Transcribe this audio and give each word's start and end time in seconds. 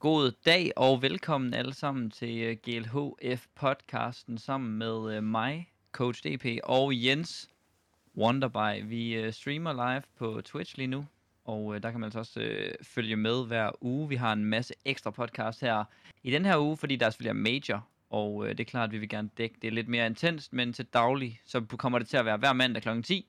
God 0.00 0.32
dag 0.46 0.72
og 0.76 1.02
velkommen 1.02 1.54
alle 1.54 1.74
sammen 1.74 2.10
til 2.10 2.38
øh, 2.38 2.56
GLHF-podcasten 2.68 4.38
sammen 4.38 4.78
med 4.78 5.16
øh, 5.16 5.22
mig, 5.22 5.72
Coach 5.92 6.22
DP, 6.24 6.44
og 6.64 7.04
Jens 7.04 7.48
Wonderby. 8.16 8.88
Vi 8.88 9.14
øh, 9.14 9.32
streamer 9.32 9.72
live 9.72 10.02
på 10.18 10.40
Twitch 10.44 10.76
lige 10.76 10.86
nu, 10.86 11.06
og 11.44 11.82
der 11.82 11.90
kan 11.90 12.00
man 12.00 12.06
altså 12.06 12.18
også 12.18 12.62
følge 12.82 13.16
med 13.16 13.46
hver 13.46 13.70
uge. 13.80 14.08
Vi 14.08 14.16
har 14.16 14.32
en 14.32 14.44
masse 14.44 14.74
ekstra 14.84 15.10
podcast 15.10 15.60
her 15.60 15.84
i 16.22 16.30
den 16.30 16.44
her 16.44 16.58
uge, 16.58 16.76
fordi 16.76 16.96
der 16.96 17.10
selvfølgelig 17.10 17.38
er 17.38 17.50
major, 17.52 17.86
og 18.10 18.48
det 18.48 18.60
er 18.60 18.64
klart, 18.64 18.88
at 18.88 18.92
vi 18.92 18.98
vil 18.98 19.08
gerne 19.08 19.30
dække 19.38 19.56
det 19.62 19.72
lidt 19.72 19.88
mere 19.88 20.06
intenst, 20.06 20.52
men 20.52 20.72
til 20.72 20.84
daglig, 20.84 21.40
så 21.44 21.60
kommer 21.60 21.98
det 21.98 22.08
til 22.08 22.16
at 22.16 22.24
være 22.24 22.36
hver 22.36 22.52
mandag 22.52 22.82
kl. 22.82 23.02
10 23.02 23.26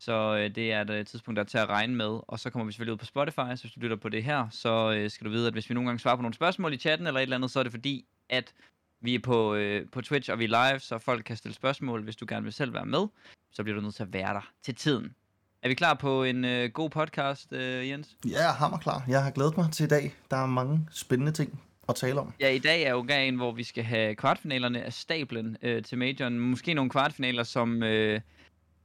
så 0.00 0.36
øh, 0.36 0.54
det 0.54 0.72
er 0.72 0.80
et 0.80 0.90
øh, 0.90 1.06
tidspunkt, 1.06 1.36
der 1.36 1.42
er 1.42 1.46
til 1.46 1.58
at 1.58 1.68
regne 1.68 1.94
med. 1.94 2.20
Og 2.28 2.40
så 2.40 2.50
kommer 2.50 2.66
vi 2.66 2.72
selvfølgelig 2.72 2.92
ud 2.92 2.98
på 2.98 3.04
Spotify, 3.04 3.56
så 3.56 3.62
hvis 3.62 3.72
du 3.72 3.80
lytter 3.80 3.96
på 3.96 4.08
det 4.08 4.24
her, 4.24 4.48
så 4.50 4.92
øh, 4.92 5.10
skal 5.10 5.24
du 5.24 5.30
vide, 5.30 5.46
at 5.46 5.52
hvis 5.52 5.70
vi 5.70 5.74
nogle 5.74 5.88
gange 5.88 6.00
svarer 6.00 6.16
på 6.16 6.22
nogle 6.22 6.34
spørgsmål 6.34 6.72
i 6.72 6.76
chatten 6.76 7.06
eller 7.06 7.20
et 7.20 7.22
eller 7.22 7.36
andet, 7.36 7.50
så 7.50 7.58
er 7.58 7.62
det 7.62 7.72
fordi, 7.72 8.06
at 8.30 8.54
vi 9.00 9.14
er 9.14 9.18
på, 9.18 9.54
øh, 9.54 9.86
på 9.92 10.00
Twitch, 10.00 10.30
og 10.30 10.38
vi 10.38 10.44
er 10.44 10.70
live, 10.70 10.80
så 10.80 10.98
folk 10.98 11.24
kan 11.24 11.36
stille 11.36 11.54
spørgsmål. 11.54 12.02
Hvis 12.02 12.16
du 12.16 12.26
gerne 12.28 12.44
vil 12.44 12.52
selv 12.52 12.74
være 12.74 12.86
med, 12.86 13.06
så 13.52 13.62
bliver 13.62 13.76
du 13.76 13.82
nødt 13.82 13.94
til 13.94 14.02
at 14.02 14.12
være 14.12 14.34
der 14.34 14.50
til 14.62 14.74
tiden. 14.74 15.14
Er 15.62 15.68
vi 15.68 15.74
klar 15.74 15.94
på 15.94 16.24
en 16.24 16.44
øh, 16.44 16.70
god 16.70 16.90
podcast, 16.90 17.52
øh, 17.52 17.88
Jens? 17.88 18.16
Ja, 18.24 18.42
jeg 18.42 18.54
har 18.54 18.68
mig 18.68 18.80
klar. 18.80 19.04
Jeg 19.08 19.22
har 19.22 19.30
glædet 19.30 19.56
mig 19.56 19.72
til 19.72 19.84
i 19.84 19.88
dag. 19.88 20.14
Der 20.30 20.36
er 20.36 20.46
mange 20.46 20.88
spændende 20.90 21.32
ting 21.32 21.60
at 21.88 21.94
tale 21.94 22.20
om. 22.20 22.32
Ja, 22.40 22.48
i 22.48 22.58
dag 22.58 22.82
er 22.82 22.90
jo 22.90 23.06
dagen, 23.08 23.36
hvor 23.36 23.52
vi 23.52 23.64
skal 23.64 23.84
have 23.84 24.14
kvartfinalerne 24.14 24.82
af 24.82 24.92
stablen 24.92 25.56
øh, 25.62 25.82
til 25.82 25.98
majoren. 25.98 26.38
Måske 26.38 26.74
nogle 26.74 26.90
kvartfinaler, 26.90 27.42
som... 27.42 27.82
Øh, 27.82 28.20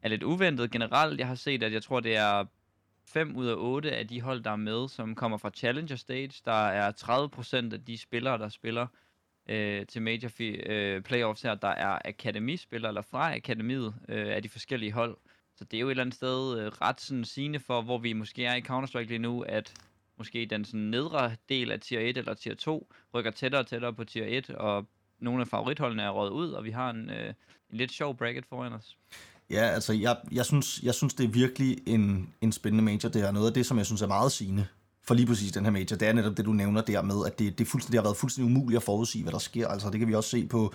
er 0.03 0.09
lidt 0.09 0.23
uventet 0.23 0.71
generelt. 0.71 1.19
Jeg 1.19 1.27
har 1.27 1.35
set, 1.35 1.63
at 1.63 1.73
jeg 1.73 1.83
tror, 1.83 1.99
det 1.99 2.15
er 2.15 2.45
5 3.05 3.35
ud 3.35 3.47
af 3.47 3.55
8 3.57 3.91
af 3.91 4.07
de 4.07 4.21
hold, 4.21 4.43
der 4.43 4.51
er 4.51 4.55
med, 4.55 4.89
som 4.89 5.15
kommer 5.15 5.37
fra 5.37 5.49
Challenger 5.49 5.95
Stage. 5.95 6.41
Der 6.45 6.67
er 6.67 6.91
30% 7.69 7.73
af 7.73 7.85
de 7.85 7.97
spillere, 7.97 8.37
der 8.37 8.49
spiller 8.49 8.87
øh, 9.49 9.85
til 9.85 10.01
Major 10.01 10.29
øh, 10.39 11.01
Playoffs 11.01 11.41
her, 11.41 11.55
der 11.55 11.67
er 11.67 11.99
akademispillere, 12.05 12.89
eller 12.89 13.01
fra 13.01 13.35
akademiet 13.35 13.95
øh, 14.09 14.35
af 14.35 14.43
de 14.43 14.49
forskellige 14.49 14.91
hold. 14.91 15.17
Så 15.55 15.65
det 15.65 15.77
er 15.77 15.81
jo 15.81 15.87
et 15.87 15.91
eller 15.91 16.03
andet 16.03 16.15
sted 16.15 16.59
øh, 16.59 16.67
ret 16.67 17.01
sådan 17.01 17.25
sigende 17.25 17.59
for, 17.59 17.81
hvor 17.81 17.97
vi 17.97 18.13
måske 18.13 18.45
er 18.45 18.55
i 18.55 18.61
Counter-Strike 18.61 19.07
lige 19.07 19.19
nu, 19.19 19.41
at 19.41 19.73
måske 20.17 20.45
den 20.45 20.65
sådan 20.65 20.79
nedre 20.79 21.35
del 21.49 21.71
af 21.71 21.79
tier 21.79 21.99
1 21.99 22.17
eller 22.17 22.33
tier 22.33 22.55
2 22.55 22.93
rykker 23.13 23.31
tættere 23.31 23.61
og 23.61 23.67
tættere 23.67 23.93
på 23.93 24.03
tier 24.03 24.25
1, 24.27 24.49
og 24.49 24.87
nogle 25.19 25.41
af 25.41 25.47
favoritholdene 25.47 26.03
er 26.03 26.09
røget 26.09 26.31
ud, 26.31 26.51
og 26.51 26.63
vi 26.63 26.71
har 26.71 26.89
en, 26.89 27.09
øh, 27.09 27.33
en 27.69 27.77
lidt 27.77 27.91
sjov 27.91 28.17
bracket 28.17 28.45
foran 28.45 28.73
os. 28.73 28.97
Ja, 29.49 29.63
altså 29.63 29.93
jeg, 29.93 30.17
jeg, 30.31 30.45
synes, 30.45 30.79
jeg 30.83 30.93
synes, 30.93 31.13
det 31.13 31.23
er 31.23 31.29
virkelig 31.29 31.77
en, 31.85 32.29
en 32.41 32.51
spændende 32.51 32.83
major. 32.83 33.09
Det 33.09 33.21
her. 33.21 33.31
noget 33.31 33.47
af 33.47 33.53
det, 33.53 33.65
som 33.65 33.77
jeg 33.77 33.85
synes 33.85 34.01
er 34.01 34.07
meget 34.07 34.31
sigende 34.31 34.67
for 35.03 35.13
lige 35.13 35.25
præcis 35.25 35.51
den 35.51 35.63
her 35.63 35.71
major. 35.71 35.95
Det 35.97 36.07
er 36.07 36.13
netop 36.13 36.37
det, 36.37 36.45
du 36.45 36.53
nævner 36.53 36.81
der 36.81 37.01
med, 37.01 37.25
at 37.25 37.39
det, 37.39 37.59
det, 37.59 37.67
fuldstændig, 37.67 37.91
det 37.91 37.99
har 37.99 38.03
været 38.03 38.17
fuldstændig 38.17 38.55
umuligt 38.55 38.77
at 38.77 38.83
forudsige, 38.83 39.23
hvad 39.23 39.33
der 39.33 39.39
sker. 39.39 39.67
Altså 39.67 39.89
det 39.89 39.99
kan 39.99 40.07
vi 40.07 40.15
også 40.15 40.29
se 40.29 40.47
på, 40.47 40.73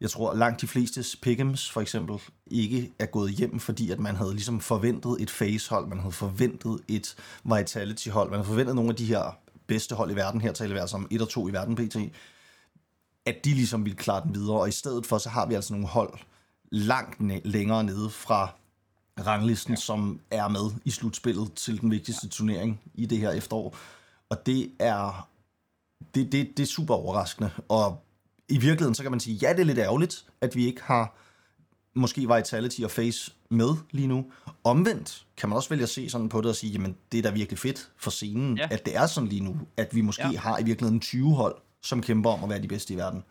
jeg 0.00 0.10
tror 0.10 0.34
langt 0.34 0.60
de 0.60 0.66
fleste 0.66 1.00
pick'ems 1.00 1.72
for 1.72 1.80
eksempel 1.80 2.18
ikke 2.46 2.92
er 2.98 3.06
gået 3.06 3.30
hjem, 3.30 3.60
fordi 3.60 3.90
at 3.90 4.00
man 4.00 4.16
havde 4.16 4.32
ligesom 4.32 4.60
forventet 4.60 5.16
et 5.20 5.30
face-hold, 5.30 5.88
man 5.88 5.98
havde 5.98 6.12
forventet 6.12 6.80
et 6.88 7.16
vitality-hold, 7.44 8.30
man 8.30 8.38
havde 8.38 8.48
forventet 8.48 8.74
nogle 8.74 8.90
af 8.90 8.96
de 8.96 9.04
her 9.04 9.38
bedste 9.66 9.94
hold 9.94 10.10
i 10.10 10.16
verden, 10.16 10.40
her 10.40 10.52
taler 10.52 10.74
vi 10.74 10.80
altså 10.80 10.96
om 10.96 11.08
et 11.10 11.22
og 11.22 11.28
to 11.28 11.48
i 11.48 11.52
verden 11.52 11.76
pt., 11.76 11.96
at 13.26 13.44
de 13.44 13.50
ligesom 13.50 13.84
ville 13.84 13.96
klare 13.96 14.24
den 14.24 14.34
videre, 14.34 14.60
og 14.60 14.68
i 14.68 14.72
stedet 14.72 15.06
for, 15.06 15.18
så 15.18 15.28
har 15.28 15.46
vi 15.46 15.54
altså 15.54 15.72
nogle 15.72 15.86
hold, 15.86 16.18
langt 16.70 17.20
ne- 17.20 17.40
længere 17.44 17.84
nede 17.84 18.10
fra 18.10 18.54
ranglisten, 19.26 19.72
ja. 19.72 19.80
som 19.80 20.20
er 20.30 20.48
med 20.48 20.70
i 20.84 20.90
slutspillet 20.90 21.52
til 21.52 21.80
den 21.80 21.90
vigtigste 21.90 22.28
turnering 22.28 22.80
i 22.94 23.06
det 23.06 23.18
her 23.18 23.30
efterår. 23.30 23.76
Og 24.28 24.46
det 24.46 24.72
er, 24.78 25.28
det, 26.14 26.32
det, 26.32 26.56
det 26.56 26.62
er 26.62 26.66
super 26.66 26.94
overraskende. 26.94 27.50
Og 27.68 28.04
i 28.48 28.58
virkeligheden, 28.58 28.94
så 28.94 29.02
kan 29.02 29.10
man 29.10 29.20
sige, 29.20 29.36
ja, 29.36 29.52
det 29.52 29.60
er 29.60 29.64
lidt 29.64 29.78
ærgerligt, 29.78 30.26
at 30.40 30.56
vi 30.56 30.66
ikke 30.66 30.82
har 30.82 31.16
måske 31.94 32.34
Vitality 32.34 32.80
og 32.80 32.90
Face 32.90 33.32
med 33.50 33.70
lige 33.90 34.08
nu. 34.08 34.32
Omvendt 34.64 35.26
kan 35.36 35.48
man 35.48 35.56
også 35.56 35.68
vælge 35.68 35.82
at 35.82 35.88
se 35.88 36.10
sådan 36.10 36.28
på 36.28 36.40
det 36.40 36.50
og 36.50 36.56
sige, 36.56 36.72
jamen 36.72 36.96
det 37.12 37.18
er 37.18 37.22
da 37.22 37.30
virkelig 37.30 37.58
fedt 37.58 37.90
for 37.96 38.10
scenen, 38.10 38.58
ja. 38.58 38.68
at 38.70 38.86
det 38.86 38.96
er 38.96 39.06
sådan 39.06 39.28
lige 39.28 39.44
nu, 39.44 39.58
at 39.76 39.94
vi 39.94 40.00
måske 40.00 40.28
ja. 40.28 40.38
har 40.38 40.58
i 40.58 40.64
virkeligheden 40.64 41.00
20 41.00 41.34
hold, 41.34 41.56
som 41.82 42.02
kæmper 42.02 42.30
om 42.30 42.44
at 42.44 42.50
være 42.50 42.62
de 42.62 42.68
bedste 42.68 42.94
i 42.94 42.96
verden. 42.96 43.22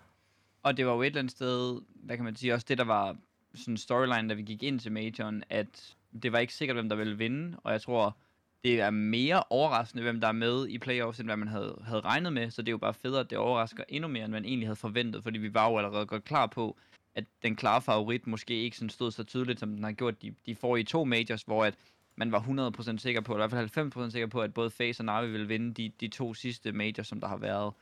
Og 0.64 0.78
det 0.78 0.86
var 0.86 0.94
jo 0.94 1.02
et 1.02 1.06
eller 1.06 1.20
andet 1.20 1.32
sted, 1.32 1.82
hvad 2.04 2.16
kan 2.16 2.26
man 2.26 2.36
sige, 2.36 2.54
også 2.54 2.66
det, 2.70 2.78
der 2.78 2.84
var 2.84 3.16
sådan 3.56 3.78
storyline, 3.78 4.30
da 4.30 4.34
vi 4.34 4.42
gik 4.42 4.64
ind 4.64 4.80
til 4.80 4.92
majoren, 4.92 5.44
at 5.50 5.96
det 6.24 6.32
var 6.32 6.40
ikke 6.40 6.54
sikkert, 6.54 6.76
hvem 6.76 6.90
der 6.90 6.96
ville 6.96 7.18
vinde, 7.18 7.58
og 7.64 7.72
jeg 7.72 7.82
tror, 7.82 8.18
det 8.64 8.82
er 8.82 8.90
mere 8.90 9.44
overraskende, 9.50 10.04
hvem 10.04 10.22
der 10.22 10.28
er 10.28 10.32
med 10.32 10.68
i 10.68 10.78
playoffs, 10.78 11.20
end 11.20 11.28
hvad 11.28 11.38
man 11.38 11.48
havde, 11.48 11.82
havde 11.84 12.02
regnet 12.02 12.34
med, 12.34 12.52
så 12.52 12.62
det 12.62 12.68
er 12.70 12.72
jo 12.72 12.78
bare 12.78 12.94
federe, 12.94 13.20
at 13.20 13.30
det 13.30 13.38
overrasker 13.38 13.84
endnu 13.90 14.08
mere, 14.08 14.24
end 14.26 14.32
man 14.32 14.46
egentlig 14.46 14.68
havde 14.68 14.76
forventet, 14.76 15.24
fordi 15.24 15.40
vi 15.40 15.54
var 15.54 15.70
jo 15.70 15.78
allerede 15.78 16.06
godt 16.06 16.24
klar 16.24 16.46
på, 16.46 16.78
at 17.16 17.24
den 17.44 17.56
klare 17.56 17.82
favorit 17.82 18.28
måske 18.28 18.54
ikke 18.64 18.78
sådan 18.78 18.90
stod 18.90 19.12
så 19.12 19.24
tydeligt, 19.24 19.60
som 19.60 19.70
den 19.76 19.84
har 19.84 19.92
gjort 19.92 20.22
de, 20.22 20.34
de 20.46 20.56
får 20.56 20.78
i 20.78 20.84
to 20.84 21.04
majors, 21.04 21.42
hvor 21.42 21.66
at 21.66 21.76
man 22.16 22.32
var 22.32 22.72
100% 22.94 22.98
sikker 22.98 23.22
på, 23.22 23.34
eller 23.34 23.48
i 23.48 23.50
hvert 23.50 23.72
fald 23.72 23.94
90% 24.08 24.12
sikker 24.12 24.28
på, 24.28 24.42
at 24.42 24.54
både 24.54 24.70
FaZe 24.70 25.02
og 25.02 25.06
Navi 25.06 25.32
ville 25.32 25.48
vinde 25.48 25.74
de, 25.74 25.92
de 26.00 26.08
to 26.08 26.34
sidste 26.34 26.72
majors, 26.72 27.08
som 27.08 27.20
der 27.20 27.28
har 27.28 27.38
været. 27.38 27.74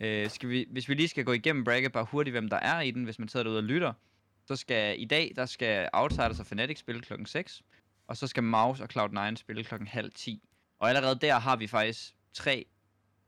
Øh, 0.00 0.30
skal 0.30 0.48
vi, 0.48 0.66
hvis 0.70 0.88
vi 0.88 0.94
lige 0.94 1.08
skal 1.08 1.24
gå 1.24 1.32
igennem 1.32 1.64
bracket 1.64 1.92
bare 1.92 2.04
hurtigt, 2.04 2.34
hvem 2.34 2.48
der 2.48 2.56
er 2.56 2.80
i 2.80 2.90
den, 2.90 3.04
hvis 3.04 3.18
man 3.18 3.28
sidder 3.28 3.44
derude 3.44 3.58
og 3.58 3.64
lytter, 3.64 3.92
så 4.50 4.56
skal 4.56 5.02
i 5.02 5.04
dag, 5.04 5.32
der 5.36 5.46
skal 5.46 5.88
Outsiders 5.92 6.40
og 6.40 6.46
Fnatic 6.46 6.78
spille 6.78 7.00
klokken 7.00 7.26
6, 7.26 7.62
og 8.08 8.16
så 8.16 8.26
skal 8.26 8.42
Mouse 8.42 8.82
og 8.82 8.88
Cloud9 8.96 9.36
spille 9.36 9.64
klokken 9.64 9.88
halv 9.88 10.12
10. 10.14 10.42
Og 10.80 10.88
allerede 10.88 11.18
der 11.20 11.38
har 11.38 11.56
vi 11.56 11.66
faktisk 11.66 12.14
tre, 12.34 12.66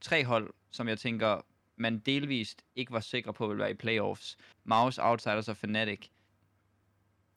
tre 0.01 0.25
hold, 0.25 0.53
som 0.71 0.87
jeg 0.87 0.99
tænker, 0.99 1.45
man 1.77 1.99
delvist 1.99 2.61
ikke 2.75 2.91
var 2.91 2.99
sikre 2.99 3.33
på, 3.33 3.47
vil 3.47 3.57
være 3.57 3.71
i 3.71 3.73
playoffs. 3.73 4.37
Mouse, 4.65 5.03
Outsiders 5.03 5.47
og 5.47 5.57
Fnatic. 5.57 6.07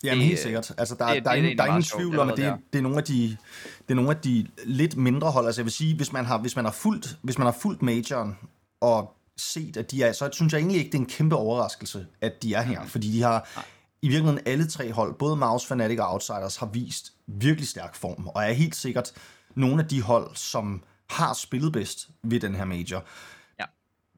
Jamen 0.05 0.25
helt 0.25 0.39
sikkert. 0.39 0.73
Altså, 0.79 0.95
der, 0.95 1.15
det, 1.15 1.25
der, 1.25 1.31
det, 1.31 1.31
er, 1.31 1.35
ingen, 1.35 1.59
der 1.59 1.65
er 1.65 1.69
ingen 1.69 1.83
tvivl 1.83 2.19
om, 2.19 2.29
at 2.29 2.37
det, 2.37 2.55
det, 2.73 2.79
er 2.79 2.83
nogle 2.83 2.99
af 2.99 3.05
de, 3.05 3.37
det 3.79 3.91
er 3.91 3.95
nogle 3.95 4.11
af 4.11 4.17
de 4.17 4.47
lidt 4.65 4.97
mindre 4.97 5.31
hold. 5.31 5.47
Altså 5.47 5.61
jeg 5.61 5.65
vil 5.65 5.73
sige, 5.73 5.97
hvis 5.97 6.13
man 6.13 6.25
har, 6.25 6.39
hvis 6.39 6.57
man 6.57 6.65
har, 6.65 6.73
fulgt, 6.73 7.19
hvis 7.23 7.39
man 7.39 7.47
har 7.47 7.57
fulgt 7.63 7.83
majoren 7.83 8.39
og 8.81 9.17
set, 9.37 9.77
at 9.77 9.91
de 9.91 10.03
er, 10.03 10.13
så 10.13 10.31
synes 10.33 10.53
jeg 10.53 10.59
egentlig 10.59 10.79
ikke, 10.79 10.93
det 10.93 10.99
er 10.99 11.03
en 11.03 11.09
kæmpe 11.09 11.37
overraskelse, 11.37 12.07
at 12.21 12.43
de 12.43 12.55
er 12.55 12.63
her. 12.63 12.83
Mm. 12.83 12.89
Fordi 12.89 13.13
de 13.13 13.23
har, 13.23 13.67
i 14.03 14.09
virkeligheden 14.09 14.47
alle 14.47 14.67
tre 14.67 14.93
hold, 14.93 15.15
både 15.15 15.37
Mouse, 15.37 15.67
Fnatic 15.67 15.99
og 15.99 16.13
Outsiders, 16.13 16.57
har 16.57 16.67
vist 16.67 17.13
virkelig 17.27 17.69
stærk 17.69 17.95
form, 17.95 18.27
og 18.27 18.45
er 18.45 18.53
helt 18.53 18.77
sikkert 18.77 19.13
nogle 19.55 19.83
af 19.83 19.89
de 19.89 20.03
hold, 20.03 20.37
som 20.37 20.83
har 21.11 21.35
spillet 21.35 21.73
bedst 21.73 22.09
ved 22.23 22.41
den 22.41 22.55
her 22.55 22.65
major. 22.65 23.05
Ja. 23.61 23.65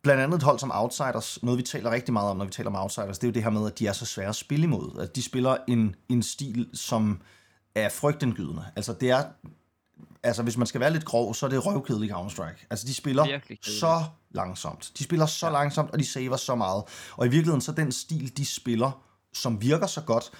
Blandt 0.02 0.22
andet 0.22 0.36
et 0.36 0.42
hold 0.42 0.58
som 0.58 0.70
Outsiders, 0.74 1.42
noget 1.42 1.58
vi 1.58 1.62
taler 1.62 1.90
rigtig 1.90 2.12
meget 2.12 2.30
om, 2.30 2.36
når 2.36 2.44
vi 2.44 2.50
taler 2.50 2.70
om 2.70 2.76
Outsiders, 2.76 3.18
det 3.18 3.26
er 3.26 3.28
jo 3.28 3.34
det 3.34 3.42
her 3.42 3.50
med, 3.50 3.66
at 3.66 3.78
de 3.78 3.86
er 3.86 3.92
så 3.92 4.06
svære 4.06 4.28
at 4.28 4.36
spille 4.36 4.64
imod. 4.64 5.00
At 5.00 5.16
de 5.16 5.22
spiller 5.22 5.56
en, 5.68 5.94
en 6.08 6.22
stil, 6.22 6.68
som 6.74 7.20
er 7.74 7.88
frygtindgydende. 7.88 8.64
Altså 8.76 8.92
det 8.92 9.10
er, 9.10 9.24
altså 10.22 10.42
hvis 10.42 10.56
man 10.56 10.66
skal 10.66 10.80
være 10.80 10.92
lidt 10.92 11.04
grov, 11.04 11.34
så 11.34 11.46
er 11.46 11.50
det 11.50 11.66
røvkedelig 11.66 12.10
Counter-Strike. 12.10 12.66
Altså 12.70 12.86
de 12.86 12.94
spiller 12.94 13.40
så 13.62 14.04
langsomt. 14.30 14.92
De 14.98 15.04
spiller 15.04 15.26
så 15.26 15.46
ja. 15.46 15.52
langsomt, 15.52 15.90
og 15.90 15.98
de 15.98 16.04
saver 16.06 16.36
så 16.36 16.54
meget. 16.54 16.84
Og 17.16 17.26
i 17.26 17.28
virkeligheden 17.28 17.60
så 17.60 17.72
den 17.72 17.92
stil, 17.92 18.36
de 18.36 18.46
spiller, 18.46 19.07
som 19.32 19.62
virker 19.62 19.86
så 19.86 20.00
godt, 20.00 20.30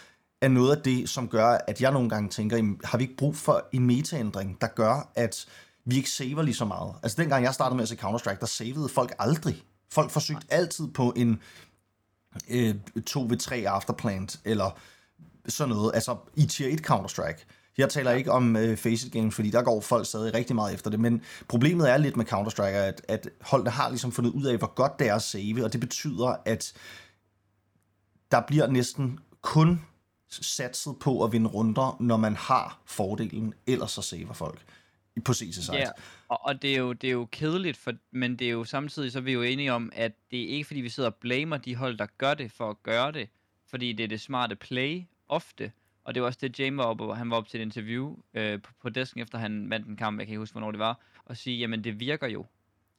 er 0.41 0.49
noget 0.49 0.76
af 0.76 0.82
det, 0.82 1.09
som 1.09 1.28
gør, 1.28 1.59
at 1.69 1.81
jeg 1.81 1.93
nogle 1.93 2.09
gange 2.09 2.28
tænker, 2.28 2.87
har 2.87 2.99
vi 2.99 3.04
ikke 3.04 3.16
brug 3.16 3.37
for 3.37 3.69
en 3.72 3.87
metaændring, 3.87 4.60
der 4.60 4.66
gør, 4.66 5.10
at 5.15 5.47
vi 5.84 5.97
ikke 5.97 6.10
saver 6.10 6.43
lige 6.43 6.54
så 6.54 6.65
meget? 6.65 6.94
Altså 7.03 7.22
dengang 7.22 7.44
jeg 7.44 7.54
startede 7.54 7.76
med 7.76 7.82
at 7.82 7.88
se 7.88 7.94
Counter-Strike, 7.94 8.41
der 8.41 8.47
savede 8.47 8.88
folk 8.88 9.15
aldrig. 9.19 9.62
Folk 9.93 10.10
forsøgte 10.10 10.47
altid 10.50 10.88
på 10.88 11.12
en 11.16 11.41
øh, 12.50 12.75
2v3 13.10 13.54
afterplant, 13.54 14.41
eller 14.44 14.78
sådan 15.49 15.75
noget. 15.75 15.91
Altså 15.94 16.16
i 16.37 16.47
tier 16.47 16.69
1 16.69 16.81
Counter-Strike. 16.91 17.47
Jeg 17.78 17.88
taler 17.88 18.10
ikke 18.12 18.32
om 18.32 18.56
øh, 18.56 18.76
Faceit 18.76 19.12
Games, 19.12 19.34
fordi 19.34 19.50
der 19.50 19.62
går 19.62 19.81
folk 19.81 20.06
stadig 20.06 20.34
rigtig 20.34 20.56
meget 20.56 20.75
efter 20.75 20.91
det, 20.91 21.00
men 21.00 21.22
problemet 21.49 21.91
er 21.91 21.97
lidt 21.97 22.16
med 22.16 22.32
Counter-Strike, 22.32 22.62
at, 22.62 23.02
at 23.08 23.29
holdene 23.40 23.70
har 23.70 23.88
ligesom 23.88 24.12
fundet 24.12 24.31
ud 24.31 24.44
af, 24.44 24.58
hvor 24.58 24.75
godt 24.75 24.99
det 24.99 25.08
er 25.08 25.14
at 25.14 25.23
save, 25.23 25.64
og 25.64 25.73
det 25.73 25.81
betyder, 25.81 26.37
at 26.44 26.73
der 28.30 28.40
bliver 28.46 28.66
næsten 28.66 29.19
kun 29.40 29.84
satset 30.30 30.96
på 31.00 31.25
at 31.25 31.32
vinde 31.32 31.50
runder, 31.50 31.96
når 32.00 32.16
man 32.16 32.36
har 32.36 32.80
fordelen, 32.86 33.54
ellers 33.66 33.90
så 33.90 34.02
saver 34.02 34.32
folk 34.32 34.64
på 35.25 35.34
CC 35.34 35.72
Ja, 35.72 35.90
og, 36.28 36.44
og 36.44 36.62
det, 36.62 36.75
er 36.75 36.78
jo, 36.78 36.92
det 36.92 37.08
er 37.08 37.12
jo 37.12 37.28
kedeligt, 37.32 37.76
for, 37.76 37.92
men 38.10 38.36
det 38.36 38.46
er 38.46 38.50
jo 38.50 38.64
samtidig, 38.64 39.12
så 39.12 39.19
er 39.19 39.22
vi 39.22 39.32
jo 39.32 39.42
enige 39.42 39.72
om, 39.72 39.92
at 39.94 40.12
det 40.30 40.42
er 40.42 40.48
ikke 40.48 40.64
fordi, 40.64 40.80
vi 40.80 40.88
sidder 40.88 41.08
og 41.10 41.14
blamer 41.14 41.56
de 41.56 41.76
hold, 41.76 41.98
der 41.98 42.06
gør 42.19 42.34
det 42.34 42.52
for 42.52 42.70
at 42.70 42.82
gøre 42.82 43.12
det, 43.12 43.28
fordi 43.66 43.92
det 43.92 44.04
er 44.04 44.08
det 44.08 44.20
smarte 44.20 44.56
play 44.56 45.02
ofte. 45.28 45.72
Og 46.04 46.14
det 46.14 46.22
var 46.22 46.26
også 46.26 46.38
det, 46.42 46.60
James 46.60 46.76
var 46.78 46.84
oppe, 46.84 47.14
han 47.14 47.30
var 47.30 47.36
op 47.36 47.48
til 47.48 47.60
et 47.60 47.64
interview 47.64 48.16
øh, 48.34 48.62
på, 48.62 48.72
på 48.82 48.88
desken, 48.88 49.20
efter 49.20 49.38
han 49.38 49.70
vandt 49.70 49.86
en 49.86 49.96
kamp, 49.96 50.19
jeg 50.19 50.26
kan 50.26 50.32
ikke 50.32 50.38
huske, 50.38 50.52
hvornår 50.52 50.70
det 50.70 50.78
var, 50.78 51.00
og 51.25 51.36
sige, 51.36 51.58
jamen 51.58 51.84
det 51.84 52.00
virker 52.00 52.26
jo. 52.26 52.46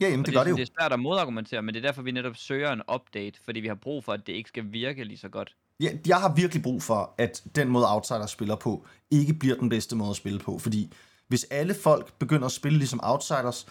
Ja, 0.01 0.09
jamen, 0.09 0.19
det, 0.19 0.25
det 0.25 0.33
gør 0.33 0.43
det 0.43 0.51
jo. 0.51 0.55
Det 0.55 0.61
er 0.61 0.73
svært 0.79 0.93
at 0.93 0.99
modargumentere, 0.99 1.61
men 1.61 1.73
det 1.73 1.83
er 1.83 1.87
derfor, 1.87 2.01
vi 2.01 2.11
netop 2.11 2.35
søger 2.35 2.71
en 2.71 2.81
update, 2.93 3.39
fordi 3.45 3.59
vi 3.59 3.67
har 3.67 3.75
brug 3.75 4.03
for, 4.03 4.13
at 4.13 4.27
det 4.27 4.33
ikke 4.33 4.49
skal 4.49 4.63
virke 4.71 5.03
lige 5.03 5.17
så 5.17 5.29
godt. 5.29 5.55
Ja, 5.79 5.89
jeg 6.07 6.17
har 6.17 6.35
virkelig 6.35 6.63
brug 6.63 6.83
for, 6.83 7.15
at 7.17 7.43
den 7.55 7.69
måde 7.69 7.93
Outsiders 7.93 8.31
spiller 8.31 8.55
på, 8.55 8.85
ikke 9.11 9.33
bliver 9.33 9.55
den 9.55 9.69
bedste 9.69 9.95
måde 9.95 10.09
at 10.09 10.15
spille 10.15 10.39
på, 10.39 10.59
fordi 10.59 10.93
hvis 11.27 11.43
alle 11.43 11.73
folk 11.73 12.13
begynder 12.13 12.45
at 12.45 12.51
spille 12.51 12.77
ligesom 12.77 12.99
Outsiders, 13.03 13.65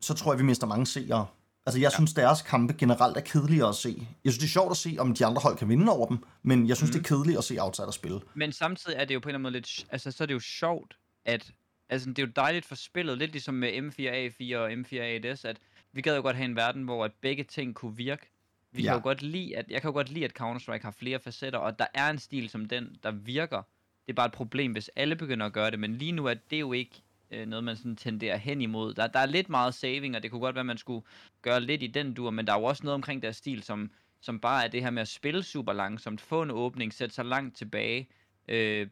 så 0.00 0.14
tror 0.14 0.32
jeg, 0.32 0.38
vi 0.38 0.44
mister 0.44 0.66
mange 0.66 0.86
seere. 0.86 1.26
Altså, 1.66 1.80
jeg 1.80 1.90
ja. 1.90 1.96
synes, 1.96 2.12
deres 2.12 2.42
kampe 2.42 2.74
generelt 2.78 3.16
er 3.16 3.20
kedelige 3.20 3.66
at 3.66 3.74
se. 3.74 4.08
Jeg 4.24 4.32
synes, 4.32 4.38
det 4.38 4.44
er 4.44 4.50
sjovt 4.50 4.70
at 4.70 4.76
se, 4.76 4.96
om 4.98 5.14
de 5.14 5.26
andre 5.26 5.40
hold 5.42 5.56
kan 5.56 5.68
vinde 5.68 5.92
over 5.92 6.06
dem, 6.06 6.18
men 6.42 6.68
jeg 6.68 6.76
synes, 6.76 6.88
mm. 6.90 6.92
det 6.92 7.10
er 7.10 7.14
mhm. 7.14 7.20
kedeligt 7.20 7.38
at 7.38 7.44
se 7.44 7.58
Outsider 7.60 7.90
spille. 7.90 8.20
Men 8.34 8.52
samtidig 8.52 8.96
er 8.98 9.04
det 9.04 9.14
jo 9.14 9.20
på 9.20 9.28
en 9.28 9.30
eller 9.30 9.38
anden 9.38 9.42
måde 9.42 9.52
lidt... 9.52 9.86
Altså, 9.90 10.10
så 10.10 10.24
er 10.24 10.26
det 10.26 10.34
jo 10.34 10.40
sjovt, 10.40 10.96
at... 11.24 11.50
Altså, 11.88 12.08
det 12.08 12.18
er 12.18 12.22
jo 12.26 12.32
dejligt 12.36 12.66
for 12.66 12.74
spillet, 12.74 13.18
lidt 13.18 13.32
ligesom 13.32 13.54
med 13.54 13.72
M4A4 13.72 14.56
og 14.56 14.72
M4A1S, 14.72 15.48
at 15.48 15.58
vi 15.92 16.00
gad 16.00 16.16
jo 16.16 16.22
godt 16.22 16.36
have 16.36 16.44
en 16.44 16.56
verden, 16.56 16.82
hvor 16.82 17.04
at 17.04 17.12
begge 17.20 17.44
ting 17.44 17.74
kunne 17.74 17.96
virke. 17.96 18.30
Vi 18.72 18.82
ja. 18.82 18.88
kan 18.88 18.98
jo 18.98 19.02
godt 19.02 19.22
lide, 19.22 19.56
at, 19.56 19.70
jeg 19.70 19.80
kan 19.80 19.88
jo 19.88 19.92
godt 19.92 20.10
lide, 20.10 20.24
at 20.24 20.40
Counter-Strike 20.40 20.82
har 20.82 20.90
flere 20.90 21.20
facetter, 21.20 21.58
og 21.58 21.78
der 21.78 21.86
er 21.94 22.10
en 22.10 22.18
stil 22.18 22.48
som 22.48 22.68
den, 22.68 22.96
der 23.02 23.10
virker. 23.10 23.62
Det 24.06 24.12
er 24.12 24.14
bare 24.14 24.26
et 24.26 24.32
problem, 24.32 24.72
hvis 24.72 24.90
alle 24.96 25.16
begynder 25.16 25.46
at 25.46 25.52
gøre 25.52 25.70
det, 25.70 25.78
men 25.78 25.96
lige 25.96 26.12
nu 26.12 26.26
er 26.26 26.34
det 26.34 26.60
jo 26.60 26.72
ikke 26.72 27.02
øh, 27.30 27.46
noget, 27.46 27.64
man 27.64 27.76
sådan 27.76 27.96
tenderer 27.96 28.36
hen 28.36 28.60
imod. 28.60 28.94
Der, 28.94 29.06
der 29.06 29.18
er 29.18 29.26
lidt 29.26 29.48
meget 29.48 29.74
saving, 29.74 30.16
og 30.16 30.22
det 30.22 30.30
kunne 30.30 30.40
godt 30.40 30.54
være, 30.54 30.60
at 30.60 30.66
man 30.66 30.78
skulle 30.78 31.06
gøre 31.42 31.60
lidt 31.60 31.82
i 31.82 31.86
den 31.86 32.14
dur, 32.14 32.30
men 32.30 32.46
der 32.46 32.52
er 32.52 32.58
jo 32.58 32.64
også 32.64 32.82
noget 32.82 32.94
omkring 32.94 33.22
deres 33.22 33.36
stil, 33.36 33.62
som, 33.62 33.90
som 34.20 34.40
bare 34.40 34.64
er 34.64 34.68
det 34.68 34.82
her 34.82 34.90
med 34.90 35.02
at 35.02 35.08
spille 35.08 35.42
super 35.42 35.72
langsomt, 35.72 36.20
få 36.20 36.42
en 36.42 36.50
åbning, 36.50 36.92
sætte 36.92 37.14
sig 37.14 37.24
langt 37.24 37.56
tilbage. 37.56 38.08
Øh, 38.48 38.86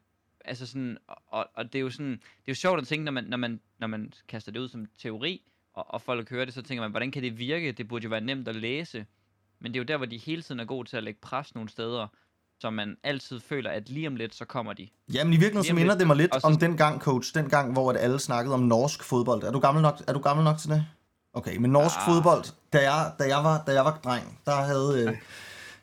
altså 0.45 0.67
sådan, 0.67 0.99
og, 1.29 1.47
og 1.55 1.73
det 1.73 1.79
er 1.79 1.83
jo 1.83 1.91
sådan, 1.91 2.11
det 2.11 2.19
er 2.19 2.53
jo 2.53 2.55
sjovt 2.55 2.81
at 2.81 2.87
tænke, 2.87 3.05
når 3.05 3.13
man, 3.13 3.25
når 3.25 3.37
man, 3.37 3.61
når 3.79 3.87
man 3.87 4.13
kaster 4.29 4.53
det 4.53 4.61
ud 4.61 4.69
som 4.69 4.87
teori, 4.99 5.43
og, 5.75 5.95
og 5.95 6.03
folk 6.03 6.31
hører 6.31 6.45
det, 6.45 6.55
så 6.55 6.63
tænker 6.63 6.83
man, 6.83 6.91
hvordan 6.91 7.11
kan 7.11 7.23
det 7.23 7.39
virke? 7.39 7.73
Det 7.73 7.89
burde 7.89 8.05
jo 8.05 8.11
være 8.11 8.21
nemt 8.21 8.49
at 8.49 8.57
læse. 8.57 9.07
Men 9.61 9.73
det 9.73 9.79
er 9.79 9.83
jo 9.83 9.87
der, 9.87 9.97
hvor 9.97 10.07
de 10.07 10.19
hele 10.19 10.43
tiden 10.43 10.61
er 10.61 10.65
gode 10.65 10.89
til 10.89 10.97
at 10.97 11.03
lægge 11.03 11.21
pres 11.23 11.55
nogle 11.55 11.71
steder, 11.71 12.07
så 12.61 12.71
man 12.71 12.97
altid 13.03 13.41
føler, 13.41 13.71
at 13.71 13.89
lige 13.89 14.07
om 14.07 14.17
lidt, 14.17 14.35
så 14.35 14.45
kommer 14.45 14.73
de. 14.73 14.89
Jamen 15.13 15.33
i 15.33 15.37
virkeligheden, 15.37 15.65
så 15.65 15.75
minder 15.75 15.99
det 15.99 16.07
mig 16.07 16.17
lidt 16.17 16.35
så... 16.35 16.41
om 16.47 16.57
den 16.57 16.77
gang, 16.77 17.01
coach, 17.01 17.35
den 17.35 17.49
gang, 17.49 17.73
hvor 17.73 17.93
alle 17.93 18.19
snakkede 18.19 18.55
om 18.55 18.61
norsk 18.61 19.05
fodbold. 19.05 19.43
Er 19.43 19.53
du 19.53 19.59
gammel 19.59 19.83
nok, 19.83 20.03
er 20.09 20.13
du 20.13 20.19
gammel 20.19 20.45
nok 20.45 20.59
til 20.59 20.71
det? 20.71 20.87
Okay, 21.33 21.57
men 21.57 21.71
norsk 21.71 21.97
ah. 21.99 22.05
fodbold, 22.07 22.45
da 22.73 22.93
jeg, 22.93 23.13
da, 23.19 23.25
jeg 23.29 23.45
var, 23.45 23.63
da 23.67 23.73
jeg 23.73 23.85
var 23.85 24.01
dreng, 24.05 24.41
der 24.47 24.55
havde, 24.55 25.05
øh, 25.07 25.17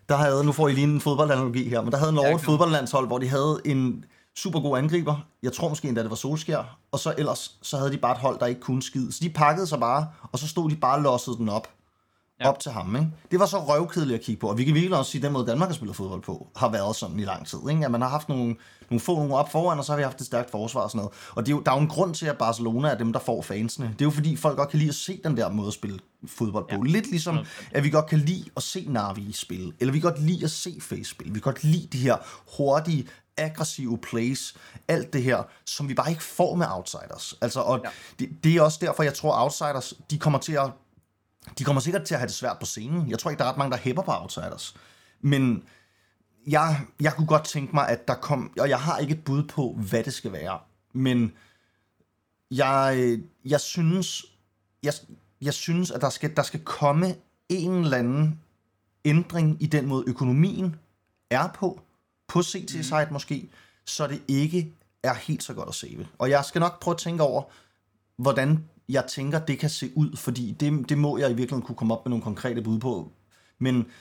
der 0.09 0.15
havde, 0.15 0.43
nu 0.43 0.51
får 0.51 0.67
I 0.67 0.73
lige 0.73 0.83
en 0.83 1.01
fodboldanalogi 1.01 1.69
her, 1.69 1.81
men 1.81 1.91
der 1.91 1.97
havde 1.97 2.13
Norge 2.13 2.35
et 2.35 2.41
fodboldlandshold, 2.41 3.07
hvor 3.07 3.17
de 3.17 3.27
havde 3.27 3.61
en 3.65 4.05
super 4.43 4.59
god 4.59 4.77
angriber. 4.77 5.25
Jeg 5.43 5.53
tror 5.53 5.69
måske 5.69 5.87
endda, 5.87 6.01
det 6.01 6.09
var 6.09 6.15
Solskjær. 6.15 6.77
Og 6.91 6.99
så 6.99 7.13
ellers, 7.17 7.57
så 7.61 7.77
havde 7.77 7.91
de 7.91 7.97
bare 7.97 8.11
et 8.11 8.17
hold, 8.17 8.39
der 8.39 8.45
ikke 8.45 8.61
kunne 8.61 8.81
skide. 8.81 9.11
Så 9.11 9.19
de 9.21 9.29
pakkede 9.29 9.67
sig 9.67 9.79
bare, 9.79 10.07
og 10.31 10.39
så 10.39 10.47
stod 10.47 10.69
de 10.69 10.75
bare 10.75 10.95
og 10.95 11.01
lossede 11.01 11.37
den 11.37 11.49
op 11.49 11.67
ja. 12.43 12.49
op 12.49 12.59
til 12.59 12.71
ham. 12.71 12.95
Ikke? 12.95 13.07
Det 13.31 13.39
var 13.39 13.45
så 13.45 13.59
røvkedeligt 13.59 14.19
at 14.19 14.25
kigge 14.25 14.39
på, 14.39 14.49
og 14.49 14.57
vi 14.57 14.63
kan 14.63 14.73
virkelig 14.73 14.97
også 14.97 15.11
sige, 15.11 15.19
at 15.19 15.23
den 15.23 15.33
måde 15.33 15.47
Danmark 15.47 15.69
har 15.69 15.73
spillet 15.73 15.95
fodbold 15.95 16.21
på, 16.21 16.47
har 16.55 16.69
været 16.69 16.95
sådan 16.95 17.19
i 17.19 17.25
lang 17.25 17.47
tid. 17.47 17.59
Ikke? 17.69 17.85
At 17.85 17.91
man 17.91 18.01
har 18.01 18.09
haft 18.09 18.29
nogle, 18.29 18.55
nogle 18.89 18.99
få 18.99 19.15
nogle 19.15 19.35
op 19.35 19.51
foran, 19.51 19.79
og 19.79 19.85
så 19.85 19.91
har 19.91 19.97
vi 19.97 20.03
haft 20.03 20.19
et 20.19 20.25
stærkt 20.25 20.51
forsvar 20.51 20.81
og 20.81 20.91
sådan 20.91 20.97
noget. 20.97 21.13
Og 21.35 21.45
det 21.45 21.51
er 21.51 21.55
jo, 21.55 21.61
der 21.61 21.71
er 21.71 21.75
jo 21.75 21.81
en 21.81 21.87
grund 21.87 22.13
til, 22.13 22.25
at 22.25 22.37
Barcelona 22.37 22.87
er 22.87 22.97
dem, 22.97 23.13
der 23.13 23.19
får 23.19 23.41
fansene. 23.41 23.85
Det 23.85 24.01
er 24.01 24.05
jo 24.05 24.11
fordi, 24.11 24.35
folk 24.35 24.57
godt 24.57 24.69
kan 24.69 24.79
lide 24.79 24.89
at 24.89 24.95
se 24.95 25.19
den 25.23 25.37
der 25.37 25.49
måde 25.49 25.67
at 25.67 25.73
spille 25.73 25.99
fodbold 26.27 26.63
på. 26.63 26.75
Ja. 26.85 26.91
Lidt 26.91 27.09
ligesom, 27.09 27.37
at 27.71 27.83
vi 27.83 27.89
godt 27.89 28.05
kan 28.05 28.19
lide 28.19 28.45
at 28.57 28.63
se 28.63 28.85
Navi 28.89 29.31
spille, 29.31 29.73
eller 29.79 29.91
vi 29.91 29.99
godt 29.99 30.21
lide 30.21 30.43
at 30.43 30.51
se 30.51 30.77
Face 30.81 31.03
spille. 31.03 31.33
Vi 31.33 31.39
kan 31.39 31.53
godt 31.53 31.63
lide 31.63 31.87
de 31.87 31.97
her 31.97 32.17
hurtige, 32.57 33.07
aggressive 33.37 33.97
plays, 33.97 34.55
alt 34.87 35.13
det 35.13 35.23
her, 35.23 35.43
som 35.65 35.89
vi 35.89 35.93
bare 35.93 36.09
ikke 36.09 36.23
får 36.23 36.55
med 36.55 36.67
outsiders. 36.69 37.35
Altså, 37.41 37.59
og 37.59 37.81
ja. 37.83 37.89
det, 38.19 38.43
det 38.43 38.55
er 38.55 38.61
også 38.61 38.77
derfor, 38.81 39.03
jeg 39.03 39.13
tror, 39.13 39.43
outsiders, 39.43 39.93
de 40.09 40.19
kommer 40.19 40.39
til 40.39 40.53
at 40.53 40.71
de 41.57 41.63
kommer 41.63 41.81
sikkert 41.81 42.03
til 42.03 42.13
at 42.13 42.19
have 42.19 42.27
det 42.27 42.35
svært 42.35 42.59
på 42.59 42.65
scenen. 42.65 43.09
Jeg 43.09 43.19
tror 43.19 43.31
ikke, 43.31 43.39
der 43.39 43.45
er 43.45 43.49
ret 43.49 43.57
mange, 43.57 43.71
der 43.71 43.77
hæpper 43.77 44.01
på 44.01 44.11
Outsiders. 44.11 44.75
Men 45.21 45.63
jeg, 46.47 46.81
jeg 46.99 47.13
kunne 47.13 47.27
godt 47.27 47.43
tænke 47.43 47.75
mig, 47.75 47.89
at 47.89 48.07
der 48.07 48.15
kom... 48.15 48.53
Og 48.59 48.69
jeg 48.69 48.79
har 48.79 48.97
ikke 48.97 49.13
et 49.13 49.23
bud 49.23 49.43
på, 49.43 49.77
hvad 49.89 50.03
det 50.03 50.13
skal 50.13 50.31
være. 50.31 50.59
Men 50.93 51.33
jeg, 52.51 53.17
jeg 53.45 53.61
synes... 53.61 54.25
Jeg, 54.83 54.93
jeg 55.41 55.53
synes, 55.53 55.91
at 55.91 56.01
der 56.01 56.09
skal, 56.09 56.35
der 56.35 56.43
skal 56.43 56.63
komme 56.63 57.15
en 57.49 57.71
eller 57.71 57.97
anden 57.97 58.39
ændring 59.05 59.63
i 59.63 59.65
den 59.65 59.87
måde, 59.87 60.03
økonomien 60.07 60.75
er 61.29 61.47
på, 61.47 61.81
på 62.31 62.43
CT-site 62.43 63.05
mm. 63.05 63.13
måske, 63.13 63.49
så 63.85 64.07
det 64.07 64.21
ikke 64.27 64.73
er 65.03 65.13
helt 65.13 65.43
så 65.43 65.53
godt 65.53 65.69
at 65.69 65.75
se. 65.75 66.07
Og 66.17 66.29
jeg 66.29 66.45
skal 66.45 66.59
nok 66.59 66.79
prøve 66.79 66.95
at 66.95 66.97
tænke 66.97 67.23
over, 67.23 67.43
hvordan 68.15 68.69
jeg 68.89 69.05
tænker, 69.07 69.45
det 69.45 69.59
kan 69.59 69.69
se 69.69 69.91
ud, 69.95 70.17
fordi 70.17 70.51
det, 70.51 70.89
det 70.89 70.97
må 70.97 71.17
jeg 71.17 71.25
i 71.27 71.33
virkeligheden 71.33 71.65
kunne 71.65 71.75
komme 71.75 71.93
op 71.93 72.05
med 72.05 72.09
nogle 72.09 72.23
konkrete 72.23 72.61
bud 72.61 72.79
på. 72.79 73.11
Men 73.59 73.91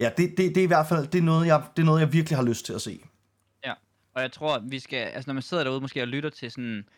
ja, 0.00 0.10
det, 0.16 0.30
det, 0.36 0.54
det 0.54 0.56
er 0.56 0.64
i 0.64 0.66
hvert 0.66 0.86
fald 0.86 1.06
det 1.06 1.18
er 1.18 1.22
noget, 1.22 1.46
jeg, 1.46 1.62
det 1.76 1.82
er 1.82 1.86
noget, 1.86 2.00
jeg 2.00 2.12
virkelig 2.12 2.38
har 2.38 2.44
lyst 2.44 2.66
til 2.66 2.72
at 2.72 2.82
se. 2.82 3.00
Ja, 3.64 3.72
og 4.14 4.22
jeg 4.22 4.32
tror, 4.32 4.58
vi 4.58 4.78
skal, 4.78 4.98
altså 4.98 5.28
når 5.28 5.34
man 5.34 5.42
sidder 5.42 5.64
derude 5.64 5.80
måske 5.80 6.02
og 6.02 6.08
lytter 6.08 6.30
til 6.30 6.50
sådan, 6.50 6.88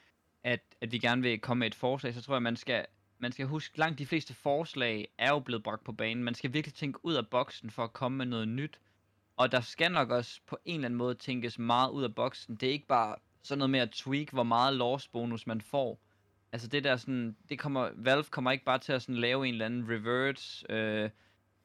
at, 0.44 0.60
at 0.80 0.92
vi 0.92 0.98
gerne 0.98 1.22
vil 1.22 1.40
komme 1.40 1.58
med 1.58 1.66
et 1.66 1.74
forslag, 1.74 2.14
så 2.14 2.22
tror 2.22 2.34
jeg, 2.34 2.42
man 2.42 2.56
skal, 2.56 2.86
man 3.18 3.32
skal 3.32 3.46
huske, 3.46 3.78
langt 3.78 3.98
de 3.98 4.06
fleste 4.06 4.34
forslag 4.34 5.08
er 5.18 5.30
jo 5.30 5.38
blevet 5.38 5.62
bragt 5.62 5.84
på 5.84 5.92
banen. 5.92 6.24
Man 6.24 6.34
skal 6.34 6.52
virkelig 6.52 6.74
tænke 6.74 7.04
ud 7.04 7.14
af 7.14 7.26
boksen 7.26 7.70
for 7.70 7.84
at 7.84 7.92
komme 7.92 8.18
med 8.18 8.26
noget 8.26 8.48
nyt. 8.48 8.78
Og 9.40 9.52
der 9.52 9.60
skal 9.60 9.92
nok 9.92 10.10
også 10.10 10.40
på 10.46 10.58
en 10.64 10.74
eller 10.74 10.86
anden 10.86 10.98
måde 10.98 11.14
tænkes 11.14 11.58
meget 11.58 11.90
ud 11.90 12.04
af 12.04 12.14
boksen. 12.14 12.56
Det 12.56 12.68
er 12.68 12.72
ikke 12.72 12.86
bare 12.86 13.16
sådan 13.42 13.58
noget 13.58 13.70
med 13.70 13.80
at 13.80 13.90
tweak, 13.90 14.30
hvor 14.32 14.42
meget 14.42 14.76
loss 14.76 15.08
bonus 15.08 15.46
man 15.46 15.60
får. 15.60 16.00
Altså 16.52 16.68
det 16.68 16.84
der 16.84 16.96
sådan, 16.96 17.36
det 17.48 17.58
kommer, 17.58 17.90
Valve 17.94 18.24
kommer 18.24 18.50
ikke 18.50 18.64
bare 18.64 18.78
til 18.78 18.92
at 18.92 19.02
sådan 19.02 19.14
lave 19.14 19.48
en 19.48 19.54
eller 19.54 19.66
anden 19.66 19.90
revert, 19.90 20.64
øh, 20.68 21.10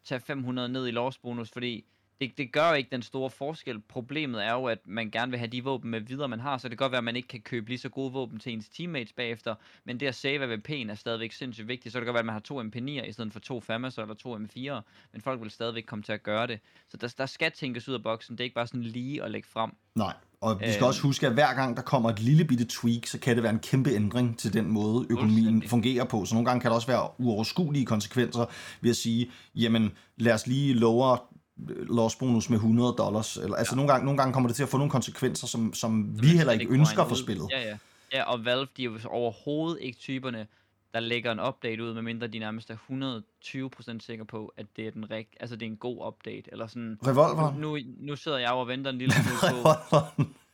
tage 0.04 0.20
500 0.20 0.70
ned 0.70 0.88
i 0.88 0.92
loss 0.92 1.18
bonus, 1.18 1.52
fordi 1.52 1.86
det, 2.22 2.38
det 2.38 2.52
gør 2.52 2.70
jo 2.70 2.76
ikke 2.76 2.90
den 2.92 3.02
store 3.02 3.30
forskel. 3.30 3.80
Problemet 3.80 4.46
er 4.46 4.54
jo, 4.54 4.66
at 4.66 4.80
man 4.86 5.12
gerne 5.12 5.32
vil 5.32 5.40
have 5.40 5.48
de 5.48 5.64
våben 5.64 5.92
med 5.92 6.02
videre, 6.02 6.28
man 6.28 6.40
har, 6.40 6.58
så 6.58 6.70
det 6.70 6.78
kan 6.78 6.84
godt 6.84 6.92
være, 6.92 6.98
at 6.98 7.04
man 7.04 7.16
ikke 7.16 7.28
kan 7.28 7.42
købe 7.42 7.70
lige 7.70 7.80
så 7.80 7.90
gode 7.90 8.14
våben 8.14 8.40
til 8.40 8.54
ens 8.54 8.70
teammates 8.70 9.14
bagefter, 9.14 9.56
men 9.86 10.00
det 10.00 10.08
at 10.08 10.16
save 10.16 10.54
AWP'en 10.54 10.92
er 10.92 10.96
stadigvæk 10.96 11.32
sindssygt 11.32 11.68
vigtigt, 11.68 11.94
så 11.94 12.00
det 12.00 12.06
kan 12.06 12.14
godt 12.14 12.14
være, 12.14 12.20
at 12.20 12.26
man 12.26 12.34
har 12.34 12.40
to 12.40 12.62
MP9'er 12.62 13.10
i 13.10 13.12
stedet 13.12 13.34
for 13.34 13.40
to 13.40 13.60
FAMAS 13.60 13.98
eller 13.98 14.14
to 14.14 14.38
M4'er, 14.38 14.82
men 15.14 15.22
folk 15.22 15.42
vil 15.42 15.52
stadigvæk 15.52 15.84
komme 15.84 16.04
til 16.04 16.12
at 16.12 16.24
gøre 16.24 16.48
det. 16.48 16.60
Så 16.90 16.98
der, 16.98 17.14
der 17.18 17.26
skal 17.26 17.52
tænkes 17.52 17.90
ud 17.90 17.94
af 17.94 18.04
boksen, 18.04 18.36
det 18.36 18.40
er 18.40 18.44
ikke 18.44 18.56
bare 18.56 18.68
sådan 18.68 18.84
lige 18.84 19.24
at 19.24 19.32
lægge 19.32 19.48
frem. 19.48 19.72
Nej, 19.96 20.14
og 20.42 20.60
vi 20.60 20.72
skal 20.72 20.84
øh, 20.84 20.88
også 20.88 21.02
huske, 21.02 21.28
at 21.28 21.34
hver 21.34 21.54
gang 21.54 21.78
der 21.78 21.84
kommer 21.84 22.10
et 22.10 22.20
lille 22.20 22.46
bitte 22.46 22.66
tweak, 22.70 23.06
så 23.06 23.20
kan 23.20 23.36
det 23.36 23.44
være 23.44 23.54
en 23.54 23.60
kæmpe 23.60 23.90
ændring 23.90 24.40
til 24.40 24.54
den 24.54 24.72
måde, 24.72 25.06
økonomien 25.10 25.64
fungerer 25.68 26.04
på. 26.04 26.26
Så 26.26 26.36
nogle 26.36 26.46
gange 26.46 26.62
kan 26.62 26.70
der 26.70 26.76
også 26.76 26.88
være 26.88 27.10
uoverskuelige 27.18 27.86
konsekvenser 27.86 28.46
ved 28.82 28.90
at 28.90 28.96
sige, 28.96 29.32
jamen 29.56 29.92
lad 30.18 30.34
os 30.34 30.48
lige 30.48 30.74
lower 30.74 31.35
loss 31.58 32.16
bonus 32.16 32.50
med 32.50 32.58
100 32.58 32.96
dollars. 32.98 33.38
Eller, 33.38 33.56
altså 33.56 33.74
ja. 33.74 33.76
nogle, 33.76 33.92
gange, 33.92 34.06
nogle 34.06 34.18
gange 34.18 34.34
kommer 34.34 34.50
det 34.50 34.56
til 34.56 34.64
at 34.64 34.70
få 34.70 34.78
nogle 34.78 34.92
konsekvenser, 34.92 35.48
som, 35.48 35.74
som 35.74 36.22
vi 36.22 36.28
heller 36.28 36.54
ikke 36.54 36.68
ønsker 36.70 37.08
for 37.08 37.16
spillet. 37.16 37.48
Ja, 37.52 37.62
ja. 37.62 37.78
ja, 38.14 38.24
og 38.24 38.46
Valve, 38.46 38.68
de 38.78 38.84
er 38.84 38.86
jo 38.86 39.00
overhovedet 39.06 39.82
ikke 39.82 39.98
typerne, 40.00 40.48
der 40.94 41.00
lægger 41.00 41.32
en 41.32 41.40
update 41.40 41.84
ud, 41.84 41.94
medmindre 41.94 42.28
de 42.28 42.40
nærmest 42.40 42.70
er 42.70 42.76
120% 43.96 44.00
sikre 44.00 44.26
på, 44.26 44.54
at 44.58 44.66
det 44.76 44.88
er 44.88 44.92
den 44.92 45.12
rig, 45.12 45.28
altså 45.40 45.56
det 45.56 45.66
er 45.66 45.70
en 45.70 45.78
god 45.78 46.08
update, 46.08 46.44
eller 46.52 46.68
sådan. 46.68 47.00
Revolver? 47.08 47.54
Nu, 47.58 47.78
nu 47.98 48.16
sidder 48.16 48.38
jeg 48.38 48.52
og 48.52 48.68
venter 48.68 48.92
en 48.92 48.98
lille 48.98 49.14
smule 49.14 49.54
på. 49.90 50.24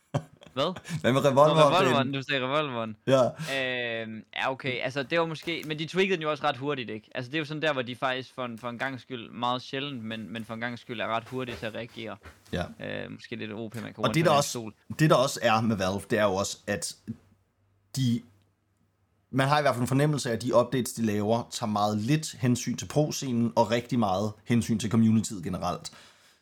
Hvad? 0.52 1.00
Hvad 1.00 1.12
med 1.12 1.24
revolveren? 1.24 1.74
revolveren, 1.74 2.12
du 2.12 2.22
sagde 2.22 2.44
revolveren. 2.44 2.96
Ja. 3.06 3.24
Øh, 3.24 4.22
ja, 4.36 4.50
okay. 4.50 4.80
Altså, 4.82 5.02
det 5.02 5.20
var 5.20 5.26
måske... 5.26 5.64
Men 5.66 5.78
de 5.78 5.86
tweakede 5.86 6.16
den 6.16 6.22
jo 6.22 6.30
også 6.30 6.44
ret 6.44 6.56
hurtigt, 6.56 6.90
ikke? 6.90 7.10
Altså, 7.14 7.30
det 7.30 7.34
er 7.34 7.38
jo 7.38 7.44
sådan 7.44 7.62
der, 7.62 7.72
hvor 7.72 7.82
de 7.82 7.96
faktisk 7.96 8.34
for 8.34 8.44
en, 8.44 8.58
for 8.58 8.68
en 8.68 8.78
gang 8.78 9.00
skyld 9.00 9.30
meget 9.30 9.62
sjældent, 9.62 10.04
men, 10.04 10.32
men 10.32 10.44
for 10.44 10.54
en 10.54 10.60
gang 10.60 10.78
skyld 10.78 11.00
er 11.00 11.06
ret 11.06 11.24
hurtigt 11.28 11.58
til 11.58 11.66
at 11.66 11.74
reagere. 11.74 12.16
Ja. 12.52 12.64
Øh, 12.80 13.12
måske 13.12 13.36
lidt 13.36 13.52
OP, 13.52 13.74
man 13.74 13.94
kan 13.94 14.04
Og 14.04 14.14
det 14.14 14.24
der, 14.24 14.30
også, 14.30 14.50
sol. 14.50 14.74
det 14.98 15.10
der 15.10 15.16
også 15.16 15.40
er 15.42 15.60
med 15.60 15.76
Valve, 15.76 16.00
det 16.10 16.18
er 16.18 16.24
jo 16.24 16.34
også, 16.34 16.58
at 16.66 16.96
de 17.96 18.22
man 19.32 19.48
har 19.48 19.58
i 19.58 19.62
hvert 19.62 19.74
fald 19.74 19.82
en 19.82 19.88
fornemmelse 19.88 20.30
af, 20.30 20.34
at 20.34 20.42
de 20.42 20.54
updates, 20.54 20.92
de 20.92 21.06
laver, 21.06 21.48
tager 21.50 21.70
meget 21.70 21.98
lidt 21.98 22.36
hensyn 22.40 22.76
til 22.76 22.86
pro-scenen, 22.86 23.52
og 23.56 23.70
rigtig 23.70 23.98
meget 23.98 24.32
hensyn 24.44 24.78
til 24.78 24.90
communityet 24.90 25.44
generelt. 25.44 25.90
Mm. 25.90 25.96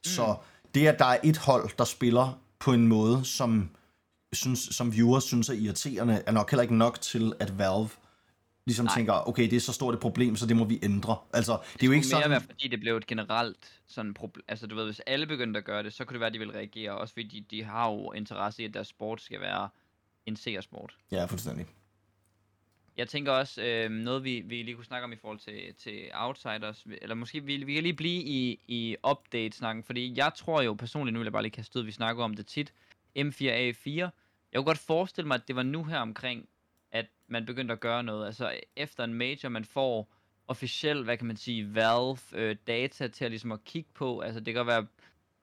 Så 0.04 0.36
det, 0.74 0.86
at 0.86 0.98
der 0.98 1.04
er 1.04 1.18
et 1.24 1.36
hold, 1.36 1.70
der 1.78 1.84
spiller 1.84 2.38
på 2.58 2.72
en 2.72 2.86
måde, 2.86 3.24
som, 3.24 3.70
synes, 4.32 4.60
som 4.60 4.92
viewers 4.92 5.24
synes 5.24 5.48
er 5.48 5.54
irriterende, 5.54 6.22
er 6.26 6.32
nok 6.32 6.50
heller 6.50 6.62
ikke 6.62 6.76
nok 6.76 7.00
til, 7.00 7.32
at 7.40 7.58
Valve 7.58 7.88
ligesom 8.66 8.86
Nej. 8.86 8.94
tænker, 8.94 9.28
okay, 9.28 9.42
det 9.42 9.52
er 9.52 9.60
så 9.60 9.72
stort 9.72 9.94
et 9.94 10.00
problem, 10.00 10.36
så 10.36 10.46
det 10.46 10.56
må 10.56 10.64
vi 10.64 10.78
ændre. 10.82 11.16
Altså, 11.32 11.52
det, 11.52 11.80
det 11.80 11.82
er 11.82 11.86
jo 11.86 11.92
ikke 11.92 12.06
sådan... 12.06 12.22
mere 12.22 12.30
være, 12.30 12.40
fordi 12.40 12.68
det 12.68 12.80
blev 12.80 12.96
et 12.96 13.06
generelt 13.06 13.80
sådan 13.86 14.14
problem. 14.14 14.44
Altså, 14.48 14.66
du 14.66 14.74
ved, 14.74 14.84
hvis 14.84 15.00
alle 15.00 15.26
begyndte 15.26 15.58
at 15.58 15.64
gøre 15.64 15.82
det, 15.82 15.92
så 15.92 16.04
kunne 16.04 16.14
det 16.14 16.20
være, 16.20 16.26
at 16.26 16.34
de 16.34 16.38
ville 16.38 16.54
reagere. 16.54 16.92
Også 16.92 17.14
fordi 17.14 17.28
de, 17.28 17.56
de 17.56 17.64
har 17.64 17.90
jo 17.90 18.12
interesse 18.12 18.62
i, 18.62 18.64
at 18.64 18.74
deres 18.74 18.88
sport 18.88 19.20
skal 19.20 19.40
være 19.40 19.68
en 20.26 20.36
seersport. 20.36 20.96
Ja, 21.12 21.24
fuldstændig. 21.24 21.66
Jeg 22.96 23.08
tænker 23.08 23.32
også, 23.32 23.62
øh, 23.62 23.90
noget 23.90 24.24
vi, 24.24 24.40
vi 24.40 24.62
lige 24.62 24.74
kunne 24.74 24.84
snakke 24.84 25.04
om 25.04 25.12
i 25.12 25.16
forhold 25.16 25.38
til, 25.38 25.74
til 25.78 26.08
Outsiders, 26.14 26.86
eller 27.02 27.14
måske 27.14 27.44
vi, 27.44 27.56
vi 27.56 27.74
kan 27.74 27.82
lige 27.82 27.94
blive 27.94 28.22
i, 28.22 28.60
i 28.68 28.96
update-snakken, 29.10 29.84
fordi 29.84 30.18
jeg 30.18 30.32
tror 30.36 30.62
jo 30.62 30.74
personligt, 30.74 31.12
nu 31.12 31.18
vil 31.18 31.24
jeg 31.24 31.32
bare 31.32 31.42
lige 31.42 31.52
kaste 31.52 31.78
ud, 31.78 31.84
vi 31.84 31.92
snakker 31.92 32.24
om 32.24 32.34
det 32.34 32.46
tit, 32.46 32.72
M4A4, 33.18 34.10
jeg 34.52 34.58
kunne 34.58 34.64
godt 34.64 34.78
forestille 34.78 35.28
mig, 35.28 35.34
at 35.34 35.48
det 35.48 35.56
var 35.56 35.62
nu 35.62 35.84
her 35.84 35.98
omkring, 35.98 36.48
at 36.92 37.06
man 37.28 37.46
begyndte 37.46 37.72
at 37.72 37.80
gøre 37.80 38.02
noget, 38.02 38.26
altså 38.26 38.52
efter 38.76 39.04
en 39.04 39.14
major, 39.14 39.48
man 39.48 39.64
får 39.64 40.14
officielt, 40.48 41.04
hvad 41.04 41.16
kan 41.16 41.26
man 41.26 41.36
sige, 41.36 41.74
Valve 41.74 42.18
øh, 42.32 42.56
data 42.66 43.08
til 43.08 43.24
at 43.24 43.30
ligesom 43.30 43.52
at 43.52 43.64
kigge 43.64 43.90
på, 43.94 44.20
altså 44.20 44.40
det 44.40 44.54
kan 44.54 44.66
være, 44.66 44.86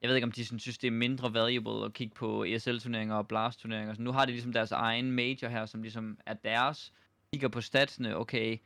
jeg 0.02 0.08
ved 0.08 0.16
ikke 0.16 0.26
om 0.26 0.32
de 0.32 0.46
sådan, 0.46 0.60
synes 0.60 0.78
det 0.78 0.88
er 0.88 0.92
mindre 0.92 1.34
valuable 1.34 1.86
at 1.86 1.94
kigge 1.94 2.16
på 2.16 2.44
ESL-turneringer 2.44 3.16
og 3.16 3.28
Blast-turneringer, 3.28 3.94
så 3.94 4.02
nu 4.02 4.12
har 4.12 4.26
de 4.26 4.32
ligesom 4.32 4.54
deres 4.54 4.72
egen 4.72 5.12
major 5.12 5.48
her, 5.48 5.66
som 5.66 5.82
ligesom 5.82 6.18
er 6.26 6.34
deres, 6.34 6.94
kigger 7.32 7.48
på 7.48 7.62
statsene, 7.62 8.18
okay, 8.18 8.58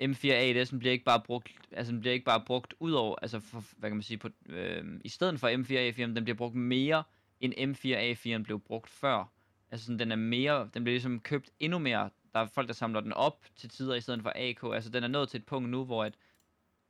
M4A1'en 0.00 0.78
bliver 0.78 0.92
ikke 0.92 1.04
bare 1.04 1.20
brugt, 1.20 1.52
altså 1.72 1.92
den 1.92 2.00
bliver 2.00 2.12
ikke 2.12 2.24
bare 2.24 2.42
brugt 2.46 2.74
ud 2.80 2.92
over, 2.92 3.16
altså 3.22 3.40
for, 3.40 3.64
hvad 3.76 3.90
kan 3.90 3.96
man 3.96 4.02
sige, 4.02 4.18
på, 4.18 4.28
øh, 4.48 4.84
i 5.04 5.08
stedet 5.08 5.40
for 5.40 5.48
M4A4'en, 5.48 6.16
den 6.16 6.24
bliver 6.24 6.36
brugt 6.36 6.54
mere, 6.54 7.02
end 7.42 7.54
M4A4'en 7.54 8.42
blev 8.42 8.60
brugt 8.60 8.90
før. 8.90 9.32
Altså 9.70 9.86
sådan, 9.86 9.98
den 9.98 10.12
er 10.12 10.16
mere, 10.16 10.68
den 10.74 10.84
bliver 10.84 10.94
ligesom 10.94 11.20
købt 11.20 11.50
endnu 11.60 11.78
mere. 11.78 12.10
Der 12.32 12.40
er 12.40 12.46
folk, 12.46 12.68
der 12.68 12.74
samler 12.74 13.00
den 13.00 13.12
op 13.12 13.44
til 13.56 13.68
tider 13.68 13.94
i 13.94 14.00
stedet 14.00 14.22
for 14.22 14.32
AK. 14.36 14.74
Altså 14.74 14.90
den 14.90 15.04
er 15.04 15.08
nået 15.08 15.28
til 15.28 15.38
et 15.38 15.46
punkt 15.46 15.70
nu, 15.70 15.84
hvor 15.84 16.04
at, 16.04 16.14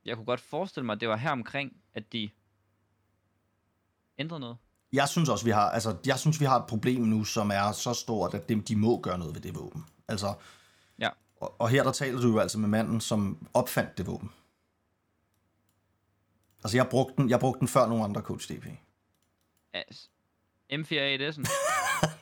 jeg 0.05 0.15
kunne 0.15 0.25
godt 0.25 0.39
forestille 0.39 0.85
mig, 0.85 0.93
at 0.93 1.01
det 1.01 1.09
var 1.09 1.17
her 1.17 1.31
omkring, 1.31 1.77
at 1.93 2.13
de 2.13 2.29
ændrede 4.17 4.39
noget. 4.39 4.57
Jeg 4.93 5.09
synes 5.09 5.29
også, 5.29 5.45
vi 5.45 5.51
har, 5.51 5.69
altså, 5.69 5.97
jeg 6.05 6.19
synes, 6.19 6.39
vi 6.39 6.45
har 6.45 6.59
et 6.59 6.67
problem 6.67 7.01
nu, 7.01 7.23
som 7.23 7.51
er 7.51 7.71
så 7.71 7.93
stort, 7.93 8.33
at 8.33 8.49
de, 8.49 8.61
de 8.61 8.75
må 8.75 8.99
gøre 8.99 9.17
noget 9.17 9.35
ved 9.35 9.41
det 9.41 9.55
våben. 9.55 9.85
Altså, 10.07 10.33
ja. 10.99 11.09
og, 11.35 11.61
og 11.61 11.69
her 11.69 11.83
der 11.83 11.91
taler 11.91 12.21
du 12.21 12.31
jo 12.31 12.39
altså 12.39 12.59
med 12.59 12.69
manden, 12.69 13.01
som 13.01 13.47
opfandt 13.53 13.97
det 13.97 14.07
våben. 14.07 14.31
Altså, 16.63 16.77
jeg 16.77 16.87
brugte 16.89 17.13
den, 17.17 17.29
jeg 17.29 17.39
brugte 17.39 17.59
den 17.59 17.67
før 17.67 17.87
nogle 17.87 18.03
andre 18.03 18.21
Coach 18.21 18.53
DP. 18.53 18.65
Yes. 20.79 20.91
M4A1'en? 20.91 21.49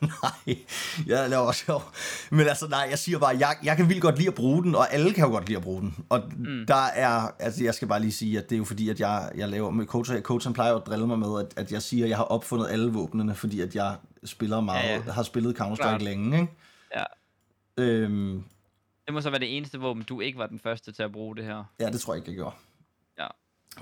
nej, 0.22 0.58
jeg 1.06 1.30
laver 1.30 1.42
også 1.42 1.64
sjov. 1.64 1.82
Men 2.30 2.48
altså, 2.48 2.68
nej, 2.68 2.86
jeg 2.90 2.98
siger 2.98 3.18
bare, 3.18 3.36
jeg, 3.38 3.56
jeg 3.64 3.76
kan 3.76 3.88
vildt 3.88 4.02
godt 4.02 4.18
lide 4.18 4.28
at 4.28 4.34
bruge 4.34 4.62
den, 4.62 4.74
og 4.74 4.92
alle 4.94 5.12
kan 5.12 5.24
jo 5.24 5.30
godt 5.30 5.46
lide 5.48 5.56
at 5.56 5.62
bruge 5.62 5.80
den. 5.80 6.04
Og 6.08 6.22
mm. 6.36 6.66
der 6.66 6.84
er, 6.94 7.30
altså 7.38 7.64
jeg 7.64 7.74
skal 7.74 7.88
bare 7.88 8.00
lige 8.00 8.12
sige, 8.12 8.38
at 8.38 8.50
det 8.50 8.56
er 8.56 8.58
jo 8.58 8.64
fordi, 8.64 8.88
at 8.88 9.00
jeg, 9.00 9.30
jeg 9.34 9.48
laver, 9.48 9.70
med 9.70 9.86
coach, 9.86 10.20
coachen 10.20 10.52
plejer 10.52 10.74
at 10.74 10.86
drille 10.86 11.06
mig 11.06 11.18
med, 11.18 11.40
at, 11.40 11.64
at 11.64 11.72
jeg 11.72 11.82
siger, 11.82 12.04
at 12.04 12.10
jeg 12.10 12.16
har 12.16 12.24
opfundet 12.24 12.68
alle 12.70 12.92
våbnene, 12.92 13.34
fordi 13.34 13.60
at 13.60 13.74
jeg 13.74 13.96
spiller 14.24 14.60
meget, 14.60 14.88
ja, 14.88 15.02
ja. 15.06 15.12
har 15.12 15.22
spillet 15.22 15.56
Counter-Strike 15.60 16.04
længe, 16.04 16.40
ikke? 16.40 16.52
Ja. 16.96 17.04
Øhm, 17.78 18.44
det 19.06 19.14
må 19.14 19.20
så 19.20 19.30
være 19.30 19.40
det 19.40 19.56
eneste 19.56 19.80
våben, 19.80 20.02
du 20.02 20.20
ikke 20.20 20.38
var 20.38 20.46
den 20.46 20.58
første 20.58 20.92
til 20.92 21.02
at 21.02 21.12
bruge 21.12 21.36
det 21.36 21.44
her. 21.44 21.64
Ja, 21.80 21.90
det 21.90 22.00
tror 22.00 22.14
jeg 22.14 22.18
ikke, 22.18 22.30
jeg 22.30 22.36
gjorde. 22.36 22.54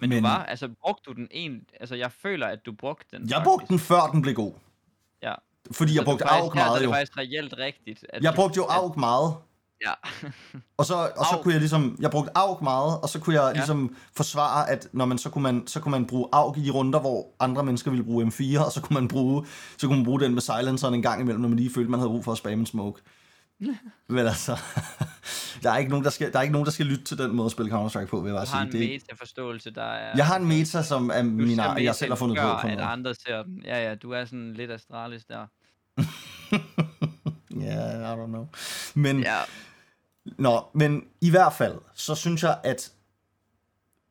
Men, 0.01 0.11
Men 0.11 0.23
du 0.23 0.29
var, 0.29 0.45
altså 0.45 0.69
brugte 0.81 1.03
du 1.07 1.13
den 1.13 1.29
en, 1.31 1.63
altså 1.81 1.95
jeg 1.95 2.13
føler, 2.13 2.47
at 2.47 2.67
du 2.67 2.73
brugte 2.73 3.17
den. 3.17 3.23
Jeg 3.23 3.31
faktisk. 3.31 3.45
brugte 3.45 3.67
den 3.69 3.79
før 3.79 4.01
den 4.01 4.23
blev 4.23 4.35
god. 4.35 4.53
Ja. 5.23 5.35
Fordi 5.73 5.97
jeg 5.97 6.05
brugte 6.05 6.25
AUG 6.25 6.55
meget 6.55 6.77
jo. 6.77 6.83
Det 6.83 6.89
er 6.89 6.93
faktisk 6.93 7.19
reelt 7.19 7.55
rigtigt. 7.59 8.07
At 8.09 8.23
jeg 8.23 8.35
brugte 8.35 8.57
jo 8.57 8.65
AUG 8.65 8.99
meget. 8.99 9.35
Ja. 9.87 9.93
og 10.79 10.87
så, 10.87 10.95
og 10.95 11.27
så 11.31 11.39
kunne 11.43 11.53
jeg 11.53 11.61
ligesom, 11.61 11.97
jeg 12.01 12.11
brugte 12.11 12.31
AUG 12.35 12.63
meget, 12.63 13.01
og 13.01 13.09
så 13.09 13.21
kunne 13.21 13.43
jeg 13.43 13.49
ja. 13.49 13.53
ligesom 13.53 13.97
forsvare, 14.17 14.71
at 14.71 14.89
når 14.93 15.05
man, 15.05 15.19
så, 15.19 15.31
kunne 15.31 15.43
man, 15.43 15.67
så 15.67 15.81
kunne 15.81 15.91
man 15.91 16.07
bruge 16.07 16.29
AUG 16.33 16.59
i 16.59 16.65
de 16.65 16.71
runder, 16.71 17.01
hvor 17.01 17.27
andre 17.41 17.65
mennesker 17.65 17.91
ville 17.91 18.05
bruge 18.05 18.27
M4, 18.27 18.65
og 18.65 18.73
så 18.73 18.81
kunne 18.83 18.95
man 18.95 19.09
bruge, 19.09 19.47
så 19.79 19.87
kunne 19.87 19.97
man 19.97 20.05
bruge 20.05 20.21
den 20.21 20.35
med 20.35 20.43
silenceren 20.43 20.95
en 20.95 21.03
gang 21.03 21.21
imellem, 21.21 21.41
når 21.41 21.49
man 21.49 21.59
lige 21.59 21.75
følte, 21.75 21.91
man 21.91 22.01
havde 22.01 22.11
brug 22.11 22.25
for 22.25 22.33
at 22.33 22.39
spamme 22.39 22.61
en 22.61 22.67
smoke. 22.67 23.03
Men 24.09 24.26
altså, 24.26 24.59
der 25.62 25.71
er, 25.71 25.76
ikke 25.76 25.90
nogen, 25.90 26.05
der, 26.05 26.11
skal, 26.11 26.33
der 26.33 26.38
er 26.38 26.43
ikke 26.43 26.52
nogen, 26.52 26.67
der 26.67 26.73
skal 26.73 26.87
lytte 26.87 27.05
til 27.05 27.19
den 27.19 27.37
måde 27.37 27.47
at 27.47 27.52
spille 27.52 27.73
Counter-Strike 27.73 28.05
på, 28.05 28.21
vil 28.21 28.31
jeg 28.31 28.37
bare 28.37 28.47
sige. 28.47 28.52
Du 28.52 28.79
har 28.79 28.85
en 28.85 28.90
meta-forståelse, 28.90 29.71
der 29.71 29.83
er... 29.83 30.17
Jeg 30.17 30.26
har 30.26 30.37
en 30.37 30.47
meta, 30.49 30.83
som 30.83 31.11
er 31.14 31.23
min, 31.23 31.59
jeg 31.59 31.95
selv 31.95 32.11
har 32.11 32.17
fundet 32.17 32.38
på. 32.38 32.49
På 32.61 32.67
at 32.67 32.81
andre 32.81 33.14
ser 33.14 33.43
den. 33.43 33.62
Ja, 33.64 33.88
ja, 33.88 33.95
du 33.95 34.11
er 34.11 34.25
sådan 34.25 34.55
lidt 34.55 34.71
astralis 34.71 35.25
der. 35.25 35.47
Ja, 37.61 37.67
yeah, 37.67 38.19
I 38.19 38.21
don't 38.21 38.26
know. 38.26 38.47
Men, 38.95 39.21
ja. 39.21 39.38
Nå, 40.38 40.64
men 40.75 41.05
i 41.21 41.31
hvert 41.31 41.52
fald, 41.52 41.75
så 41.95 42.14
synes 42.14 42.43
jeg, 42.43 42.59
at 42.64 42.93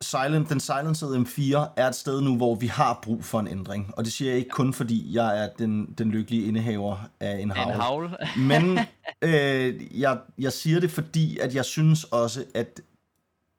Silent, 0.01 0.50
den 0.50 0.60
silenced 0.60 1.08
M4 1.08 1.74
er 1.77 1.88
et 1.88 1.96
sted 1.96 2.22
nu, 2.22 2.38
hvor 2.38 2.56
vi 2.56 2.68
har 2.68 3.00
brug 3.03 3.24
for 3.24 3.39
en 3.39 3.48
ændring. 3.48 3.94
Og 3.98 4.06
det 4.06 4.13
siger 4.13 4.32
jeg 4.32 4.38
ikke 4.38 4.50
kun, 4.50 4.74
fordi 4.74 5.15
jeg 5.15 5.44
er 5.44 5.50
den, 5.60 5.94
den 5.98 6.12
lykkelige 6.12 6.46
indehaver 6.48 7.10
af 7.20 7.39
en 7.39 7.51
havl. 7.51 7.74
En 7.74 7.82
havl. 7.82 8.15
Men 8.51 8.79
øh, 9.22 10.00
jeg, 10.01 10.20
jeg 10.38 10.53
siger 10.53 10.79
det, 10.79 10.91
fordi 10.91 11.38
at 11.38 11.56
jeg 11.56 11.65
synes 11.65 12.03
også, 12.03 12.46
at 12.53 12.82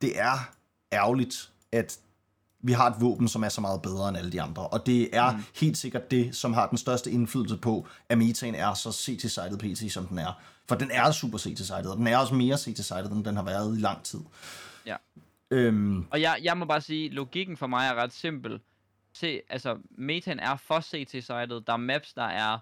det 0.03 0.21
er 0.21 0.51
ærgerligt, 0.93 1.51
at 1.73 1.99
vi 2.63 2.73
har 2.73 2.91
et 2.91 3.01
våben, 3.01 3.29
som 3.29 3.45
er 3.45 3.49
så 3.49 3.61
meget 3.61 3.83
bedre 3.83 4.09
end 4.09 4.19
alle 4.19 4.33
de 4.33 4.43
andre. 4.43 4.67
Og 4.67 4.87
det 4.87 5.17
er 5.17 5.33
mm. 5.33 5.43
helt 5.55 5.79
sikkert 5.79 6.11
det, 6.11 6.37
som 6.37 6.53
har 6.53 6.69
den 6.69 6.79
største 6.79 7.11
indflydelse 7.11 7.57
på, 7.57 7.87
at 8.09 8.19
metaen 8.19 8.55
er 8.55 8.75
så 8.75 8.93
CT-sidet 8.93 9.59
PT, 9.59 9.93
som 9.93 10.07
den 10.07 10.19
er. 10.19 10.41
For 10.69 10.75
den 10.75 10.91
er 10.91 11.11
super 11.11 11.39
CT-sidet, 11.39 11.87
og 11.87 11.97
den 11.97 12.07
er 12.07 12.19
også 12.19 12.35
mere 12.35 12.57
CT-sidet, 12.59 13.13
end 13.13 13.25
den 13.25 13.37
har 13.37 13.43
været 13.43 13.79
i 13.79 13.81
lang 13.81 14.03
tid. 14.03 14.21
Ja. 14.87 14.97
Øhm. 15.51 16.07
Og 16.11 16.21
jeg, 16.21 16.41
jeg 16.43 16.59
må 16.59 16.65
bare 16.65 16.81
sige, 16.81 17.09
logikken 17.09 17.57
for 17.57 17.67
mig 17.67 17.87
er 17.87 17.95
ret 17.95 18.13
simpel. 18.13 18.61
Se, 19.13 19.41
altså, 19.49 19.79
metaen 19.91 20.39
er 20.39 20.57
for 20.57 20.81
CT-sidet. 20.81 21.67
Der 21.67 21.73
er 21.73 21.77
maps, 21.77 22.15
der 22.15 22.23
er 22.23 22.59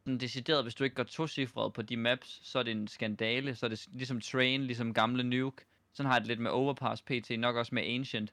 sådan 0.00 0.18
decideret, 0.18 0.64
hvis 0.64 0.74
du 0.74 0.84
ikke 0.84 0.96
går 0.96 1.02
to 1.02 1.26
på 1.74 1.82
de 1.82 1.96
maps, 1.96 2.40
så 2.42 2.58
er 2.58 2.62
det 2.62 2.70
en 2.70 2.88
skandale. 2.88 3.54
Så 3.54 3.66
er 3.66 3.70
det 3.70 3.86
ligesom 3.92 4.20
Train, 4.20 4.64
ligesom 4.64 4.94
gamle 4.94 5.24
Nuke. 5.24 5.64
Sådan 5.92 6.06
har 6.06 6.14
jeg 6.14 6.20
det 6.20 6.28
lidt 6.28 6.40
med 6.40 6.50
Overpass 6.50 7.02
PT, 7.02 7.30
nok 7.38 7.56
også 7.56 7.74
med 7.74 7.82
Ancient 7.82 8.32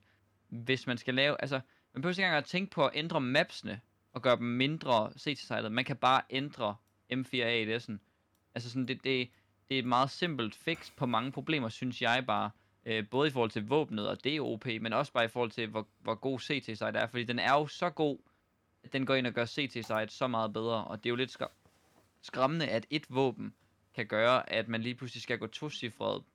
hvis 0.49 0.87
man 0.87 0.97
skal 0.97 1.13
lave, 1.13 1.41
altså, 1.41 1.59
man 1.93 2.01
behøver 2.01 2.13
ikke 2.13 2.23
engang 2.23 2.37
at 2.37 2.45
tænke 2.45 2.71
på 2.71 2.85
at 2.85 2.91
ændre 2.93 3.21
mapsene, 3.21 3.81
og 4.13 4.21
gøre 4.21 4.37
dem 4.37 4.45
mindre 4.45 5.11
CT-sitet. 5.17 5.71
Man 5.71 5.85
kan 5.85 5.95
bare 5.95 6.21
ændre 6.29 6.75
M4A1'en. 7.13 7.97
Altså 8.55 8.69
sådan, 8.69 8.87
det, 8.87 9.03
det, 9.03 9.29
det 9.69 9.75
er 9.75 9.79
et 9.79 9.85
meget 9.85 10.09
simpelt 10.09 10.55
fix 10.55 10.91
på 10.97 11.05
mange 11.05 11.31
problemer, 11.31 11.69
synes 11.69 12.01
jeg 12.01 12.23
bare. 12.27 12.51
Øh, 12.85 13.09
både 13.11 13.27
i 13.27 13.31
forhold 13.31 13.51
til 13.51 13.67
våbnet 13.67 14.07
og 14.07 14.23
DOP, 14.23 14.65
men 14.65 14.93
også 14.93 15.13
bare 15.13 15.25
i 15.25 15.27
forhold 15.27 15.51
til, 15.51 15.67
hvor, 15.67 15.87
hvor 15.99 16.15
god 16.15 16.39
CT-site 16.39 16.85
er. 16.85 17.07
Fordi 17.07 17.23
den 17.23 17.39
er 17.39 17.53
jo 17.53 17.67
så 17.67 17.89
god, 17.89 18.17
at 18.83 18.93
den 18.93 19.05
går 19.05 19.15
ind 19.15 19.27
og 19.27 19.33
gør 19.33 19.45
CT-site 19.45 20.07
så 20.09 20.27
meget 20.27 20.53
bedre. 20.53 20.83
Og 20.83 20.97
det 20.97 21.05
er 21.05 21.09
jo 21.09 21.15
lidt 21.15 21.37
skræmmende, 22.21 22.67
at 22.67 22.85
et 22.89 23.05
våben 23.09 23.53
kan 23.95 24.05
gøre, 24.05 24.53
at 24.53 24.67
man 24.67 24.81
lige 24.81 24.95
pludselig 24.95 25.23
skal 25.23 25.37
gå 25.37 25.47
to 25.47 25.69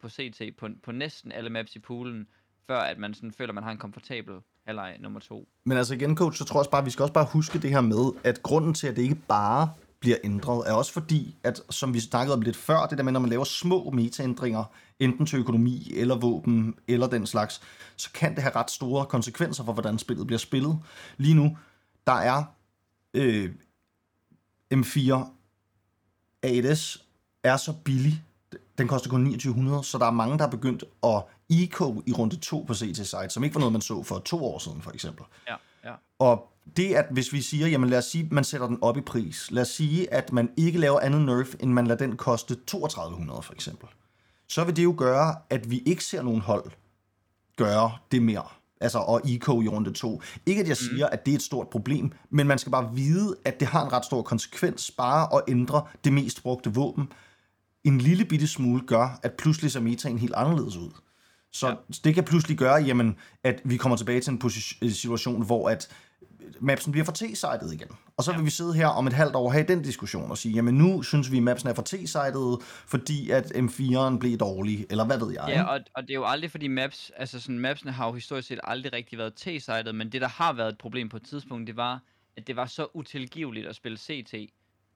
på 0.01 0.09
CT 0.09 0.43
på, 0.59 0.69
på 0.83 0.93
næsten 0.93 1.33
alle 1.33 1.51
maps 1.51 1.77
i 1.77 1.79
poolen, 1.79 2.29
før 2.67 2.79
at 2.79 2.99
man 2.99 3.15
sådan 3.15 3.33
føler, 3.33 3.49
at 3.51 3.55
man 3.55 3.65
har 3.65 3.71
en 3.71 3.79
komfortabel 3.79 4.35
halvleg 4.67 4.97
nummer 5.01 5.21
to. 5.21 5.49
Men 5.65 5.79
altså 5.79 5.95
igen, 5.95 6.17
coach, 6.17 6.39
så 6.39 6.45
tror 6.45 6.59
jeg 6.59 6.61
også 6.61 6.71
bare, 6.71 6.85
vi 6.85 6.91
skal 6.91 7.03
også 7.03 7.13
bare 7.13 7.27
huske 7.33 7.59
det 7.59 7.71
her 7.71 7.81
med, 7.81 8.13
at 8.25 8.43
grunden 8.43 8.75
til, 8.75 8.87
at 8.87 8.97
det 8.97 9.03
ikke 9.03 9.19
bare 9.29 9.71
bliver 10.05 10.17
ændret, 10.25 10.69
er 10.69 10.73
også 10.73 10.93
fordi, 10.93 11.37
at 11.45 11.63
som 11.71 11.95
vi 11.95 12.01
snakkede 12.01 12.35
om 12.35 12.41
lidt 12.41 12.57
før, 12.57 12.87
det 12.87 12.99
der 12.99 13.05
med, 13.05 13.13
når 13.13 13.21
man 13.21 13.31
laver 13.31 13.45
små 13.45 13.91
metaændringer, 13.91 14.65
enten 14.99 15.27
til 15.27 15.39
økonomi 15.39 15.93
eller 15.95 16.17
våben 16.17 16.75
eller 16.89 17.07
den 17.07 17.27
slags, 17.27 17.61
så 17.97 18.13
kan 18.13 18.35
det 18.35 18.43
have 18.43 18.57
ret 18.57 18.71
store 18.71 19.07
konsekvenser 19.07 19.65
for, 19.65 19.73
hvordan 19.73 19.99
spillet 19.99 20.27
bliver 20.27 20.39
spillet. 20.39 20.79
Lige 21.17 21.35
nu, 21.35 21.59
der 22.07 22.13
er 22.13 22.45
øh, 23.15 23.51
M4 24.75 25.27
A1S 26.47 27.03
er 27.45 27.57
så 27.57 27.75
billig, 27.85 28.25
den 28.79 28.89
koster 28.89 29.11
kun 29.11 29.25
2900, 29.25 29.85
så 29.85 29.99
der 29.99 30.07
er 30.07 30.11
mange, 30.11 30.39
der 30.39 30.47
er 30.47 30.51
begyndt 30.51 30.85
at 31.03 31.23
eco 31.51 32.03
i 32.07 32.13
runde 32.13 32.37
2 32.37 32.65
på 32.67 32.75
CT-site, 32.75 33.29
som 33.29 33.45
ikke 33.45 33.55
var 33.55 33.61
noget, 33.61 33.73
man 33.73 33.83
så 33.83 34.03
for 34.03 34.19
to 34.19 34.45
år 34.45 34.59
siden, 34.59 34.83
for 34.83 34.91
eksempel. 34.91 35.25
Ja, 35.49 35.55
ja. 35.85 35.93
Og 36.19 36.53
det, 36.77 36.95
at 36.95 37.07
hvis 37.11 37.33
vi 37.33 37.41
siger, 37.41 37.67
jamen 37.67 37.91
lad 37.91 37.99
os 37.99 38.05
sige, 38.05 38.29
man 38.31 38.45
sætter 38.45 38.67
den 38.67 38.79
op 38.81 38.97
i 38.97 39.01
pris. 39.01 39.51
Lad 39.51 39.63
os 39.63 39.69
sige, 39.69 40.15
at 40.15 40.33
man 40.33 40.51
ikke 40.57 40.79
laver 40.79 41.01
andet 41.01 41.21
nerf, 41.21 41.55
end 41.61 41.73
man 41.73 41.87
lader 41.87 42.07
den 42.07 42.17
koste 42.17 42.57
3200 42.67 43.43
for 43.43 43.53
eksempel. 43.53 43.89
Så 44.49 44.65
vil 44.65 44.77
det 44.77 44.85
jo 44.85 44.95
gøre, 44.99 45.35
at 45.51 45.71
vi 45.71 45.83
ikke 45.87 46.05
ser 46.05 46.23
nogen 46.23 46.41
hold 46.41 46.71
gøre 47.57 47.93
det 48.13 48.23
mere. 48.23 48.45
Altså, 48.81 48.99
og 48.99 49.21
eco 49.25 49.63
i 49.63 49.69
runde 49.69 49.93
2. 49.93 50.23
Ikke 50.47 50.61
at 50.61 50.69
jeg 50.69 50.77
mm. 50.81 50.89
siger, 50.97 51.07
mm. 51.07 51.13
at 51.13 51.27
det 51.27 51.33
er 51.33 51.37
et 51.37 51.43
stort 51.43 51.69
problem, 51.69 52.13
men 52.31 52.47
man 52.47 52.59
skal 52.59 52.73
bare 52.73 52.95
vide, 52.95 53.37
at 53.45 53.61
det 53.61 53.69
har 53.69 53.85
en 53.85 53.93
ret 53.93 54.05
stor 54.05 54.23
konsekvens 54.23 54.91
bare 54.91 55.37
at 55.37 55.43
ændre 55.49 55.83
det 56.05 56.13
mest 56.13 56.43
brugte 56.43 56.75
våben. 56.75 57.13
En 57.85 57.99
lille 57.99 58.25
bitte 58.25 58.47
smule 58.47 58.83
gør, 58.87 59.21
at 59.23 59.33
pludselig 59.33 59.73
ser 59.73 59.81
metaen 59.81 60.19
helt 60.19 60.35
anderledes 60.35 60.77
ud. 60.77 60.91
Så 61.55 61.69
ja. 61.69 61.75
det 62.05 62.15
kan 62.15 62.25
pludselig 62.25 62.59
gøre, 62.59 62.75
jamen, 62.75 63.17
at 63.45 63.61
vi 63.65 63.77
kommer 63.77 63.97
tilbage 63.97 64.21
til 64.21 64.31
en 64.31 64.41
øh, 64.83 64.91
situation, 64.91 65.47
hvor 65.47 65.69
at 65.69 65.89
mapsen 66.61 66.93
bliver 66.93 67.05
for 67.05 67.13
T-sidet 67.13 67.73
igen. 67.73 67.89
Og 68.17 68.25
så 68.25 68.31
ja. 68.31 68.37
vil 68.37 68.47
vi 68.47 68.51
sidde 68.51 68.75
her 68.75 68.87
om 68.87 69.07
et 69.07 69.13
halvt 69.13 69.35
år 69.35 69.45
og 69.47 69.53
have 69.53 69.67
den 69.69 69.83
diskussion 69.83 70.31
og 70.31 70.39
sige, 70.39 70.55
jamen 70.55 70.75
nu 70.75 71.03
synes 71.03 71.33
vi, 71.33 71.37
at 71.37 71.43
mapsen 71.43 71.69
er 71.69 71.75
for 71.75 71.83
T-sidet, 71.83 72.63
fordi 72.87 73.31
at 73.31 73.47
M4'eren 73.47 74.19
blev 74.19 74.39
dårlig, 74.39 74.87
eller 74.91 75.05
hvad 75.05 75.19
ved 75.19 75.33
jeg. 75.33 75.45
Ja, 75.49 75.63
og, 75.63 75.81
og 75.95 76.03
det 76.03 76.11
er 76.11 76.15
jo 76.15 76.25
aldrig, 76.25 76.51
fordi 76.51 76.69
maps, 76.69 77.11
altså 77.17 77.41
sådan, 77.41 77.59
mapsene 77.59 77.93
har 77.93 78.07
jo 78.07 78.13
historisk 78.13 78.49
set 78.49 78.61
aldrig 78.65 78.93
rigtig 78.93 79.19
været 79.19 79.35
T-sidet, 79.35 79.95
men 79.95 80.13
det, 80.13 80.21
der 80.21 80.29
har 80.29 80.53
været 80.53 80.69
et 80.69 80.79
problem 80.79 81.09
på 81.09 81.17
et 81.17 81.23
tidspunkt, 81.23 81.67
det 81.67 81.77
var, 81.77 82.01
at 82.37 82.47
det 82.47 82.57
var 82.57 82.67
så 82.67 82.87
utilgiveligt 82.95 83.67
at 83.67 83.77
spille 83.77 83.99
CT 83.99 84.35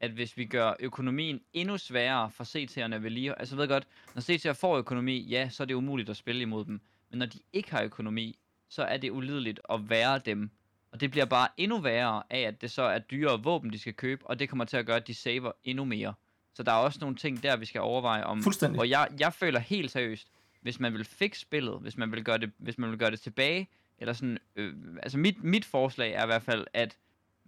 at 0.00 0.10
hvis 0.10 0.36
vi 0.36 0.44
gør 0.44 0.72
økonomien 0.80 1.40
endnu 1.52 1.78
sværere 1.78 2.30
for 2.30 2.44
CT'erne 2.44 2.94
ved 2.94 3.10
lige... 3.10 3.38
Altså 3.38 3.56
ved 3.56 3.68
godt, 3.68 3.86
når 4.14 4.22
CT'er 4.22 4.52
får 4.52 4.78
økonomi, 4.78 5.18
ja, 5.18 5.48
så 5.48 5.62
er 5.62 5.64
det 5.64 5.74
umuligt 5.74 6.08
at 6.08 6.16
spille 6.16 6.42
imod 6.42 6.64
dem. 6.64 6.80
Men 7.10 7.18
når 7.18 7.26
de 7.26 7.38
ikke 7.52 7.70
har 7.70 7.82
økonomi, 7.82 8.38
så 8.68 8.82
er 8.82 8.96
det 8.96 9.10
ulideligt 9.10 9.60
at 9.70 9.90
være 9.90 10.18
dem. 10.18 10.50
Og 10.92 11.00
det 11.00 11.10
bliver 11.10 11.26
bare 11.26 11.48
endnu 11.56 11.78
værre 11.78 12.22
af, 12.30 12.40
at 12.40 12.60
det 12.60 12.70
så 12.70 12.82
er 12.82 12.98
dyrere 12.98 13.42
våben, 13.42 13.72
de 13.72 13.78
skal 13.78 13.94
købe, 13.94 14.26
og 14.26 14.38
det 14.38 14.48
kommer 14.48 14.64
til 14.64 14.76
at 14.76 14.86
gøre, 14.86 14.96
at 14.96 15.06
de 15.06 15.14
saver 15.14 15.52
endnu 15.64 15.84
mere. 15.84 16.14
Så 16.54 16.62
der 16.62 16.72
er 16.72 16.76
også 16.76 16.98
nogle 17.00 17.16
ting 17.16 17.42
der, 17.42 17.56
vi 17.56 17.66
skal 17.66 17.80
overveje 17.80 18.24
om. 18.24 18.42
Fuldstændig. 18.42 18.80
Og 18.80 18.90
jeg, 18.90 19.08
jeg 19.20 19.32
føler 19.32 19.60
helt 19.60 19.90
seriøst, 19.90 20.28
hvis 20.60 20.80
man 20.80 20.92
vil 20.92 21.04
fikse 21.04 21.40
spillet, 21.40 21.78
hvis 21.80 21.96
man 21.96 22.12
vil 22.12 22.24
gøre 22.24 22.38
det, 22.38 22.52
hvis 22.58 22.78
man 22.78 22.90
vil 22.90 22.98
gøre 22.98 23.10
det 23.10 23.20
tilbage, 23.20 23.68
eller 23.98 24.12
sådan, 24.12 24.38
øh, 24.56 24.74
altså 25.02 25.18
mit, 25.18 25.44
mit 25.44 25.64
forslag 25.64 26.12
er 26.12 26.22
i 26.22 26.26
hvert 26.26 26.42
fald, 26.42 26.66
at 26.72 26.96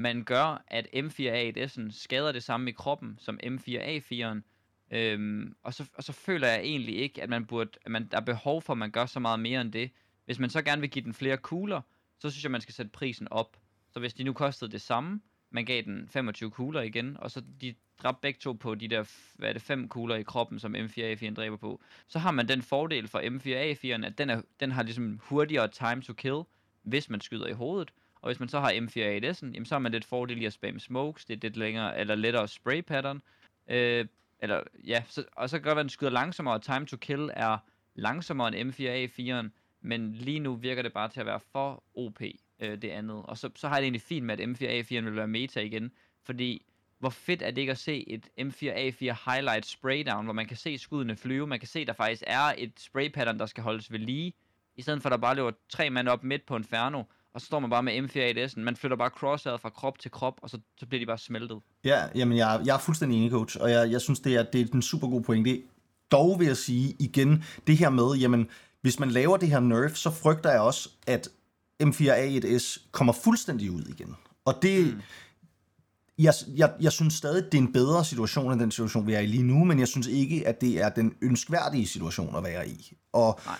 man 0.00 0.24
gør, 0.24 0.64
at 0.66 0.86
M4A1S'en 0.94 1.90
skader 1.90 2.32
det 2.32 2.42
samme 2.42 2.70
i 2.70 2.72
kroppen 2.72 3.18
som 3.20 3.38
M4A4'en, 3.44 4.40
Øhm, 4.90 5.56
og, 5.62 5.74
så, 5.74 5.84
og 5.94 6.04
så 6.04 6.12
føler 6.12 6.48
jeg 6.48 6.60
egentlig 6.60 6.96
ikke, 6.96 7.22
at 7.22 7.28
man 7.28 7.46
burde, 7.46 7.70
at 7.84 7.90
man, 7.90 8.08
der 8.10 8.16
er 8.16 8.20
behov 8.24 8.62
for, 8.62 8.72
at 8.72 8.78
man 8.78 8.90
gør 8.90 9.06
så 9.06 9.20
meget 9.20 9.40
mere 9.40 9.60
end 9.60 9.72
det. 9.72 9.90
Hvis 10.24 10.38
man 10.38 10.50
så 10.50 10.62
gerne 10.62 10.80
vil 10.80 10.90
give 10.90 11.04
den 11.04 11.14
flere 11.14 11.36
kugler, 11.36 11.80
så 12.18 12.30
synes 12.30 12.44
jeg, 12.44 12.50
man 12.50 12.60
skal 12.60 12.74
sætte 12.74 12.90
prisen 12.90 13.28
op. 13.30 13.56
Så 13.90 14.00
hvis 14.00 14.14
de 14.14 14.24
nu 14.24 14.32
kostede 14.32 14.70
det 14.70 14.80
samme, 14.80 15.20
man 15.50 15.64
gav 15.64 15.82
den 15.82 16.08
25 16.08 16.50
kugler 16.50 16.80
igen, 16.80 17.16
og 17.20 17.30
så 17.30 17.42
de 17.60 17.74
dræbte 18.02 18.20
begge 18.22 18.38
to 18.38 18.52
på 18.52 18.74
de 18.74 18.88
der, 18.88 19.04
hvad 19.34 19.48
er 19.48 19.52
det, 19.52 19.62
fem 19.62 19.88
kugler 19.88 20.16
i 20.16 20.22
kroppen, 20.22 20.58
som 20.58 20.74
M4A4'en 20.74 21.34
dræber 21.34 21.56
på, 21.56 21.80
så 22.08 22.18
har 22.18 22.30
man 22.30 22.48
den 22.48 22.62
fordel 22.62 23.08
for 23.08 23.18
M4A4'en, 23.18 24.06
at 24.06 24.18
den, 24.18 24.30
er, 24.30 24.42
den 24.60 24.70
har 24.70 24.82
ligesom 24.82 25.20
hurtigere 25.22 25.68
time 25.68 26.02
to 26.02 26.12
kill, 26.12 26.42
hvis 26.82 27.10
man 27.10 27.20
skyder 27.20 27.46
i 27.46 27.52
hovedet. 27.52 27.92
Og 28.22 28.28
hvis 28.28 28.40
man 28.40 28.48
så 28.48 28.60
har 28.60 28.72
M4A1'en, 28.72 29.52
jamen 29.52 29.66
så 29.66 29.74
har 29.74 29.78
man 29.78 29.92
lidt 29.92 30.04
fordel 30.04 30.42
i 30.42 30.44
at 30.44 30.52
spamme 30.52 30.80
smokes, 30.80 31.24
det 31.24 31.36
er 31.36 31.40
lidt 31.42 31.56
længere, 31.56 31.98
eller 31.98 32.14
lettere 32.14 32.48
spray 32.48 32.80
pattern. 32.82 33.22
Øh, 33.68 34.06
eller, 34.42 34.62
ja, 34.86 35.02
så, 35.08 35.24
og 35.36 35.50
så 35.50 35.58
kan 35.58 35.62
godt 35.62 35.76
være, 35.76 35.80
at 35.80 35.84
den 35.84 35.90
skyder 35.90 36.12
langsommere, 36.12 36.54
og 36.54 36.62
time 36.62 36.86
to 36.86 36.96
kill 36.96 37.30
er 37.32 37.58
langsommere 37.94 38.58
end 38.58 38.70
M4A4'en, 38.70 39.50
men 39.80 40.12
lige 40.12 40.40
nu 40.40 40.54
virker 40.54 40.82
det 40.82 40.92
bare 40.92 41.08
til 41.08 41.20
at 41.20 41.26
være 41.26 41.40
for 41.52 41.84
OP, 41.94 42.22
øh, 42.60 42.82
det 42.82 42.90
andet. 42.90 43.22
Og 43.24 43.38
så, 43.38 43.50
så 43.56 43.68
har 43.68 43.74
jeg 43.76 43.82
det 43.82 43.86
egentlig 43.86 44.02
fint 44.02 44.26
med, 44.26 44.40
at 44.40 44.48
M4A4'en 44.48 45.04
vil 45.04 45.16
være 45.16 45.28
meta 45.28 45.60
igen, 45.60 45.92
fordi 46.22 46.66
hvor 46.98 47.10
fedt 47.10 47.42
er 47.42 47.50
det 47.50 47.58
ikke 47.58 47.70
at 47.70 47.78
se 47.78 48.08
et 48.08 48.28
M4A4 48.40 49.30
highlight 49.30 49.66
spraydown, 49.66 50.24
hvor 50.24 50.32
man 50.32 50.46
kan 50.46 50.56
se 50.56 50.78
skuddene 50.78 51.16
flyve, 51.16 51.46
man 51.46 51.58
kan 51.58 51.68
se, 51.68 51.80
at 51.80 51.86
der 51.86 51.92
faktisk 51.92 52.22
er 52.26 52.54
et 52.58 52.72
spray 52.76 53.08
pattern, 53.08 53.38
der 53.38 53.46
skal 53.46 53.64
holdes 53.64 53.92
ved 53.92 53.98
lige, 53.98 54.32
i 54.76 54.82
stedet 54.82 55.02
for 55.02 55.08
at 55.08 55.12
der 55.12 55.18
bare 55.18 55.34
løber 55.34 55.50
tre 55.68 55.90
mand 55.90 56.08
op 56.08 56.24
midt 56.24 56.46
på 56.46 56.56
Inferno, 56.56 57.02
og 57.34 57.40
så 57.40 57.46
står 57.46 57.58
man 57.58 57.70
bare 57.70 57.82
med 57.82 57.92
M4A1'en. 57.98 58.60
Man 58.60 58.76
flytter 58.76 58.96
bare 58.96 59.10
crosshair 59.10 59.56
fra 59.56 59.70
krop 59.70 59.98
til 59.98 60.10
krop, 60.10 60.34
og 60.42 60.50
så, 60.50 60.58
så 60.78 60.86
bliver 60.86 61.00
de 61.00 61.06
bare 61.06 61.18
smeltet. 61.18 61.60
Ja, 61.84 62.02
jamen 62.14 62.38
jeg, 62.38 62.60
jeg 62.64 62.74
er 62.74 62.78
fuldstændig 62.78 63.18
enig, 63.18 63.30
coach, 63.30 63.56
og 63.60 63.70
jeg, 63.70 63.90
jeg 63.90 64.00
synes, 64.00 64.20
det 64.20 64.36
er, 64.36 64.42
det 64.42 64.60
er 64.60 64.74
en 64.74 64.82
super 64.82 65.08
god 65.08 65.22
pointe. 65.22 65.62
Dog 66.10 66.38
vil 66.38 66.46
jeg 66.46 66.56
sige 66.56 66.96
igen, 66.98 67.44
det 67.66 67.76
her 67.76 67.90
med, 67.90 68.14
jamen, 68.14 68.48
hvis 68.80 68.98
man 68.98 69.10
laver 69.10 69.36
det 69.36 69.48
her 69.48 69.60
nerf, 69.60 69.94
så 69.94 70.10
frygter 70.10 70.50
jeg 70.50 70.60
også, 70.60 70.88
at 71.06 71.28
M4A1S 71.82 72.88
kommer 72.90 73.12
fuldstændig 73.12 73.70
ud 73.70 73.82
igen. 73.82 74.16
Og 74.44 74.54
det, 74.62 74.94
mm. 74.94 75.00
jeg, 76.18 76.34
jeg, 76.56 76.72
jeg 76.80 76.92
synes 76.92 77.14
stadig, 77.14 77.44
det 77.44 77.58
er 77.58 77.62
en 77.62 77.72
bedre 77.72 78.04
situation 78.04 78.52
end 78.52 78.60
den 78.60 78.70
situation, 78.70 79.06
vi 79.06 79.12
er 79.12 79.20
i 79.20 79.26
lige 79.26 79.42
nu, 79.42 79.64
men 79.64 79.78
jeg 79.78 79.88
synes 79.88 80.06
ikke, 80.06 80.48
at 80.48 80.60
det 80.60 80.82
er 80.82 80.88
den 80.88 81.14
ønskværdige 81.22 81.86
situation 81.86 82.36
at 82.36 82.44
være 82.44 82.68
i. 82.68 82.92
Og 83.12 83.40
Nej 83.46 83.56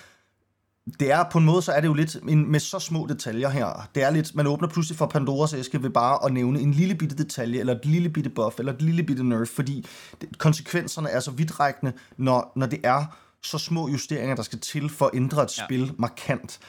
det 1.01 1.13
er 1.13 1.25
på 1.33 1.39
en 1.39 1.45
måde, 1.45 1.63
så 1.63 1.73
er 1.73 1.81
det 1.81 1.89
jo 1.89 1.95
lidt 1.95 2.25
med 2.27 2.61
så 2.61 2.79
små 2.79 3.07
detaljer 3.07 3.49
her. 3.49 3.89
Det 3.95 4.03
er 4.03 4.11
lidt, 4.11 4.35
man 4.35 4.47
åbner 4.47 4.69
pludselig 4.69 4.99
for 4.99 5.07
Pandoras 5.07 5.55
æske 5.55 5.83
ved 5.83 5.91
bare 5.91 6.25
at 6.25 6.33
nævne 6.33 6.61
en 6.61 6.73
lille 6.73 6.95
bitte 6.95 7.17
detalje, 7.17 7.61
eller 7.61 7.75
et 7.75 7.87
lille 7.87 8.09
bitte 8.09 8.31
buff, 8.31 8.59
eller 8.59 8.73
et 8.73 8.83
lille 8.83 9.03
bitte 9.03 9.25
nerf, 9.25 9.49
fordi 9.49 9.87
det, 10.21 10.39
konsekvenserne 10.39 11.09
er 11.09 11.21
så 11.21 11.31
vidtrækkende, 11.31 11.93
når, 12.17 12.53
når 12.57 12.67
det 12.67 12.81
er 12.85 13.05
så 13.43 13.59
små 13.59 13.89
justeringer, 13.89 14.37
der 14.37 14.43
skal 14.43 14.59
til 14.59 14.89
for 14.89 15.07
at 15.07 15.11
ændre 15.15 15.43
et 15.43 15.59
ja. 15.59 15.65
spil 15.65 15.93
markant. 15.99 16.61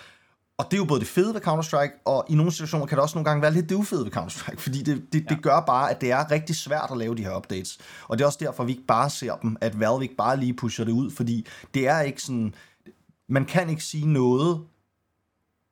Og 0.57 0.67
det 0.71 0.77
er 0.77 0.77
jo 0.77 0.85
både 0.85 0.99
det 0.99 1.07
fede 1.07 1.33
ved 1.33 1.41
Counter-Strike, 1.47 2.01
og 2.05 2.25
i 2.29 2.35
nogle 2.35 2.51
situationer 2.51 2.85
kan 2.85 2.95
det 2.95 3.03
også 3.03 3.15
nogle 3.15 3.29
gange 3.29 3.41
være 3.41 3.53
lidt 3.53 3.69
det 3.69 3.75
ufede 3.75 4.05
ved 4.05 4.11
Counter-Strike, 4.17 4.59
fordi 4.59 4.83
det, 4.83 5.13
det, 5.13 5.25
ja. 5.29 5.35
det 5.35 5.43
gør 5.43 5.59
bare, 5.59 5.91
at 5.91 6.01
det 6.01 6.11
er 6.11 6.31
rigtig 6.31 6.55
svært 6.55 6.87
at 6.91 6.97
lave 6.97 7.15
de 7.15 7.23
her 7.23 7.35
updates. 7.35 7.77
Og 8.07 8.17
det 8.17 8.23
er 8.23 8.27
også 8.27 8.39
derfor, 8.41 8.63
vi 8.63 8.71
ikke 8.71 8.85
bare 8.87 9.09
ser 9.09 9.35
dem, 9.35 9.57
at 9.61 9.79
Valve 9.79 10.03
ikke 10.03 10.15
bare 10.15 10.37
lige 10.37 10.53
pusher 10.53 10.85
det 10.85 10.91
ud, 10.91 11.11
fordi 11.11 11.47
det 11.73 11.87
er 11.87 12.01
ikke 12.01 12.21
sådan 12.21 12.53
man 13.31 13.45
kan 13.45 13.69
ikke 13.69 13.83
sige 13.83 14.07
noget, 14.07 14.67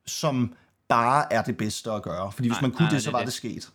som 0.06 0.54
bare 0.88 1.32
er 1.32 1.42
det 1.42 1.56
bedste 1.56 1.90
at 1.90 2.02
gøre. 2.02 2.32
Fordi 2.32 2.48
nej, 2.48 2.54
hvis 2.54 2.62
man 2.62 2.70
kunne 2.70 2.84
nej, 2.84 2.94
det, 2.94 3.02
så 3.02 3.10
var 3.10 3.18
det. 3.18 3.26
det 3.26 3.34
sket. 3.34 3.72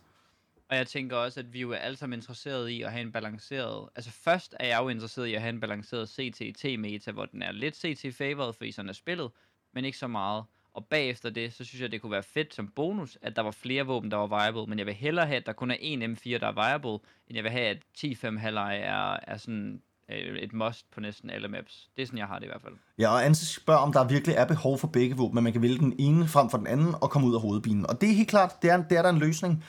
Og 0.68 0.76
jeg 0.76 0.86
tænker 0.86 1.16
også, 1.16 1.40
at 1.40 1.52
vi 1.52 1.60
jo 1.60 1.70
er 1.70 1.76
alle 1.76 1.96
sammen 1.96 2.18
interesserede 2.18 2.72
i 2.72 2.82
at 2.82 2.92
have 2.92 3.02
en 3.02 3.12
balanceret... 3.12 3.88
Altså 3.96 4.10
først 4.10 4.54
er 4.60 4.66
jeg 4.66 4.78
jo 4.82 4.88
interesseret 4.88 5.26
i 5.26 5.34
at 5.34 5.40
have 5.40 5.50
en 5.50 5.60
balanceret 5.60 6.08
CT-meta, 6.08 7.10
hvor 7.10 7.26
den 7.26 7.42
er 7.42 7.52
lidt 7.52 7.76
CT-favored, 7.76 8.52
fordi 8.52 8.72
sådan 8.72 8.88
er 8.88 8.92
spillet, 8.92 9.30
men 9.74 9.84
ikke 9.84 9.98
så 9.98 10.06
meget. 10.06 10.44
Og 10.74 10.86
bagefter 10.86 11.30
det, 11.30 11.52
så 11.52 11.64
synes 11.64 11.82
jeg, 11.82 11.92
det 11.92 12.00
kunne 12.00 12.12
være 12.12 12.22
fedt 12.22 12.54
som 12.54 12.68
bonus, 12.68 13.18
at 13.22 13.36
der 13.36 13.42
var 13.42 13.50
flere 13.50 13.86
våben, 13.86 14.10
der 14.10 14.16
var 14.16 14.26
viable. 14.26 14.66
Men 14.66 14.78
jeg 14.78 14.86
vil 14.86 14.94
hellere 14.94 15.26
have, 15.26 15.36
at 15.36 15.46
der 15.46 15.52
kun 15.52 15.70
er 15.70 15.74
én 15.74 16.02
M4, 16.12 16.38
der 16.38 16.46
er 16.46 16.52
viable, 16.52 16.98
end 17.28 17.34
jeg 17.34 17.44
vil 17.44 17.52
have, 17.52 17.66
at 17.66 17.78
10-5 17.98 18.38
halvleg 18.38 18.80
er, 18.82 19.18
er 19.22 19.36
sådan 19.36 19.82
et 20.08 20.52
must 20.52 20.90
på 20.94 21.00
næsten 21.00 21.30
alle 21.30 21.48
maps. 21.48 21.88
Det 21.96 22.02
er 22.02 22.06
sådan, 22.06 22.18
jeg 22.18 22.26
har 22.26 22.38
det 22.38 22.44
i 22.44 22.48
hvert 22.48 22.62
fald. 22.62 22.74
Ja, 22.98 23.08
og 23.08 23.24
Anse 23.24 23.46
spørger, 23.46 23.80
om 23.80 23.92
der 23.92 24.04
virkelig 24.04 24.36
er 24.36 24.44
behov 24.44 24.78
for 24.78 24.86
begge 24.86 25.16
våben, 25.16 25.34
men 25.34 25.44
man 25.44 25.52
kan 25.52 25.62
vælge 25.62 25.78
den 25.78 25.94
ene 25.98 26.28
frem 26.28 26.50
for 26.50 26.58
den 26.58 26.66
anden 26.66 26.94
og 27.00 27.10
komme 27.10 27.28
ud 27.28 27.34
af 27.34 27.40
hovedbilen. 27.40 27.86
Og 27.86 28.00
det 28.00 28.10
er 28.10 28.14
helt 28.14 28.28
klart, 28.28 28.62
det 28.62 28.70
er, 28.70 28.82
det 28.82 28.98
er 28.98 29.02
der 29.02 29.10
en 29.10 29.18
løsning. 29.18 29.64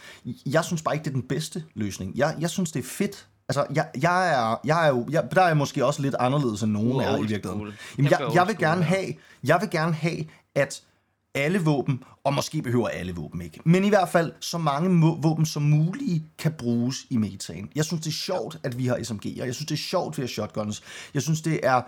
Jeg 0.46 0.66
synes 0.66 0.82
bare 0.82 0.96
ikke, 0.96 1.04
det 1.04 1.10
er 1.10 1.20
den 1.20 1.28
bedste 1.28 1.64
løsning. 1.74 2.18
Jeg, 2.18 2.36
jeg 2.40 2.50
synes, 2.50 2.72
det 2.72 2.80
er 2.80 2.88
fedt, 2.88 3.28
Altså, 3.50 3.66
jeg, 3.76 3.90
jeg, 4.02 4.34
er, 4.34 4.60
jeg 4.66 4.86
er 4.86 4.90
jo, 4.90 5.08
jeg, 5.12 5.28
der 5.36 5.42
er 5.42 5.48
jeg 5.48 5.58
måske 5.58 5.86
også 5.86 6.02
lidt 6.02 6.16
anderledes 6.20 6.64
end 6.64 6.72
nogen 6.72 7.02
er 7.02 7.18
i 7.18 7.26
virkeligheden. 7.26 7.74
Jamen, 7.98 8.12
jeg, 8.12 8.32
jeg, 8.34 8.48
vil 8.48 8.58
gerne 8.58 8.84
have, 8.84 9.14
jeg 9.44 9.58
vil 9.62 9.70
gerne 9.70 9.94
have, 9.94 10.26
at 10.56 10.84
alle 11.38 11.60
våben, 11.60 12.04
og 12.24 12.34
måske 12.34 12.62
behøver 12.62 12.88
alle 12.88 13.16
våben 13.16 13.42
ikke, 13.42 13.60
men 13.66 13.84
i 13.84 13.90
hvert 13.90 14.10
fald 14.10 14.34
så 14.40 14.58
mange 14.58 15.18
våben 15.22 15.46
som 15.46 15.62
muligt 15.62 16.24
kan 16.38 16.54
bruges 16.58 17.06
i 17.10 17.18
metaen. 17.18 17.70
Jeg 17.76 17.86
synes, 17.86 18.04
det 18.04 18.10
er 18.10 18.14
sjovt, 18.14 18.58
at 18.64 18.78
vi 18.78 18.88
har 18.88 18.96
SMG'er. 18.96 19.46
Jeg 19.46 19.56
synes, 19.56 19.68
det 19.68 19.72
er 19.72 19.84
sjovt, 19.90 20.14
at 20.14 20.18
vi 20.18 20.22
har 20.22 20.28
shotguns. 20.28 20.84
Jeg 21.14 21.22
synes, 21.22 21.42
det 21.42 21.60
er 21.64 21.82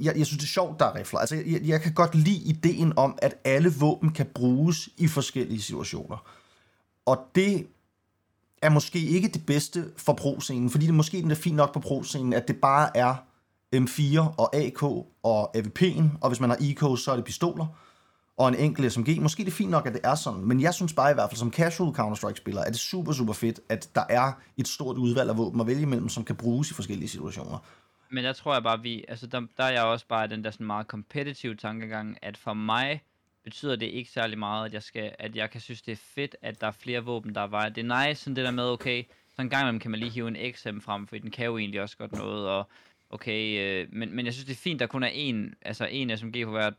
jeg, 0.00 0.18
jeg 0.18 0.26
synes, 0.26 0.38
det 0.38 0.46
er 0.46 0.52
sjovt, 0.52 0.80
der 0.80 0.86
er 0.86 0.94
rifler. 0.94 1.20
Altså, 1.20 1.36
jeg, 1.36 1.60
jeg 1.62 1.80
kan 1.80 1.94
godt 1.94 2.14
lide 2.14 2.42
ideen 2.44 2.92
om, 2.98 3.18
at 3.22 3.34
alle 3.44 3.74
våben 3.74 4.12
kan 4.12 4.26
bruges 4.34 4.88
i 4.96 5.08
forskellige 5.08 5.62
situationer. 5.62 6.16
Og 7.06 7.18
det 7.34 7.66
er 8.62 8.70
måske 8.70 8.98
ikke 8.98 9.28
det 9.28 9.46
bedste 9.46 9.84
for 9.96 10.12
pro-scenen, 10.12 10.70
fordi 10.70 10.86
det 10.86 10.94
måske 10.94 11.18
er 11.30 11.34
fint 11.34 11.56
nok 11.56 11.72
på 11.72 11.80
pro-scenen, 11.80 12.32
at 12.32 12.48
det 12.48 12.56
bare 12.56 12.96
er 12.96 13.14
M4 13.76 14.18
og 14.18 14.56
AK 14.56 14.82
og 15.22 15.56
AVP'en, 15.56 16.04
og 16.20 16.28
hvis 16.28 16.40
man 16.40 16.50
har 16.50 16.56
ECO, 16.60 16.96
så 16.96 17.12
er 17.12 17.16
det 17.16 17.24
pistoler 17.24 17.66
og 18.42 18.48
en 18.48 18.54
enkelt 18.54 18.92
SMG. 18.92 19.22
Måske 19.22 19.44
det 19.44 19.50
er 19.50 19.54
fint 19.56 19.70
nok, 19.70 19.86
at 19.86 19.92
det 19.92 20.00
er 20.04 20.14
sådan, 20.14 20.40
men 20.40 20.60
jeg 20.60 20.74
synes 20.74 20.92
bare 20.92 21.10
i 21.10 21.14
hvert 21.14 21.30
fald 21.30 21.38
som 21.38 21.52
casual 21.52 21.94
Counter-Strike-spiller, 21.94 22.60
at 22.60 22.72
det 22.72 22.80
super, 22.80 23.12
super 23.12 23.32
fedt, 23.32 23.60
at 23.68 23.90
der 23.94 24.04
er 24.08 24.32
et 24.56 24.68
stort 24.68 24.96
udvalg 24.96 25.30
af 25.30 25.36
våben 25.36 25.60
at 25.60 25.66
vælge 25.66 25.82
imellem, 25.82 26.08
som 26.08 26.24
kan 26.24 26.36
bruges 26.36 26.70
i 26.70 26.74
forskellige 26.74 27.08
situationer. 27.08 27.58
Men 28.10 28.24
der 28.24 28.32
tror 28.32 28.52
jeg 28.52 28.62
bare, 28.62 28.82
vi, 28.82 29.04
altså 29.08 29.26
der, 29.26 29.40
der 29.56 29.64
er 29.64 29.72
jeg 29.72 29.82
også 29.82 30.06
bare 30.08 30.26
den 30.26 30.44
der 30.44 30.50
sådan 30.50 30.66
meget 30.66 30.86
kompetitive 30.86 31.54
tankegang, 31.54 32.18
at 32.22 32.36
for 32.36 32.54
mig 32.54 33.02
betyder 33.44 33.76
det 33.76 33.86
ikke 33.86 34.10
særlig 34.10 34.38
meget, 34.38 34.66
at 34.66 34.74
jeg, 34.74 34.82
skal, 34.82 35.14
at 35.18 35.36
jeg 35.36 35.50
kan 35.50 35.60
synes, 35.60 35.82
det 35.82 35.92
er 35.92 36.02
fedt, 36.14 36.36
at 36.42 36.60
der 36.60 36.66
er 36.66 36.70
flere 36.70 37.04
våben, 37.04 37.34
der 37.34 37.40
er 37.40 37.46
vej. 37.46 37.68
Det 37.68 37.90
er 37.90 38.06
nice, 38.06 38.22
sådan 38.22 38.36
det 38.36 38.44
der 38.44 38.50
med, 38.50 38.64
okay, 38.64 39.04
så 39.36 39.42
en 39.42 39.50
gang 39.50 39.62
imellem 39.62 39.80
kan 39.80 39.90
man 39.90 40.00
lige 40.00 40.10
hive 40.10 40.28
en 40.28 40.52
XM 40.54 40.78
frem, 40.78 41.06
for 41.06 41.16
den 41.16 41.30
kan 41.30 41.46
jo 41.46 41.58
egentlig 41.58 41.80
også 41.82 41.96
godt 41.96 42.12
noget, 42.12 42.48
og 42.48 42.68
okay, 43.12 43.60
øh, 43.60 43.88
men, 43.92 44.16
men 44.16 44.26
jeg 44.26 44.34
synes, 44.34 44.46
det 44.46 44.52
er 44.52 44.60
fint, 44.60 44.80
der 44.80 44.86
kun 44.86 45.02
er 45.02 45.10
en, 45.12 45.54
altså 45.62 45.86
en 45.90 46.16
SMG 46.16 46.44
på 46.44 46.50
hvert, 46.50 46.74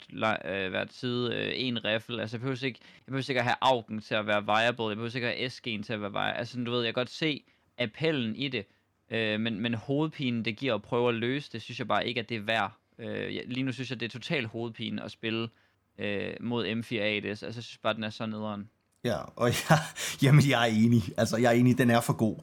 øh, 0.45 0.69
hvert 0.69 0.93
side, 0.93 1.35
øh, 1.35 1.51
en 1.55 1.85
riffel. 1.85 2.19
Altså, 2.19 2.37
jeg 2.37 2.41
behøver 2.41 2.65
ikke, 2.65 2.79
jeg 2.83 3.05
behøver 3.05 3.29
ikke 3.29 3.39
at 3.39 3.45
have 3.45 3.55
augen 3.61 4.01
til 4.01 4.15
at 4.15 4.27
være 4.27 4.45
viable, 4.45 4.87
jeg 4.87 4.95
behøver 4.95 5.15
ikke 5.15 5.27
at 5.27 5.37
have 5.37 5.49
SG'en 5.49 5.83
til 5.83 5.93
at 5.93 6.01
være 6.01 6.11
viable. 6.11 6.37
Altså, 6.37 6.63
du 6.63 6.71
ved, 6.71 6.83
jeg 6.83 6.93
kan 6.93 7.01
godt 7.01 7.09
se 7.09 7.43
appellen 7.77 8.35
i 8.35 8.47
det, 8.47 8.65
øh, 9.11 9.39
men, 9.39 9.59
men 9.59 9.73
hovedpinen, 9.73 10.45
det 10.45 10.57
giver 10.57 10.75
at 10.75 10.81
prøve 10.81 11.09
at 11.09 11.15
løse 11.15 11.51
det, 11.51 11.61
synes 11.61 11.79
jeg 11.79 11.87
bare 11.87 12.07
ikke, 12.07 12.19
at 12.19 12.29
det 12.29 12.37
er 12.37 12.41
værd. 12.41 12.71
Øh, 12.99 13.39
lige 13.47 13.63
nu 13.63 13.71
synes 13.71 13.89
jeg, 13.89 13.99
det 13.99 14.05
er 14.05 14.09
total 14.09 14.45
hovedpine 14.45 15.03
at 15.03 15.11
spille 15.11 15.49
øh, 15.97 16.33
mod 16.39 16.65
M4A. 16.65 17.27
Altså, 17.27 17.45
jeg 17.45 17.53
synes 17.53 17.79
bare, 17.83 17.93
den 17.93 18.03
er 18.03 18.09
så 18.09 18.25
nederen. 18.25 18.69
Ja, 19.03 19.17
og 19.35 19.47
jeg, 19.47 19.77
jamen, 20.23 20.43
jeg 20.49 20.69
er 20.69 20.73
enig. 20.73 21.03
Altså, 21.17 21.37
jeg 21.37 21.47
er 21.47 21.59
enig, 21.59 21.77
den 21.77 21.89
er 21.89 22.01
for 22.01 22.13
god. 22.13 22.35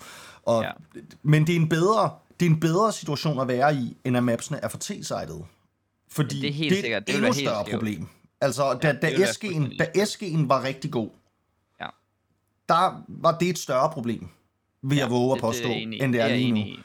Og, 0.42 0.62
ja. 0.62 0.70
Men 1.22 1.46
det 1.46 1.56
er 1.56 1.60
en 1.60 1.68
bedre 1.68 2.10
det 2.40 2.46
er 2.46 2.50
en 2.50 2.60
bedre 2.60 2.92
situation 2.92 3.40
at 3.40 3.48
være 3.48 3.74
i, 3.74 3.96
end 4.04 4.16
at 4.16 4.22
mapsene 4.22 4.58
er 4.62 4.68
for 4.68 4.78
t-sided. 4.78 5.44
Fordi 6.08 6.40
det 6.40 6.48
er, 6.48 6.52
helt 6.52 6.70
det 6.70 6.78
er 6.78 6.82
sikkert. 6.82 7.06
det 7.06 7.14
er 7.14 7.18
endnu 7.18 7.32
større 7.32 7.64
helt 7.64 7.74
problem. 7.74 8.06
Altså, 8.40 8.78
da, 8.82 8.88
ja, 8.88 8.92
da, 8.92 9.08
SG'en, 9.08 9.76
da 9.76 9.84
SG'en 9.84 10.48
var 10.48 10.64
rigtig 10.64 10.90
god, 10.90 11.08
ja. 11.80 11.86
der 12.68 13.04
var 13.08 13.38
det 13.38 13.48
et 13.48 13.58
større 13.58 13.90
problem, 13.90 14.28
vil 14.82 14.96
ja, 14.96 15.02
jeg 15.02 15.10
våge 15.10 15.34
at 15.34 15.40
påstå, 15.40 15.68
det, 15.68 15.88
det 15.88 16.02
end 16.02 16.12
det 16.12 16.20
er, 16.20 16.28
lige 16.28 16.52
nu. 16.52 16.82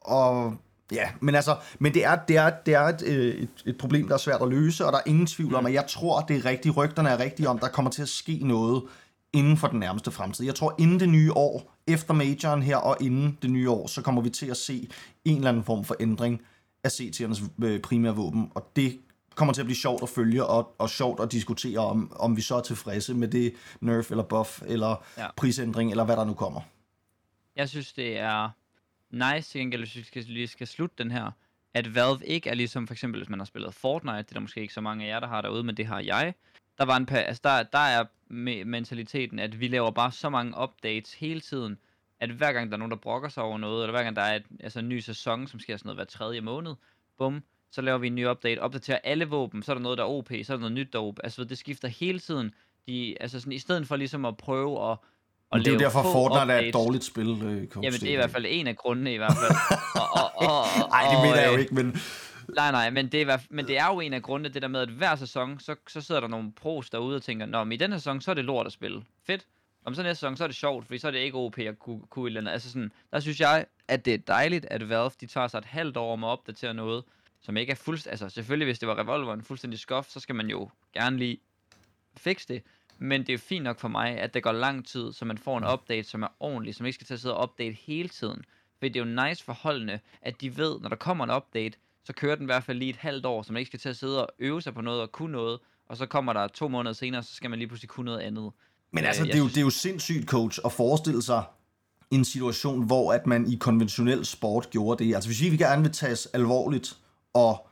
Og 0.00 0.56
ja, 0.92 1.10
men 1.20 1.34
altså, 1.34 1.56
men 1.78 1.94
det 1.94 2.04
er, 2.04 2.16
det 2.28 2.36
er, 2.36 2.50
det 2.66 2.74
er 2.74 2.82
et, 2.82 3.02
øh, 3.02 3.34
et, 3.34 3.48
et 3.66 3.78
problem, 3.78 4.08
der 4.08 4.14
er 4.14 4.18
svært 4.18 4.42
at 4.42 4.48
løse, 4.48 4.86
og 4.86 4.92
der 4.92 4.98
er 4.98 5.02
ingen 5.06 5.26
tvivl 5.26 5.54
om, 5.54 5.62
mm. 5.62 5.66
at 5.66 5.72
jeg 5.72 5.86
tror, 5.88 6.20
det 6.20 6.36
er 6.36 6.44
rigtigt, 6.44 6.76
rygterne 6.76 7.08
er 7.08 7.20
rigtige 7.20 7.48
om, 7.48 7.58
der 7.58 7.68
kommer 7.68 7.90
til 7.90 8.02
at 8.02 8.08
ske 8.08 8.40
noget 8.42 8.82
inden 9.32 9.56
for 9.56 9.68
den 9.68 9.80
nærmeste 9.80 10.10
fremtid. 10.10 10.44
Jeg 10.44 10.54
tror, 10.54 10.74
inden 10.78 11.00
det 11.00 11.08
nye 11.08 11.32
år, 11.32 11.76
efter 11.86 12.14
majoren 12.14 12.62
her 12.62 12.76
og 12.76 12.96
inden 13.00 13.38
det 13.42 13.50
nye 13.50 13.70
år, 13.70 13.86
så 13.86 14.02
kommer 14.02 14.22
vi 14.22 14.30
til 14.30 14.46
at 14.46 14.56
se 14.56 14.88
en 15.24 15.36
eller 15.36 15.48
anden 15.48 15.64
form 15.64 15.84
for 15.84 15.96
ændring 16.00 16.42
af 16.84 16.88
CT'ernes 16.88 17.64
øh, 17.64 17.80
primære 17.80 18.16
våben, 18.16 18.52
og 18.54 18.72
det 18.76 19.00
kommer 19.34 19.54
til 19.54 19.60
at 19.60 19.66
blive 19.66 19.76
sjovt 19.76 20.02
at 20.02 20.08
følge, 20.08 20.44
og, 20.44 20.74
og 20.78 20.90
sjovt 20.90 21.20
at 21.20 21.32
diskutere, 21.32 21.78
om, 21.78 22.12
om 22.16 22.36
vi 22.36 22.42
så 22.42 22.54
er 22.56 22.60
tilfredse 22.62 23.14
med 23.14 23.28
det 23.28 23.54
nerf 23.80 24.10
eller 24.10 24.24
buff, 24.24 24.62
eller 24.66 25.04
ja. 25.18 25.26
prisændring, 25.36 25.90
eller 25.90 26.04
hvad 26.04 26.16
der 26.16 26.24
nu 26.24 26.34
kommer. 26.34 26.60
Jeg 27.56 27.68
synes, 27.68 27.92
det 27.92 28.18
er 28.18 28.50
nice, 29.10 29.50
til 29.50 29.60
gengæld, 29.60 29.80
hvis 29.80 29.96
vi 29.96 30.02
skal, 30.02 30.22
lige 30.22 30.48
skal 30.48 30.66
slutte 30.66 31.02
den 31.04 31.10
her, 31.10 31.30
at 31.74 31.94
Valve 31.94 32.26
ikke 32.26 32.50
er 32.50 32.54
ligesom 32.54 32.86
for 32.86 32.94
eksempel, 32.94 33.20
hvis 33.20 33.28
man 33.28 33.40
har 33.40 33.46
spillet 33.46 33.74
Fortnite, 33.74 34.16
det 34.16 34.28
er 34.28 34.32
der 34.32 34.40
måske 34.40 34.60
ikke 34.60 34.74
så 34.74 34.80
mange 34.80 35.04
af 35.04 35.08
jer, 35.08 35.20
der 35.20 35.26
har 35.26 35.40
derude, 35.40 35.64
men 35.64 35.76
det 35.76 35.86
har 35.86 36.00
jeg, 36.00 36.34
der 36.78 36.84
var 36.84 36.96
en 36.96 37.08
altså 37.10 37.40
der, 37.44 37.62
der 37.62 37.78
er 37.78 38.04
mentaliteten, 38.28 39.38
at 39.38 39.60
vi 39.60 39.68
laver 39.68 39.90
bare 39.90 40.12
så 40.12 40.28
mange 40.28 40.54
updates 40.62 41.14
hele 41.14 41.40
tiden, 41.40 41.78
at 42.20 42.30
hver 42.30 42.52
gang 42.52 42.70
der 42.70 42.76
er 42.76 42.78
nogen, 42.78 42.90
der 42.90 42.96
brokker 42.96 43.28
sig 43.28 43.42
over 43.42 43.58
noget, 43.58 43.82
eller 43.82 43.92
hver 43.92 44.02
gang 44.02 44.16
der 44.16 44.22
er 44.22 44.36
et, 44.36 44.44
altså 44.60 44.78
en 44.78 44.88
ny 44.88 44.98
sæson, 44.98 45.46
som 45.46 45.60
sker 45.60 45.76
sådan 45.76 45.88
noget 45.88 45.98
hver 45.98 46.04
tredje 46.04 46.40
måned, 46.40 46.74
bum, 47.18 47.42
så 47.70 47.82
laver 47.82 47.98
vi 47.98 48.06
en 48.06 48.14
ny 48.14 48.26
update, 48.26 48.58
opdaterer 48.58 48.98
alle 49.04 49.24
våben, 49.24 49.62
så 49.62 49.72
er 49.72 49.74
der 49.74 49.82
noget, 49.82 49.98
der 49.98 50.04
er 50.04 50.08
OP, 50.08 50.28
så 50.42 50.52
er 50.52 50.56
der 50.56 50.60
noget 50.60 50.72
nyt, 50.72 50.92
der 50.92 50.98
er 50.98 51.02
OP. 51.02 51.18
Altså, 51.24 51.44
det 51.44 51.58
skifter 51.58 51.88
hele 51.88 52.18
tiden. 52.18 52.54
De, 52.86 53.16
altså 53.20 53.40
sådan, 53.40 53.52
i 53.52 53.58
stedet 53.58 53.86
for 53.86 53.96
ligesom 53.96 54.24
at 54.24 54.36
prøve 54.36 54.90
at 54.90 54.98
og 55.50 55.58
det 55.58 55.68
er 55.68 55.72
jo 55.72 55.78
derfor, 55.78 56.02
Fortnite 56.02 56.52
er 56.52 56.58
et 56.58 56.74
dårligt 56.74 57.04
spil. 57.04 57.28
Øh, 57.28 57.66
Jamen, 57.84 58.00
det 58.00 58.02
er 58.02 58.12
i 58.12 58.16
hvert 58.16 58.30
fald 58.30 58.44
en 58.48 58.66
af 58.66 58.76
grundene 58.76 59.14
i 59.14 59.16
hvert 59.16 59.36
fald. 59.40 59.56
og, 60.02 60.08
og, 60.12 60.30
og, 60.36 60.58
og, 60.58 60.90
Ej, 60.92 61.12
det 61.12 61.22
mener 61.22 61.40
jeg 61.40 61.48
jo 61.48 61.54
øh, 61.54 61.60
ikke, 61.60 61.74
men... 61.74 61.96
Nej, 62.54 62.70
nej, 62.70 62.90
men 62.90 63.08
det, 63.08 63.22
er, 63.22 63.38
men 63.50 63.66
det 63.66 63.78
er 63.78 63.86
jo 63.86 64.00
en 64.00 64.12
af 64.12 64.22
grundene, 64.22 64.48
det 64.48 64.62
der 64.62 64.68
med, 64.68 64.80
at 64.80 64.88
hver 64.88 65.16
sæson, 65.16 65.60
så, 65.60 65.76
så 65.88 66.00
sidder 66.00 66.20
der 66.20 66.28
nogle 66.28 66.52
pros 66.52 66.90
derude 66.90 67.16
og 67.16 67.22
tænker, 67.22 67.46
Nå, 67.46 67.64
men 67.64 67.72
i 67.72 67.76
den 67.76 67.90
her 67.90 67.98
sæson, 67.98 68.20
så 68.20 68.30
er 68.30 68.34
det 68.34 68.44
lort 68.44 68.66
at 68.66 68.72
spille. 68.72 69.04
Fedt. 69.26 69.46
Om 69.84 69.94
så 69.94 70.02
næste 70.02 70.20
sæson, 70.20 70.36
så 70.36 70.44
er 70.44 70.48
det 70.48 70.56
sjovt, 70.56 70.86
fordi 70.86 70.98
så 70.98 71.06
er 71.06 71.10
det 71.10 71.18
ikke 71.18 71.36
OP 71.38 71.58
at 71.58 71.78
kunne, 71.78 72.00
kunne 72.10 72.24
et 72.24 72.26
eller 72.26 72.40
andet. 72.40 72.52
Altså 72.52 72.70
sådan, 72.70 72.92
der 73.12 73.20
synes 73.20 73.40
jeg, 73.40 73.66
at 73.88 74.04
det 74.04 74.14
er 74.14 74.18
dejligt, 74.18 74.64
at 74.64 74.88
Valve, 74.88 75.10
de 75.20 75.26
tager 75.26 75.48
sig 75.48 75.58
et 75.58 75.64
halvt 75.64 75.96
år 75.96 76.12
om 76.12 76.24
at 76.24 76.28
opdatere 76.28 76.74
noget, 76.74 77.04
som 77.40 77.56
ikke 77.56 77.70
er 77.70 77.74
fuldstændig... 77.74 78.12
Altså 78.12 78.28
selvfølgelig, 78.28 78.66
hvis 78.66 78.78
det 78.78 78.88
var 78.88 78.98
Revolveren 78.98 79.42
fuldstændig 79.42 79.80
skof, 79.80 80.08
så 80.08 80.20
skal 80.20 80.34
man 80.34 80.46
jo 80.46 80.70
gerne 80.92 81.18
lige 81.18 81.38
fikse 82.16 82.48
det. 82.48 82.62
Men 82.98 83.26
det 83.26 83.32
er 83.32 83.38
fint 83.38 83.64
nok 83.64 83.78
for 83.78 83.88
mig, 83.88 84.18
at 84.18 84.34
det 84.34 84.42
går 84.42 84.52
lang 84.52 84.86
tid, 84.86 85.12
så 85.12 85.24
man 85.24 85.38
får 85.38 85.58
en 85.58 85.64
update, 85.64 86.08
som 86.08 86.22
er 86.22 86.28
ordentlig, 86.40 86.74
som 86.74 86.86
ikke 86.86 86.94
skal 86.94 87.06
til 87.06 87.14
at 87.14 87.20
sidde 87.20 87.36
og 87.36 87.42
update 87.42 87.72
hele 87.72 88.08
tiden. 88.08 88.44
For 88.78 88.88
det 88.88 88.96
er 88.96 89.00
jo 89.00 89.26
nice 89.26 89.44
for 89.44 89.52
holdene, 89.52 90.00
at 90.22 90.40
de 90.40 90.56
ved, 90.56 90.80
når 90.80 90.88
der 90.88 90.96
kommer 90.96 91.24
en 91.24 91.30
update, 91.30 91.78
så 92.06 92.12
kører 92.12 92.34
den 92.34 92.44
i 92.44 92.46
hvert 92.46 92.64
fald 92.64 92.78
lige 92.78 92.90
et 92.90 92.96
halvt 92.96 93.26
år, 93.26 93.42
så 93.42 93.52
man 93.52 93.60
ikke 93.60 93.68
skal 93.68 93.80
til 93.80 93.88
at 93.88 93.96
sidde 93.96 94.26
og 94.26 94.32
øve 94.38 94.62
sig 94.62 94.74
på 94.74 94.80
noget 94.80 95.00
og 95.00 95.12
kunne 95.12 95.32
noget, 95.32 95.58
og 95.88 95.96
så 95.96 96.06
kommer 96.06 96.32
der 96.32 96.48
to 96.48 96.68
måneder 96.68 96.92
senere, 96.92 97.22
så 97.22 97.34
skal 97.34 97.50
man 97.50 97.58
lige 97.58 97.68
pludselig 97.68 97.88
kunne 97.88 98.06
noget 98.06 98.20
andet. 98.20 98.50
Men 98.92 99.04
altså, 99.04 99.24
det 99.24 99.34
er, 99.34 99.38
jo, 99.38 99.48
det 99.48 99.56
er 99.56 99.60
jo 99.60 99.70
sindssygt, 99.70 100.28
coach, 100.28 100.60
at 100.64 100.72
forestille 100.72 101.22
sig 101.22 101.42
en 102.10 102.24
situation, 102.24 102.86
hvor 102.86 103.12
at 103.12 103.26
man 103.26 103.52
i 103.52 103.56
konventionel 103.56 104.26
sport 104.26 104.70
gjorde 104.70 105.04
det. 105.04 105.14
Altså, 105.14 105.28
hvis 105.30 105.42
vi 105.42 105.56
gerne 105.56 105.82
vil 105.82 105.92
tages 105.92 106.26
alvorligt 106.26 106.96
og 107.34 107.68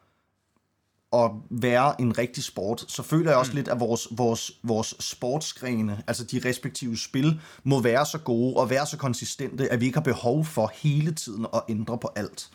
at 1.13 1.31
være 1.51 2.01
en 2.01 2.19
rigtig 2.19 2.45
sport, 2.45 2.85
så 2.89 3.03
føler 3.03 3.31
jeg 3.31 3.39
også 3.39 3.53
mm. 3.53 3.57
lidt, 3.57 3.69
at 3.69 3.81
vores, 3.81 4.09
vores, 4.11 4.53
vores 4.63 4.95
sportsgrene, 5.01 6.03
altså 6.07 6.25
de 6.25 6.41
respektive 6.45 6.99
spil, 6.99 7.41
må 7.65 7.81
være 7.81 8.07
så 8.07 8.19
gode 8.19 8.57
og 8.57 8.71
være 8.71 8.87
så 8.87 8.97
konsistente, 8.97 9.73
at 9.73 9.81
vi 9.81 9.87
ikke 9.87 9.97
har 9.97 10.03
behov 10.05 10.45
for 10.45 10.73
hele 10.75 11.15
tiden 11.15 11.47
at 11.55 11.63
ændre 11.69 11.99
på 11.99 12.11
alt. 12.17 12.51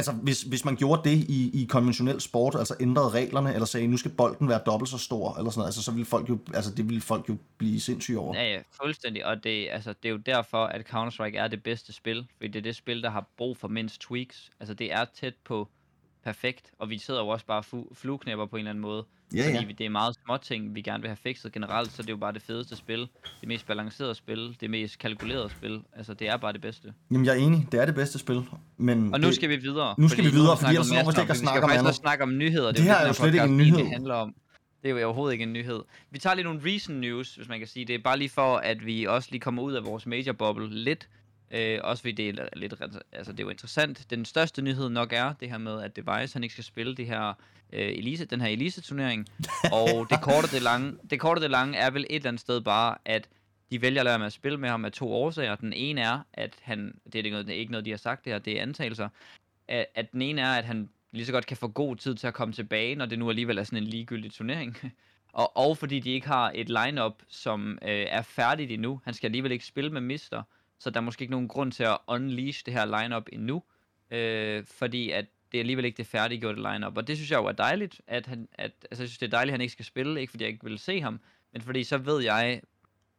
Altså, 0.00 0.12
hvis, 0.12 0.42
hvis 0.42 0.64
man 0.64 0.76
gjorde 0.76 1.10
det 1.10 1.16
i, 1.16 1.62
i 1.62 1.64
konventionel 1.64 2.20
sport, 2.20 2.54
altså 2.54 2.74
ændrede 2.80 3.10
reglerne, 3.10 3.54
eller 3.54 3.66
sagde, 3.66 3.86
nu 3.86 3.96
skal 3.96 4.10
bolden 4.10 4.48
være 4.48 4.60
dobbelt 4.66 4.90
så 4.90 4.98
stor, 4.98 5.36
eller 5.38 5.50
sådan 5.50 5.58
noget, 5.58 5.68
altså, 5.68 5.82
så 5.82 5.90
ville 5.92 6.06
folk 6.06 6.28
jo, 6.28 6.38
altså, 6.54 6.74
det 6.74 6.88
ville 6.88 7.00
folk 7.00 7.28
jo 7.28 7.36
blive 7.58 7.80
sindssyge 7.80 8.18
over. 8.18 8.34
Ja, 8.34 8.52
ja, 8.52 8.62
fuldstændig, 8.82 9.26
og 9.26 9.44
det, 9.44 9.68
altså, 9.70 9.94
det 10.02 10.08
er 10.08 10.12
jo 10.12 10.16
derfor, 10.16 10.64
at 10.64 10.80
Counter-Strike 10.80 11.36
er 11.36 11.48
det 11.48 11.62
bedste 11.62 11.92
spil, 11.92 12.26
fordi 12.36 12.48
det 12.48 12.58
er 12.58 12.62
det 12.62 12.76
spil, 12.76 13.02
der 13.02 13.10
har 13.10 13.26
brug 13.36 13.56
for 13.56 13.68
mindst 13.68 14.00
tweaks. 14.00 14.50
Altså, 14.60 14.74
det 14.74 14.92
er 14.92 15.04
tæt 15.04 15.34
på 15.44 15.68
perfekt, 16.24 16.70
og 16.78 16.90
vi 16.90 16.98
sidder 16.98 17.20
jo 17.20 17.28
også 17.28 17.46
bare 17.46 17.62
fu- 17.74 17.94
flueknæpper 17.94 18.46
på 18.46 18.56
en 18.56 18.60
eller 18.60 18.70
anden 18.70 18.82
måde. 18.82 19.04
Ja, 19.34 19.46
fordi 19.46 19.66
ja. 19.66 19.72
det 19.78 19.86
er 19.86 19.90
meget 19.90 20.14
små 20.24 20.36
ting, 20.36 20.74
vi 20.74 20.82
gerne 20.82 21.00
vil 21.00 21.08
have 21.08 21.16
fikset 21.16 21.52
generelt, 21.52 21.92
så 21.92 22.02
det 22.02 22.08
er 22.08 22.12
jo 22.12 22.16
bare 22.16 22.32
det 22.32 22.42
fedeste 22.42 22.76
spil, 22.76 23.08
det 23.40 23.48
mest 23.48 23.66
balancerede 23.66 24.14
spil, 24.14 24.56
det 24.60 24.70
mest 24.70 24.98
kalkulerede 24.98 25.50
spil. 25.50 25.82
Altså, 25.96 26.14
det 26.14 26.28
er 26.28 26.36
bare 26.36 26.52
det 26.52 26.60
bedste. 26.60 26.92
Jamen, 27.10 27.26
jeg 27.26 27.32
er 27.32 27.38
enig, 27.38 27.68
det 27.72 27.80
er 27.80 27.84
det 27.84 27.94
bedste 27.94 28.18
spil. 28.18 28.42
Men 28.76 29.14
og 29.14 29.20
nu 29.20 29.26
det... 29.26 29.34
skal 29.34 29.48
vi 29.48 29.56
videre. 29.56 29.94
Nu 29.98 30.08
skal 30.08 30.24
vi 30.24 30.30
videre, 30.30 30.56
fordi 30.56 30.70
ellers 30.72 30.90
når 30.90 31.12
vi 31.12 31.20
ikke 31.20 31.30
at 31.30 31.36
snakke 31.36 31.64
om 31.64 31.70
andet. 31.70 31.84
Vi 31.84 31.92
skal 31.92 32.00
snakke 32.02 32.24
om 32.24 32.36
nyheder. 32.38 32.66
Det, 32.66 32.76
det 32.76 32.84
her 32.84 32.94
er 32.94 33.06
jo 33.06 33.12
slet 33.12 33.34
ikke 33.34 33.44
en 33.44 33.56
nyhed. 33.56 33.78
Det 33.78 33.90
handler 33.90 34.14
om. 34.14 34.34
Det 34.82 34.90
er 34.90 34.94
jo 35.00 35.06
overhovedet 35.06 35.32
ikke 35.32 35.42
en 35.42 35.52
nyhed. 35.52 35.82
Vi 36.10 36.18
tager 36.18 36.34
lige 36.34 36.44
nogle 36.44 36.60
recent 36.64 37.00
news, 37.00 37.34
hvis 37.34 37.48
man 37.48 37.58
kan 37.58 37.68
sige 37.68 37.84
det. 37.84 37.94
er 37.94 37.98
bare 38.04 38.18
lige 38.18 38.28
for, 38.28 38.56
at 38.56 38.86
vi 38.86 39.04
også 39.04 39.28
lige 39.30 39.40
kommer 39.40 39.62
ud 39.62 39.72
af 39.72 39.84
vores 39.84 40.06
major 40.06 40.32
bubble 40.32 40.70
lidt. 40.70 41.08
Øh, 41.50 41.78
også 41.82 42.02
fordi 42.02 42.12
det 42.12 42.28
er 42.38 42.48
lidt, 42.56 42.74
altså 43.12 43.32
det 43.32 43.40
er 43.40 43.44
jo 43.44 43.50
interessant. 43.50 44.10
Den 44.10 44.24
største 44.24 44.62
nyhed 44.62 44.88
nok 44.88 45.12
er 45.12 45.32
det 45.32 45.50
her 45.50 45.58
med, 45.58 45.82
at 45.82 45.96
Device 45.96 46.34
han 46.34 46.42
ikke 46.42 46.52
skal 46.52 46.64
spille 46.64 46.96
det 46.96 47.06
her, 47.06 47.28
øh, 47.72 47.88
Elise, 47.88 48.24
den 48.24 48.40
her 48.40 48.48
Elise-turnering. 48.48 49.28
og 49.72 50.06
det 50.10 50.20
korte 50.22 50.46
det 50.54 50.62
lange, 50.62 50.96
det 51.10 51.20
korte 51.20 51.40
det 51.40 51.50
lange 51.50 51.78
er 51.78 51.90
vel 51.90 52.06
et 52.10 52.16
eller 52.16 52.28
andet 52.28 52.40
sted 52.40 52.60
bare, 52.60 52.96
at 53.04 53.28
de 53.70 53.82
vælger 53.82 54.00
at 54.00 54.04
lade 54.04 54.18
med 54.18 54.26
at 54.26 54.32
spille 54.32 54.58
med 54.58 54.68
ham 54.68 54.84
af 54.84 54.92
to 54.92 55.12
årsager. 55.12 55.54
Den 55.54 55.72
ene 55.72 56.00
er, 56.00 56.20
at 56.32 56.56
han, 56.62 56.94
det 57.12 57.26
er, 57.26 57.30
noget, 57.30 57.46
det 57.46 57.54
er 57.54 57.58
ikke 57.58 57.72
noget, 57.72 57.84
de 57.84 57.90
har 57.90 57.98
sagt 57.98 58.24
det 58.24 58.32
her, 58.32 58.38
det 58.38 58.58
er 58.58 58.62
antagelser, 58.62 59.08
at, 59.68 59.86
at 59.94 60.12
den 60.12 60.22
ene 60.22 60.40
er, 60.40 60.54
at 60.54 60.64
han 60.64 60.88
lige 61.12 61.26
så 61.26 61.32
godt 61.32 61.46
kan 61.46 61.56
få 61.56 61.68
god 61.68 61.96
tid 61.96 62.14
til 62.14 62.26
at 62.26 62.34
komme 62.34 62.54
tilbage, 62.54 62.94
når 62.94 63.06
det 63.06 63.18
nu 63.18 63.28
alligevel 63.28 63.58
er 63.58 63.64
sådan 63.64 63.82
en 63.82 63.84
ligegyldig 63.84 64.32
turnering. 64.32 64.76
og, 65.32 65.56
og 65.56 65.78
fordi 65.78 66.00
de 66.00 66.10
ikke 66.10 66.26
har 66.26 66.52
et 66.54 66.68
lineup 66.68 67.22
som 67.28 67.78
øh, 67.82 68.06
er 68.08 68.22
færdigt 68.22 68.70
endnu. 68.70 69.00
Han 69.04 69.14
skal 69.14 69.28
alligevel 69.28 69.52
ikke 69.52 69.66
spille 69.66 69.90
med 69.90 70.00
Mister 70.00 70.42
så 70.80 70.90
der 70.90 71.00
er 71.00 71.04
måske 71.04 71.22
ikke 71.22 71.32
nogen 71.32 71.48
grund 71.48 71.72
til 71.72 71.82
at 71.82 71.98
unleash 72.06 72.66
det 72.66 72.74
her 72.74 73.02
lineup 73.02 73.28
endnu, 73.32 73.62
øh, 74.10 74.64
fordi 74.64 75.10
at 75.10 75.26
det 75.52 75.58
er 75.58 75.62
alligevel 75.62 75.84
ikke 75.84 75.96
det 75.96 76.06
færdiggjorte 76.06 76.62
lineup, 76.72 76.96
og 76.96 77.08
det 77.08 77.16
synes 77.16 77.30
jeg 77.30 77.38
jo 77.38 77.46
er 77.46 77.52
dejligt, 77.52 78.00
at 78.06 78.26
han, 78.26 78.48
at, 78.52 78.72
altså 78.90 79.02
jeg 79.02 79.08
synes 79.08 79.18
det 79.18 79.26
er 79.26 79.30
dejligt, 79.30 79.52
at 79.52 79.54
han 79.54 79.60
ikke 79.60 79.72
skal 79.72 79.84
spille, 79.84 80.20
ikke 80.20 80.30
fordi 80.30 80.44
jeg 80.44 80.52
ikke 80.52 80.64
vil 80.64 80.78
se 80.78 81.00
ham, 81.00 81.20
men 81.52 81.62
fordi 81.62 81.84
så 81.84 81.98
ved 81.98 82.22
jeg, 82.22 82.62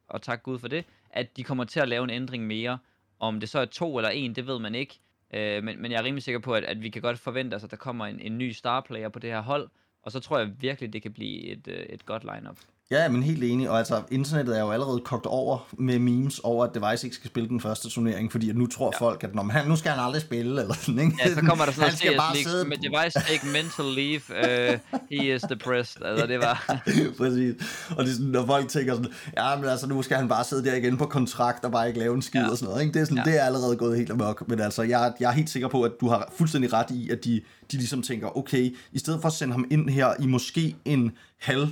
og 0.08 0.22
tak 0.22 0.44
Gud 0.44 0.60
for 0.60 0.68
det, 0.68 0.86
at 1.10 1.38
de 1.38 1.44
kommer 1.44 1.64
til 1.64 1.80
at 1.80 1.90
lave 1.90 2.04
en 2.04 2.10
ændring 2.10 2.48
mere, 2.48 2.80
om 3.20 3.40
det 3.40 3.50
så 3.50 3.60
er 3.60 3.66
to 3.66 3.98
eller 3.98 4.10
en, 4.10 4.36
det 4.36 4.48
ved 4.48 4.60
man 4.60 4.76
ikke, 4.76 5.00
øh, 5.34 5.64
men, 5.64 5.82
men 5.82 5.92
jeg 5.92 6.00
er 6.00 6.04
rimelig 6.04 6.24
sikker 6.24 6.40
på, 6.40 6.54
at, 6.54 6.64
at 6.64 6.82
vi 6.82 6.90
kan 6.90 7.02
godt 7.02 7.20
forvente 7.20 7.56
os, 7.56 7.64
at 7.64 7.72
der 7.72 7.78
kommer 7.78 8.06
en, 8.06 8.20
en 8.20 8.38
ny 8.38 8.52
starplayer 8.52 9.10
på 9.10 9.20
det 9.20 9.30
her 9.30 9.42
hold, 9.42 9.70
og 10.02 10.12
så 10.12 10.20
tror 10.20 10.40
jeg 10.40 10.62
virkelig, 10.62 10.94
det 10.94 11.02
kan 11.02 11.14
blive 11.14 11.42
et, 11.42 11.68
øh, 11.68 11.86
et 11.90 12.06
godt 12.06 12.24
lineup. 12.24 12.58
Ja, 12.92 13.10
men 13.10 13.24
helt 13.24 13.44
enig. 13.44 13.70
Og 13.70 13.78
altså, 13.78 14.02
internettet 14.12 14.58
er 14.58 14.62
jo 14.62 14.72
allerede 14.72 15.00
kogt 15.00 15.26
over 15.26 15.68
med 15.78 16.00
memes 16.00 16.40
over, 16.40 16.66
at 16.66 16.76
Device 16.76 17.08
ikke 17.08 17.16
skal 17.16 17.30
spille 17.30 17.50
den 17.50 17.62
første 17.62 17.90
turnering, 17.90 18.32
fordi 18.32 18.50
at 18.50 18.56
nu 18.56 18.68
tror 18.68 18.92
ja. 18.94 19.06
folk, 19.06 19.24
at 19.24 19.36
Nå, 19.36 19.44
han, 19.44 19.68
nu 19.68 19.76
skal 19.76 19.92
han 19.92 20.00
aldrig 20.00 20.22
spille, 20.22 20.62
eller 20.62 20.74
sådan, 20.74 21.00
ikke? 21.00 21.18
Ja, 21.26 21.34
så 21.34 21.42
kommer 21.42 21.66
der 21.66 21.72
sådan 21.72 21.88
noget 21.88 22.00
CS 22.00 22.04
League, 22.04 22.44
sidde... 22.44 22.66
med 22.66 22.78
Device 22.78 23.20
take 23.20 23.48
mental 23.54 23.86
leave, 23.86 24.22
uh, 24.30 25.00
he 25.12 25.36
is 25.36 25.42
depressed, 25.42 26.02
altså 26.06 26.28
det 26.28 26.40
var... 26.40 26.82
Præcis. 27.18 27.56
Og 27.90 28.04
det 28.04 28.12
er 28.12 28.16
sådan, 28.16 28.32
når 28.32 28.46
folk 28.46 28.68
tænker 28.68 28.94
sådan, 28.94 29.12
ja, 29.38 29.56
men 29.56 29.66
altså, 29.66 29.88
nu 29.88 30.02
skal 30.02 30.18
han 30.18 30.28
bare 30.28 30.44
sidde 30.44 30.64
der 30.66 30.76
igen 30.76 30.98
på 30.98 31.06
kontrakt 31.06 31.66
og 31.66 31.72
bare 31.72 31.88
ikke 31.88 32.00
lave 32.00 32.16
en 32.16 32.22
skid 32.22 32.42
ja. 32.42 32.50
og 32.50 32.58
sådan 32.58 32.70
noget, 32.70 32.82
ikke? 32.82 32.94
Det 32.94 33.02
er, 33.02 33.06
sådan, 33.06 33.18
ja. 33.18 33.24
det 33.32 33.40
er 33.40 33.46
allerede 33.46 33.76
gået 33.76 33.98
helt 33.98 34.12
amok, 34.12 34.48
men 34.48 34.60
altså, 34.60 34.84
jeg, 34.84 35.14
jeg 35.20 35.28
er 35.28 35.34
helt 35.34 35.50
sikker 35.50 35.68
på, 35.68 35.84
at 35.84 35.92
du 36.02 36.08
har 36.08 36.34
fuldstændig 36.38 36.74
ret 36.74 36.92
i, 36.92 37.10
at 37.10 37.26
de, 37.26 37.42
de 37.72 37.78
ligesom 37.78 38.02
tænker, 38.02 38.38
okay, 38.38 38.76
i 38.92 39.00
stedet 39.00 39.22
for 39.22 39.28
at 39.28 39.34
sende 39.34 39.54
ham 39.54 39.66
ind 39.72 39.90
her 39.90 40.14
i 40.20 40.26
måske 40.26 40.76
en 40.86 41.12
halv 41.38 41.68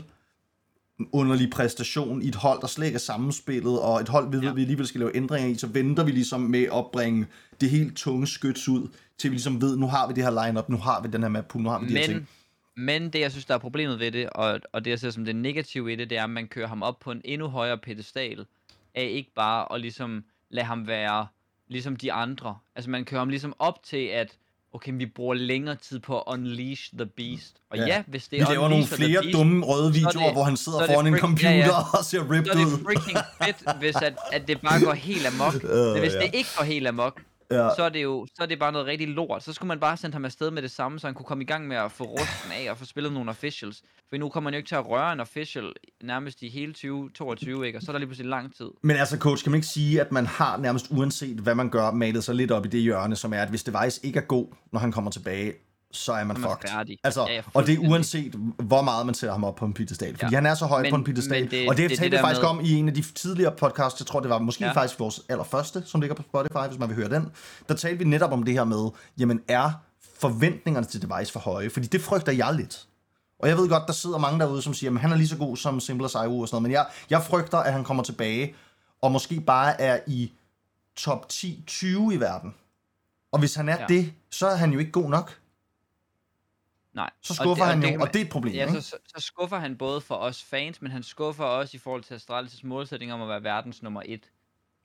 underlig 1.12 1.50
præstation 1.50 2.22
i 2.22 2.28
et 2.28 2.36
hold, 2.36 2.62
der 2.62 2.68
slet 2.68 2.86
ikke 2.86 2.96
er 2.96 3.00
sammenspillet, 3.00 3.80
og 3.80 4.02
et 4.02 4.10
hold, 4.10 4.32
vi 4.32 4.38
ved, 4.38 4.44
ja. 4.44 4.54
vi 4.54 4.62
alligevel 4.62 4.88
skal 4.88 5.00
lave 5.00 5.16
ændringer 5.16 5.50
i, 5.50 5.56
så 5.56 5.68
venter 5.68 6.04
vi 6.04 6.12
ligesom 6.12 6.42
med 6.42 6.64
at 6.64 6.86
bringe 6.92 7.26
det 7.62 7.70
helt 7.70 7.98
tunge 7.98 8.28
skyts 8.28 8.70
ud, 8.70 8.88
til 9.18 9.32
vi 9.32 9.36
ligesom 9.36 9.62
ved, 9.62 9.78
nu 9.78 9.88
har 9.88 10.08
vi 10.08 10.14
det 10.14 10.24
her 10.24 10.46
lineup, 10.46 10.70
nu 10.70 10.78
har 10.78 11.02
vi 11.02 11.08
den 11.08 11.22
her 11.22 11.30
map 11.30 11.56
nu 11.56 11.70
har 11.70 11.80
vi 11.80 11.88
de 11.88 11.94
men, 11.94 12.02
her 12.02 12.08
ting. 12.08 12.30
Men 12.76 13.10
det, 13.10 13.20
jeg 13.20 13.32
synes, 13.32 13.46
der 13.46 13.54
er 13.54 13.58
problemet 13.58 14.00
ved 14.00 14.12
det, 14.12 14.30
og, 14.30 14.60
og 14.74 14.86
det, 14.86 14.92
jeg 14.92 15.00
ser 15.00 15.10
som 15.10 15.26
det 15.26 15.36
negative 15.36 15.94
i 15.94 15.96
det, 15.96 16.10
det 16.10 16.18
er, 16.18 16.24
at 16.24 16.30
man 16.30 16.48
kører 16.48 16.68
ham 16.68 16.84
op 16.84 17.00
på 17.00 17.12
en 17.12 17.22
endnu 17.26 17.48
højere 17.48 17.78
pedestal, 17.78 18.46
af 18.96 19.04
ikke 19.04 19.32
bare 19.36 19.74
at 19.74 19.82
ligesom 19.82 20.24
lade 20.50 20.66
ham 20.66 20.88
være 20.88 21.28
ligesom 21.68 21.96
de 21.96 22.14
andre. 22.14 22.58
Altså 22.76 22.90
man 22.90 23.06
kører 23.06 23.22
ham 23.22 23.30
ligesom 23.30 23.54
op 23.60 23.84
til, 23.84 24.06
at 24.06 24.38
okay, 24.74 24.92
vi 24.96 25.06
bruger 25.06 25.34
længere 25.34 25.76
tid 25.76 26.00
på 26.00 26.18
at 26.18 26.24
unleash 26.28 26.90
the 26.94 27.06
beast. 27.06 27.56
Og 27.72 27.78
ja, 27.78 27.86
ja 27.86 28.04
hvis 28.08 28.28
det 28.28 28.42
er 28.42 28.48
Vi 28.48 28.54
laver 28.54 28.70
nogle 28.70 28.86
flere 28.86 29.22
beast, 29.22 29.34
dumme 29.34 29.66
røde 29.66 29.94
videoer, 29.94 30.26
det, 30.26 30.34
hvor 30.34 30.44
han 30.44 30.58
sidder 30.58 30.88
foran 30.88 31.08
en 31.08 31.18
computer 31.18 31.50
ja, 31.50 31.58
ja. 31.58 31.98
og 31.98 32.06
ser 32.06 32.32
ripped 32.32 32.38
ud. 32.38 32.44
Så 32.46 32.60
er 32.60 32.78
det 32.78 32.86
freaking 32.86 33.18
fedt, 33.44 33.80
hvis 33.80 33.96
at, 33.96 34.14
at 34.32 34.48
det 34.48 34.62
bare 34.62 34.80
går 34.86 34.94
helt 34.94 35.28
amok. 35.28 35.54
Uh, 35.64 35.70
Men 35.70 36.00
hvis 36.00 36.14
ja. 36.14 36.20
det 36.20 36.30
ikke 36.34 36.50
går 36.58 36.64
helt 36.64 36.88
amok, 36.88 37.22
ja. 37.52 37.70
så 37.76 37.84
er 37.84 37.90
det 37.90 38.04
jo 38.04 38.28
så 38.36 38.44
er 38.44 38.48
det 38.48 38.60
bare 38.60 38.72
noget 38.72 38.88
rigtig 38.88 39.08
lort. 39.08 39.44
Så 39.44 39.54
skulle 39.54 39.68
man 39.68 39.80
bare 39.80 39.98
sende 39.98 40.14
ham 40.14 40.26
afsted 40.26 40.52
med 40.52 40.62
det 40.62 40.72
samme, 40.72 41.00
så 41.00 41.08
han 41.08 41.14
kunne 41.14 41.26
komme 41.26 41.44
i 41.44 41.48
gang 41.48 41.68
med 41.68 41.78
at 41.78 41.92
få 41.92 42.04
rusten 42.04 42.52
af 42.52 42.72
og 42.72 42.78
få 42.78 42.86
spillet 42.86 43.14
nogle 43.14 43.30
officials. 43.30 43.82
For 44.10 44.18
nu 44.18 44.30
kommer 44.30 44.50
man 44.50 44.54
jo 44.54 44.58
ikke 44.58 44.68
til 44.68 44.76
at 44.76 44.88
røre 44.88 45.14
en 45.14 45.20
official 45.20 45.74
nærmest 46.04 46.42
i 46.42 46.50
hele 46.50 46.74
2022, 46.74 47.68
ikke? 47.68 47.78
Og 47.78 47.82
så 47.82 47.92
er 47.92 47.94
der 47.94 48.00
lige 48.00 48.08
pludselig 48.08 48.30
lang 48.30 48.56
tid. 48.56 48.70
Men 48.82 48.96
altså, 48.96 49.18
coach, 49.18 49.44
kan 49.44 49.52
man 49.52 49.58
ikke 49.58 49.68
sige, 49.68 50.02
at 50.02 50.12
man 50.12 50.26
har 50.26 50.58
nærmest 50.58 50.88
uanset 50.92 51.38
hvad 51.38 51.56
man 51.56 51.70
gør, 51.70 51.92
malet 51.92 52.24
sig 52.24 52.36
lidt 52.36 52.52
op 52.52 52.66
i 52.66 52.70
det 52.70 52.82
hjørne, 52.82 53.16
som 53.16 53.34
er, 53.34 53.42
at 53.42 53.50
hvis 53.50 53.64
Device 53.64 54.06
ikke 54.06 54.20
er 54.20 54.24
god, 54.24 54.48
når 54.72 54.80
han 54.80 54.92
kommer 54.92 55.12
tilbage, 55.12 55.54
så 55.92 56.14
er 56.14 56.24
man, 56.24 56.28
man 56.28 56.52
fucked. 56.52 56.70
Færdig. 56.70 56.98
Altså, 57.04 57.28
ja, 57.28 57.42
og 57.54 57.68
det 57.68 57.74
er 57.74 57.90
uanset, 57.90 58.34
hvor 58.58 58.82
meget 58.82 59.06
man 59.06 59.16
sætter 59.16 59.34
ham 59.34 59.44
op 59.44 59.56
på 59.56 59.66
en 59.66 59.74
pedestal. 59.74 60.18
Fordi 60.18 60.32
ja. 60.32 60.38
han 60.38 60.46
er 60.46 60.56
så 60.56 60.66
høj 60.66 60.82
men, 60.82 60.92
på 60.92 60.96
en 60.96 61.04
pedestal. 61.04 61.52
Det, 61.52 61.70
og 61.70 61.78
det, 61.78 61.90
det 61.90 62.00
talte 62.00 62.18
vi 62.18 62.22
faktisk 62.22 62.42
med... 62.42 62.50
om 62.50 62.60
i 62.64 62.74
en 62.74 62.88
af 62.88 62.94
de 62.94 63.02
tidligere 63.02 63.52
podcasts. 63.52 64.00
Jeg 64.00 64.08
tror, 64.08 64.20
det 64.20 64.30
var 64.30 64.40
måske 64.40 64.66
ja. 64.66 64.72
faktisk 64.72 65.00
vores 65.00 65.22
allerførste, 65.30 65.84
som 65.86 66.02
ligger 66.02 66.16
på 66.16 66.24
Spotify, 66.24 66.68
hvis 66.68 66.80
man 66.80 66.90
vil 66.90 66.96
høre 66.96 67.10
den. 67.10 67.32
Der 67.70 67.76
talte 67.76 67.98
vi 67.98 68.04
netop 68.04 68.32
om 68.32 68.44
det 68.44 68.54
her 68.54 68.64
med, 68.64 68.90
jamen 69.18 69.42
er 69.48 69.72
forventningerne 70.20 70.88
til 70.88 71.02
Device 71.02 71.32
for 71.32 71.40
høje? 71.40 71.70
Fordi 71.70 71.88
det 71.88 72.02
frygter 72.02 72.32
jeg 72.32 72.54
lidt. 72.54 72.86
Og 73.40 73.50
jeg 73.50 73.58
ved 73.58 73.70
godt, 73.70 73.84
der 73.88 73.94
sidder 73.94 74.18
mange 74.18 74.40
derude, 74.40 74.62
som 74.62 74.74
siger, 74.74 74.92
at 74.92 75.00
han 75.00 75.12
er 75.12 75.16
lige 75.16 75.28
så 75.28 75.38
god 75.38 75.58
som 75.58 75.80
Simple 75.80 76.06
as 76.06 76.14
IO 76.14 76.40
og 76.40 76.48
sådan 76.48 76.56
noget. 76.56 76.64
Men 76.64 76.72
jeg, 76.72 76.86
jeg 77.10 77.24
frygter, 77.24 77.58
at 77.58 77.74
han 77.74 77.84
kommer 77.84 78.04
tilbage, 78.04 78.56
og 79.02 79.12
måske 79.12 79.42
bare 79.42 79.82
er 79.82 80.00
i 80.08 80.32
top 80.96 81.26
10-20 81.34 81.86
i 81.86 82.18
verden. 82.20 82.54
Og 83.32 83.40
hvis 83.40 83.56
han 83.56 83.70
er 83.70 83.78
ja. 83.80 83.86
det, 83.86 84.14
så 84.32 84.48
er 84.48 84.56
han 84.56 84.72
jo 84.72 84.80
ikke 84.80 84.92
god 84.92 85.10
nok. 85.10 85.40
Nej. 87.00 87.10
Så 87.22 87.34
skuffer 87.34 87.50
og 87.50 87.58
det, 87.58 87.66
han 87.66 87.84
og 87.84 87.84
jo, 87.84 87.94
det, 87.94 88.02
og 88.02 88.14
det 88.14 88.22
er 88.22 88.26
et 88.26 88.32
problem, 88.32 88.54
ja, 88.54 88.68
ikke? 88.68 88.82
Så, 88.82 88.98
så 89.08 89.20
skuffer 89.20 89.58
han 89.58 89.78
både 89.78 90.02
for 90.02 90.16
os 90.16 90.44
fans, 90.44 90.82
men 90.82 90.92
han 90.92 91.04
skuffer 91.04 91.44
også 91.44 91.78
i 91.78 91.80
forhold 91.80 92.04
til 92.04 92.14
Astralis 92.14 92.64
målsætning 92.64 93.14
om 93.14 93.22
at 93.22 93.30
være 93.30 93.44
verdens 93.44 93.84
nummer 93.84 94.02
et. 94.06 94.32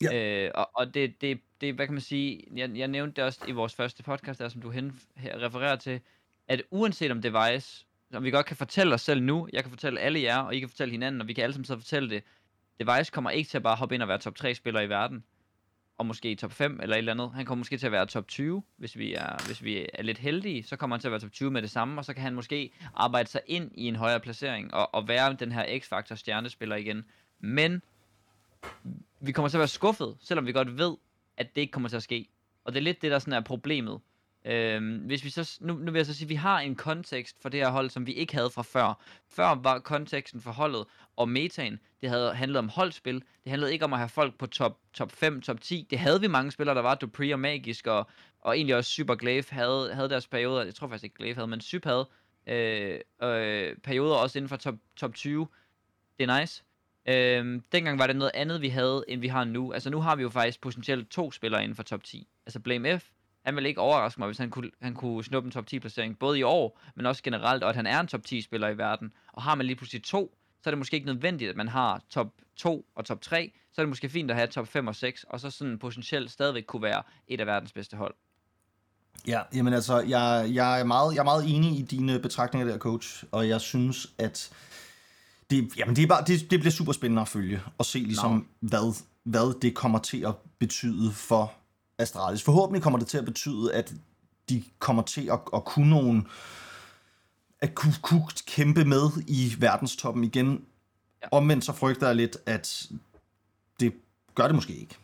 Ja. 0.03 0.45
Øh, 0.45 0.51
og 0.55 0.71
og 0.75 0.95
det, 0.95 1.21
det, 1.21 1.41
det, 1.61 1.75
hvad 1.75 1.87
kan 1.87 1.95
man 1.95 2.01
sige, 2.01 2.45
jeg, 2.57 2.71
jeg 2.77 2.89
nævnte 2.89 3.17
det 3.17 3.25
også 3.25 3.41
i 3.49 3.53
vores 3.53 3.75
første 3.75 4.03
podcast, 4.03 4.41
der, 4.41 4.49
som 4.49 4.61
du 4.61 4.71
hen, 4.71 5.01
refererer 5.25 5.77
til, 5.77 6.01
at 6.49 6.63
uanset 6.71 7.11
om 7.11 7.23
device, 7.23 7.87
som 8.13 8.25
vi 8.25 8.31
godt 8.31 8.47
kan 8.47 8.57
fortælle 8.57 8.95
os 8.95 9.01
selv 9.03 9.23
nu, 9.23 9.49
jeg 9.53 9.63
kan 9.63 9.71
fortælle 9.71 10.01
alle 10.01 10.23
jer, 10.23 10.39
og 10.39 10.55
I 10.55 10.61
kan 10.61 10.69
fortælle 10.69 10.93
hinanden, 10.93 11.21
og 11.21 11.29
vi 11.29 11.33
kan 11.33 11.45
alle 11.45 11.55
sammen 11.55 11.65
så 11.65 11.77
fortælle 11.77 12.11
det, 12.11 12.23
device 12.81 13.11
kommer 13.13 13.31
ikke 13.31 13.51
til 13.51 13.57
at 13.57 13.63
bare 13.63 13.77
hoppe 13.77 13.95
ind 13.95 14.03
og 14.03 14.09
være 14.09 14.19
top 14.19 14.35
3 14.35 14.55
spiller 14.55 14.81
i 14.81 14.89
verden 14.89 15.25
og 15.99 16.07
måske 16.07 16.35
top 16.35 16.53
5 16.53 16.81
eller 16.83 16.97
et 16.97 16.99
eller 16.99 17.13
andet. 17.13 17.31
Han 17.35 17.47
kommer 17.47 17.61
måske 17.61 17.79
til 17.79 17.87
at 17.87 17.93
være 17.93 18.07
top 18.07 18.29
20, 18.29 18.63
hvis 18.77 18.99
vi 18.99 19.15
er, 19.15 19.47
hvis 19.47 19.65
vi 19.65 19.87
er 19.95 20.03
lidt 20.03 20.19
heldige. 20.19 20.63
Så 20.63 20.77
kommer 20.77 20.97
han 20.97 21.01
til 21.01 21.09
at 21.09 21.13
være 21.13 21.21
top 21.21 21.33
20 21.33 21.51
med 21.51 21.63
det 21.63 21.71
samme, 21.71 22.01
og 22.01 22.05
så 22.05 22.15
kan 22.15 22.23
han 22.23 22.35
måske 22.35 22.73
arbejde 22.95 23.29
sig 23.29 23.41
ind 23.47 23.71
i 23.75 23.89
en 23.89 23.97
højere 23.97 24.21
placering 24.21 24.75
og, 24.75 24.95
og 24.95 25.09
være 25.09 25.33
den 25.33 25.53
her 25.53 25.79
X-faktor 25.79 26.15
stjernespiller 26.15 26.77
igen. 26.77 27.05
Men 27.41 27.83
vi 29.21 29.33
kommer 29.33 29.49
til 29.49 29.57
at 29.57 29.61
være 29.61 29.69
skuffet, 29.69 30.17
selvom 30.21 30.47
vi 30.47 30.53
godt 30.53 30.79
ved, 30.79 30.97
at 31.37 31.55
det 31.55 31.61
ikke 31.61 31.71
kommer 31.71 31.89
til 31.89 31.97
at 31.97 32.03
ske. 32.03 32.29
Og 32.65 32.73
det 32.73 32.79
er 32.79 32.83
lidt 32.83 33.03
det, 33.03 33.11
der 33.11 33.19
sådan 33.19 33.33
er 33.33 33.41
problemet. 33.41 34.01
Øhm, 34.45 34.97
hvis 34.97 35.25
vi 35.25 35.31
så, 35.31 35.59
nu, 35.61 35.75
nu 35.75 35.93
vil 35.93 35.99
jeg 35.99 36.07
så 36.07 36.15
sige, 36.15 36.27
at 36.27 36.29
vi 36.29 36.35
har 36.35 36.61
en 36.61 36.75
kontekst 36.75 37.43
for 37.43 37.49
det 37.49 37.61
her 37.61 37.71
hold, 37.71 37.91
som 37.91 38.07
vi 38.07 38.13
ikke 38.13 38.35
havde 38.35 38.51
fra 38.51 38.63
før. 38.63 39.03
Før 39.29 39.55
var 39.55 39.79
konteksten 39.79 40.41
for 40.41 40.51
holdet 40.51 40.85
og 41.17 41.29
metaen, 41.29 41.81
det 42.01 42.11
havde 42.11 42.35
handlet 42.35 42.59
om 42.59 42.69
holdspil. 42.69 43.15
Det 43.15 43.51
handlede 43.51 43.73
ikke 43.73 43.85
om 43.85 43.93
at 43.93 43.99
have 43.99 44.09
folk 44.09 44.39
på 44.39 44.47
top, 44.47 44.79
top 44.93 45.13
5, 45.13 45.41
top 45.41 45.61
10. 45.61 45.87
Det 45.91 45.99
havde 45.99 46.21
vi 46.21 46.27
mange 46.27 46.51
spillere, 46.51 46.77
der 46.77 46.83
var 46.83 46.95
Dupree 46.95 47.33
og 47.33 47.41
Magisk, 47.41 47.87
og, 47.87 48.07
og 48.41 48.57
egentlig 48.57 48.77
også 48.77 48.91
Super 48.91 49.15
Glaive 49.15 49.45
havde, 49.51 49.95
havde 49.95 50.09
deres 50.09 50.27
perioder. 50.27 50.65
Jeg 50.65 50.75
tror 50.75 50.89
faktisk 50.89 51.05
ikke 51.05 51.17
Glaive 51.17 51.35
havde, 51.35 51.49
men 51.49 51.61
Syp 51.61 51.85
havde 51.85 52.09
øh, 52.47 53.01
øh, 53.23 53.77
perioder 53.77 54.15
også 54.17 54.39
inden 54.39 54.49
for 54.49 54.57
top, 54.57 54.75
top 54.97 55.15
20. 55.15 55.49
Det 56.19 56.31
er 56.31 56.41
nice. 56.41 56.63
Øhm, 57.09 57.63
dengang 57.73 57.99
var 57.99 58.07
det 58.07 58.17
noget 58.17 58.31
andet, 58.35 58.61
vi 58.61 58.69
havde, 58.69 59.05
end 59.09 59.21
vi 59.21 59.29
har 59.29 59.45
nu. 59.45 59.73
Altså 59.73 59.91
nu 59.91 60.01
har 60.01 60.17
vi 60.17 60.23
jo 60.23 60.29
faktisk 60.29 60.61
potentielt 60.61 61.11
to 61.11 61.33
spillere 61.33 61.63
inden 61.63 61.77
for 61.77 61.83
top 61.83 62.05
10. 62.05 62.29
Altså 62.47 62.61
Blame 62.61 62.99
F 62.99 63.05
han 63.45 63.57
vil 63.57 63.67
ikke 63.67 63.81
overraske 63.81 64.21
mig, 64.21 64.27
hvis 64.27 64.39
han 64.39 64.51
kunne, 64.51 64.71
han 64.83 64.95
kunne 64.95 65.25
snuppe 65.25 65.47
en 65.47 65.51
top 65.51 65.67
10 65.67 65.79
placering, 65.79 66.19
både 66.19 66.39
i 66.39 66.43
år, 66.43 66.81
men 66.95 67.07
også 67.07 67.23
generelt, 67.23 67.63
og 67.63 67.71
at 67.71 67.77
han 67.77 67.87
er 67.87 68.01
en 68.01 68.07
top 68.07 68.25
10 68.25 68.41
spiller 68.43 68.69
i 68.69 68.79
verden. 68.79 69.13
Og 69.33 69.43
har 69.43 69.55
man 69.55 69.67
lige 69.67 69.77
pludselig 69.77 70.03
to, 70.05 70.37
så 70.63 70.71
er 70.71 70.71
det 70.71 70.79
måske 70.79 70.95
ikke 70.95 71.07
nødvendigt, 71.07 71.51
at 71.51 71.57
man 71.57 71.69
har 71.69 72.03
top 72.11 72.29
2 72.57 72.87
og 72.97 73.05
top 73.05 73.21
3, 73.21 73.53
så 73.73 73.81
er 73.81 73.85
det 73.85 73.89
måske 73.89 74.09
fint 74.09 74.31
at 74.31 74.37
have 74.37 74.47
top 74.47 74.69
5 74.69 74.87
og 74.87 74.95
6, 74.95 75.25
og 75.25 75.41
så 75.41 75.51
sådan 75.51 75.79
potentielt 75.79 76.31
stadigvæk 76.31 76.65
kunne 76.67 76.83
være 76.83 77.03
et 77.29 77.41
af 77.41 77.47
verdens 77.47 77.73
bedste 77.73 77.97
hold. 77.97 78.15
Ja, 79.27 79.41
jamen 79.55 79.73
altså, 79.73 80.01
jeg, 80.01 80.51
jeg, 80.53 80.81
er 80.81 80.85
meget, 80.85 81.15
jeg 81.15 81.21
er 81.21 81.25
meget 81.25 81.57
enig 81.57 81.79
i 81.79 81.83
dine 81.83 82.19
betragtninger 82.19 82.69
der, 82.69 82.79
coach, 82.79 83.25
og 83.33 83.49
jeg 83.49 83.61
synes, 83.61 84.13
at 84.19 84.51
det, 85.51 85.77
jamen 85.77 85.97
det, 85.97 86.03
er 86.03 86.07
bare, 86.07 86.25
det, 86.27 86.51
det 86.51 86.61
bliver 86.61 86.73
super 86.73 86.93
spændende 86.93 87.23
at 87.23 87.29
følge, 87.29 87.61
og 87.79 87.85
se 87.85 87.99
ligesom, 87.99 88.33
no. 88.33 88.69
hvad, 88.69 89.03
hvad 89.25 89.61
det 89.61 89.75
kommer 89.75 89.99
til 89.99 90.27
at 90.27 90.35
betyde 90.59 91.13
for 91.13 91.53
Astralis. 91.99 92.43
Forhåbentlig 92.43 92.83
kommer 92.83 92.99
det 92.99 93.09
til 93.09 93.19
at 93.19 93.25
betyde, 93.25 93.75
at 93.75 93.93
de 94.49 94.65
kommer 94.79 95.03
til 95.03 95.31
at, 95.33 95.41
at 95.55 95.65
kunne 95.65 95.91
nogle 95.91 96.25
at 97.61 97.75
kunne, 97.75 97.95
kunne 98.03 98.23
kæmpe 98.47 98.85
med 98.85 99.11
i 99.27 99.53
verdenstoppen 99.59 100.25
igen. 100.25 100.67
Ja. 101.23 101.29
Omvendt 101.33 101.65
så 101.65 101.73
frygter 101.73 102.07
jeg 102.07 102.17
lidt, 102.17 102.37
at 102.47 102.87
det 103.81 103.93
gør 104.35 104.45
det 104.45 104.55
måske 104.55 104.75
ikke. 104.75 104.97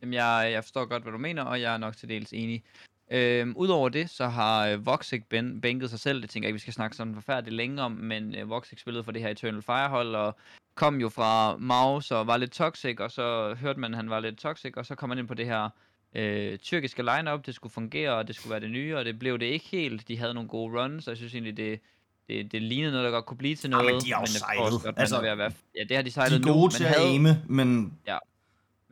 Jamen, 0.00 0.14
jeg, 0.14 0.48
jeg 0.52 0.64
forstår 0.64 0.84
godt, 0.84 1.02
hvad 1.02 1.12
du 1.12 1.18
mener, 1.18 1.42
og 1.42 1.60
jeg 1.60 1.74
er 1.74 1.78
nok 1.78 1.96
til 1.96 2.08
dels 2.08 2.32
enig. 2.32 2.64
Øhm, 3.10 3.54
Udover 3.56 3.88
det, 3.88 4.10
så 4.10 4.28
har 4.28 4.68
øh, 4.68 4.86
Voxic 4.86 5.22
ben, 5.28 5.60
bænket 5.60 5.90
sig 5.90 6.00
selv. 6.00 6.22
Det 6.22 6.30
tænker 6.30 6.46
jeg 6.46 6.48
ikke, 6.48 6.56
vi 6.56 6.60
skal 6.60 6.72
snakke 6.72 6.96
sådan 6.96 7.14
forfærdeligt 7.14 7.56
længe 7.56 7.82
om, 7.82 7.92
men 7.92 8.34
øh, 8.34 8.50
Voxic 8.50 8.80
spillede 8.80 9.04
for 9.04 9.12
det 9.12 9.22
her 9.22 9.28
Eternal 9.28 9.62
Firehold, 9.62 10.14
og 10.14 10.36
kom 10.74 11.00
jo 11.00 11.08
fra 11.08 11.56
Maus 11.56 12.10
og 12.10 12.26
var 12.26 12.36
lidt 12.36 12.52
toxic, 12.52 13.00
og 13.00 13.10
så 13.10 13.54
hørte 13.54 13.80
man, 13.80 13.92
at 13.92 13.96
han 13.96 14.10
var 14.10 14.20
lidt 14.20 14.38
toxic, 14.38 14.76
og 14.76 14.86
så 14.86 14.94
kom 14.94 15.10
han 15.10 15.18
ind 15.18 15.28
på 15.28 15.34
det 15.34 15.46
her 15.46 15.68
øh, 16.14 16.58
tyrkiske 16.58 17.02
lineup, 17.02 17.46
det 17.46 17.54
skulle 17.54 17.72
fungere, 17.72 18.10
og 18.10 18.28
det 18.28 18.36
skulle 18.36 18.50
være 18.50 18.60
det 18.60 18.70
nye, 18.70 18.96
og 18.96 19.04
det 19.04 19.18
blev 19.18 19.38
det 19.38 19.46
ikke 19.46 19.66
helt. 19.66 20.08
De 20.08 20.18
havde 20.18 20.34
nogle 20.34 20.48
gode 20.48 20.82
runs, 20.82 21.06
og 21.06 21.10
jeg 21.10 21.16
synes 21.16 21.34
egentlig, 21.34 21.56
det, 21.56 21.80
det, 22.28 22.52
det 22.52 22.62
lignede 22.62 22.92
noget, 22.92 23.04
der 23.04 23.10
godt 23.10 23.26
kunne 23.26 23.36
blive 23.36 23.56
til 23.56 23.70
noget. 23.70 23.88
Ja, 23.88 23.92
men 23.92 24.00
de 24.00 24.12
har 24.12 24.20
jo 24.20 24.26
sejlet. 24.26 24.82
Godt, 24.82 24.98
altså, 24.98 25.20
at 25.20 25.38
være, 25.38 25.52
ja, 25.76 25.84
det 25.88 25.96
har 25.96 26.02
de 26.02 26.10
sejlet 26.10 26.44
de 26.44 26.48
er 26.48 26.52
gode 26.52 26.64
nu, 26.64 26.68
til 26.68 26.84
at 26.84 26.96
aime, 26.96 27.42
men... 27.46 27.98
Ja, 28.06 28.18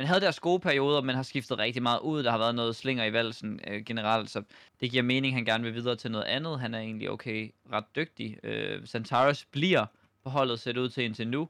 men 0.00 0.06
havde 0.06 0.20
deres 0.20 0.40
gode 0.40 0.60
perioder, 0.60 1.02
men 1.02 1.16
har 1.16 1.22
skiftet 1.22 1.58
rigtig 1.58 1.82
meget 1.82 2.00
ud. 2.00 2.22
Der 2.22 2.30
har 2.30 2.38
været 2.38 2.54
noget 2.54 2.76
slinger 2.76 3.04
i 3.04 3.12
valsen 3.12 3.60
øh, 3.66 3.84
generelt, 3.84 4.30
så 4.30 4.42
det 4.80 4.90
giver 4.90 5.02
mening, 5.02 5.32
at 5.32 5.34
han 5.34 5.44
gerne 5.44 5.64
vil 5.64 5.74
videre 5.74 5.96
til 5.96 6.10
noget 6.10 6.24
andet. 6.24 6.60
Han 6.60 6.74
er 6.74 6.78
egentlig 6.78 7.10
okay, 7.10 7.54
ret 7.72 7.84
dygtig. 7.96 8.36
Øh, 8.42 8.86
Santaris 8.86 9.46
bliver 9.52 9.86
på 10.24 10.30
holdet 10.30 10.60
set 10.60 10.76
ud 10.76 10.88
til 10.88 11.04
indtil 11.04 11.28
nu, 11.28 11.48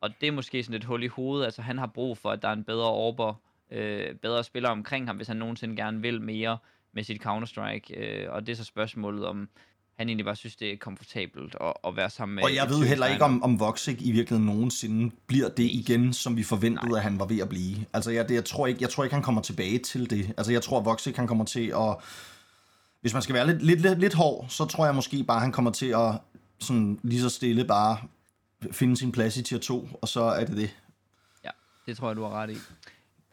og 0.00 0.10
det 0.20 0.26
er 0.26 0.32
måske 0.32 0.62
sådan 0.62 0.76
et 0.76 0.84
hul 0.84 1.02
i 1.02 1.06
hovedet. 1.06 1.44
Altså 1.44 1.62
han 1.62 1.78
har 1.78 1.86
brug 1.86 2.18
for, 2.18 2.30
at 2.30 2.42
der 2.42 2.48
er 2.48 2.52
en 2.52 2.64
bedre 2.64 2.88
orber 2.88 3.34
øh, 3.72 4.14
bedre 4.14 4.44
spillere 4.44 4.72
omkring 4.72 5.06
ham, 5.06 5.16
hvis 5.16 5.28
han 5.28 5.36
nogensinde 5.36 5.76
gerne 5.76 6.00
vil 6.00 6.20
mere 6.20 6.58
med 6.94 7.04
sit 7.04 7.26
Counter-Strike. 7.26 8.00
Øh, 8.00 8.32
og 8.32 8.46
det 8.46 8.52
er 8.52 8.56
så 8.56 8.64
spørgsmålet 8.64 9.26
om, 9.26 9.48
han 9.94 10.08
egentlig 10.08 10.24
bare 10.24 10.36
synes, 10.36 10.56
det 10.56 10.72
er 10.72 10.76
komfortabelt 10.76 11.56
at, 11.60 11.72
at 11.86 11.96
være 11.96 12.10
sammen 12.10 12.34
med... 12.34 12.44
Og 12.44 12.54
jeg 12.54 12.68
ved 12.68 12.86
heller 12.86 13.06
ikke, 13.06 13.24
om, 13.24 13.42
om 13.42 13.60
Voxic 13.60 13.98
i 14.00 14.12
virkeligheden 14.12 14.54
nogensinde 14.54 15.14
bliver 15.26 15.48
det 15.48 15.64
igen, 15.64 16.12
som 16.12 16.36
vi 16.36 16.42
forventede, 16.42 16.88
Nej. 16.88 16.98
at 16.98 17.02
han 17.02 17.18
var 17.18 17.26
ved 17.26 17.38
at 17.38 17.48
blive. 17.48 17.76
Altså, 17.92 18.10
jeg, 18.10 18.28
det, 18.28 18.34
jeg, 18.34 18.44
tror 18.44 18.66
ikke, 18.66 18.82
jeg 18.82 18.90
tror 18.90 19.04
ikke, 19.04 19.14
han 19.14 19.22
kommer 19.22 19.42
tilbage 19.42 19.78
til 19.78 20.10
det. 20.10 20.34
Altså, 20.36 20.52
jeg 20.52 20.62
tror, 20.62 20.78
at 20.78 20.84
Voxic, 20.84 21.16
han 21.16 21.26
kommer 21.26 21.44
til 21.44 21.66
at... 21.66 21.96
Hvis 23.00 23.12
man 23.12 23.22
skal 23.22 23.34
være 23.34 23.46
lidt, 23.46 23.62
lidt, 23.62 23.80
lidt, 23.80 24.00
lidt 24.00 24.14
hård, 24.14 24.46
så 24.48 24.64
tror 24.64 24.84
jeg 24.84 24.94
måske 24.94 25.24
bare, 25.24 25.40
han 25.40 25.52
kommer 25.52 25.70
til 25.70 25.86
at 25.86 26.18
sådan 26.58 27.00
lige 27.02 27.20
så 27.20 27.28
stille 27.28 27.64
bare 27.64 27.98
finde 28.72 28.96
sin 28.96 29.12
plads 29.12 29.36
i 29.36 29.42
tier 29.42 29.58
2, 29.58 29.88
og 30.02 30.08
så 30.08 30.22
er 30.22 30.44
det 30.44 30.56
det. 30.56 30.76
Ja, 31.44 31.50
det 31.86 31.96
tror 31.96 32.08
jeg, 32.08 32.16
du 32.16 32.22
har 32.22 32.30
ret 32.30 32.50
i. 32.50 32.56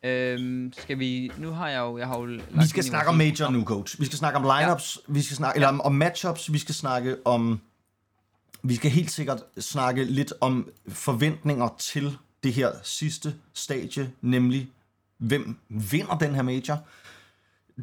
Øhm, 0.03 0.73
skal 0.77 0.99
vi... 0.99 1.31
Nu 1.37 1.51
har 1.51 1.69
jeg 1.69 1.79
jo... 1.79 1.97
Jeg 1.97 2.07
har 2.07 2.19
jo 2.19 2.39
vi 2.49 2.67
skal 2.67 2.83
snakke 2.83 3.09
om 3.09 3.15
major 3.17 3.49
nu, 3.49 3.63
coach. 3.63 3.99
Vi 3.99 4.05
skal 4.05 4.17
snakke 4.17 4.39
om 4.39 4.59
lineups, 4.59 4.99
ja. 5.07 5.13
vi 5.13 5.21
skal 5.21 5.37
snakke, 5.37 5.57
eller 5.57 5.67
om, 5.67 5.81
om 5.81 5.95
matchups, 5.95 6.53
vi 6.53 6.57
skal 6.57 6.75
snakke 6.75 7.17
om... 7.25 7.59
Vi 8.63 8.75
skal 8.75 8.91
helt 8.91 9.11
sikkert 9.11 9.43
snakke 9.59 10.03
lidt 10.03 10.33
om 10.41 10.69
forventninger 10.87 11.69
til 11.77 12.17
det 12.43 12.53
her 12.53 12.71
sidste 12.83 13.35
stadie, 13.53 14.11
nemlig 14.21 14.69
hvem 15.17 15.57
vinder 15.69 16.17
den 16.17 16.35
her 16.35 16.41
major. 16.41 16.77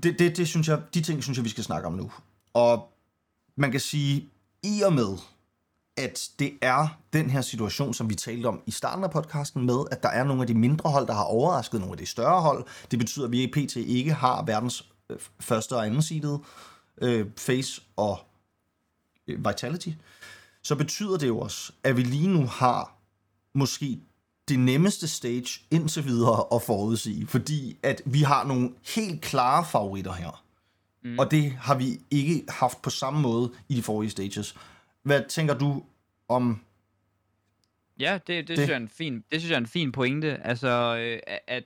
Det, 0.03 0.19
det, 0.19 0.37
det 0.37 0.49
synes 0.49 0.69
jeg, 0.69 0.81
de 0.95 1.03
ting 1.03 1.23
synes 1.23 1.39
jeg, 1.39 1.45
vi 1.45 1.51
skal 1.51 1.65
snakke 1.65 1.87
om 1.87 1.93
nu. 1.93 2.11
Og 2.55 2.93
man 3.57 3.71
kan 3.71 3.81
sige, 3.81 4.29
i 4.63 4.83
og 4.83 4.93
med, 4.93 5.17
at 5.97 6.31
det 6.39 6.53
er 6.63 6.89
den 7.13 7.31
her 7.31 7.41
situation, 7.41 7.95
som 7.95 8.11
vi 8.11 8.15
talte 8.15 8.47
om 8.47 8.63
i 8.67 8.71
starten 8.71 9.05
af 9.05 9.11
podcasten 9.11 9.67
med, 9.67 9.85
at 9.91 10.03
der 10.03 10.09
er 10.09 10.25
nogle 10.25 10.43
af 10.43 10.47
de 10.47 10.55
mindre 10.55 10.91
hold, 10.91 11.07
der 11.07 11.15
har 11.15 11.25
overrasket 11.25 11.81
nogle 11.81 11.93
af 11.93 11.99
de 11.99 12.07
større 12.07 12.41
hold. 12.41 12.67
Det 12.91 12.99
betyder, 12.99 13.25
at 13.25 13.33
vi 13.33 13.43
i 13.43 13.47
PT 13.47 13.77
ikke 13.77 14.13
har 14.13 14.43
verdens 14.43 14.89
øh, 15.11 15.17
første 15.41 15.77
og 15.77 15.87
anden 15.87 16.03
seedede 16.03 16.39
øh, 17.03 17.27
Face 17.37 17.83
og 17.97 18.19
øh, 19.29 19.47
Vitality. 19.47 19.89
Så 20.63 20.77
betyder 20.77 21.17
det 21.17 21.27
jo 21.27 21.39
også, 21.39 21.73
at 21.85 21.97
vi 21.97 22.03
lige 22.03 22.29
nu 22.29 22.47
har 22.47 22.97
måske 23.55 24.01
det 24.49 24.59
nemmeste 24.59 25.09
stage 25.09 25.61
indtil 25.71 26.05
videre 26.05 26.45
at 26.55 26.63
forudsige, 26.63 27.27
fordi 27.27 27.79
at 27.83 28.03
vi 28.05 28.23
har 28.23 28.45
nogle 28.45 28.71
helt 28.95 29.21
klare 29.21 29.65
favoritter 29.65 30.13
her. 30.13 30.43
Mm. 31.05 31.19
Og 31.19 31.31
det 31.31 31.53
har 31.53 31.75
vi 31.75 32.01
ikke 32.11 32.45
haft 32.49 32.83
på 32.83 32.91
samme 32.91 33.21
måde 33.21 33.53
i 33.69 33.77
de 33.77 33.83
forrige 33.83 34.11
stages. 34.11 34.57
Hvad 35.07 35.25
tænker 35.29 35.59
du 35.59 35.85
om 36.29 36.61
Ja, 38.01 38.15
det, 38.15 38.27
det, 38.27 38.49
det? 38.49 38.57
Synes 38.57 38.69
jeg 38.69 38.75
er 38.75 38.81
en 38.81 38.89
fin, 38.89 39.25
det 39.33 39.41
synes 39.41 39.51
jeg 39.51 39.57
er 39.57 39.61
en 39.61 39.67
fin 39.67 39.93
pointe. 39.93 40.47
Altså, 40.47 40.97
øh, 40.99 41.37
at... 41.47 41.65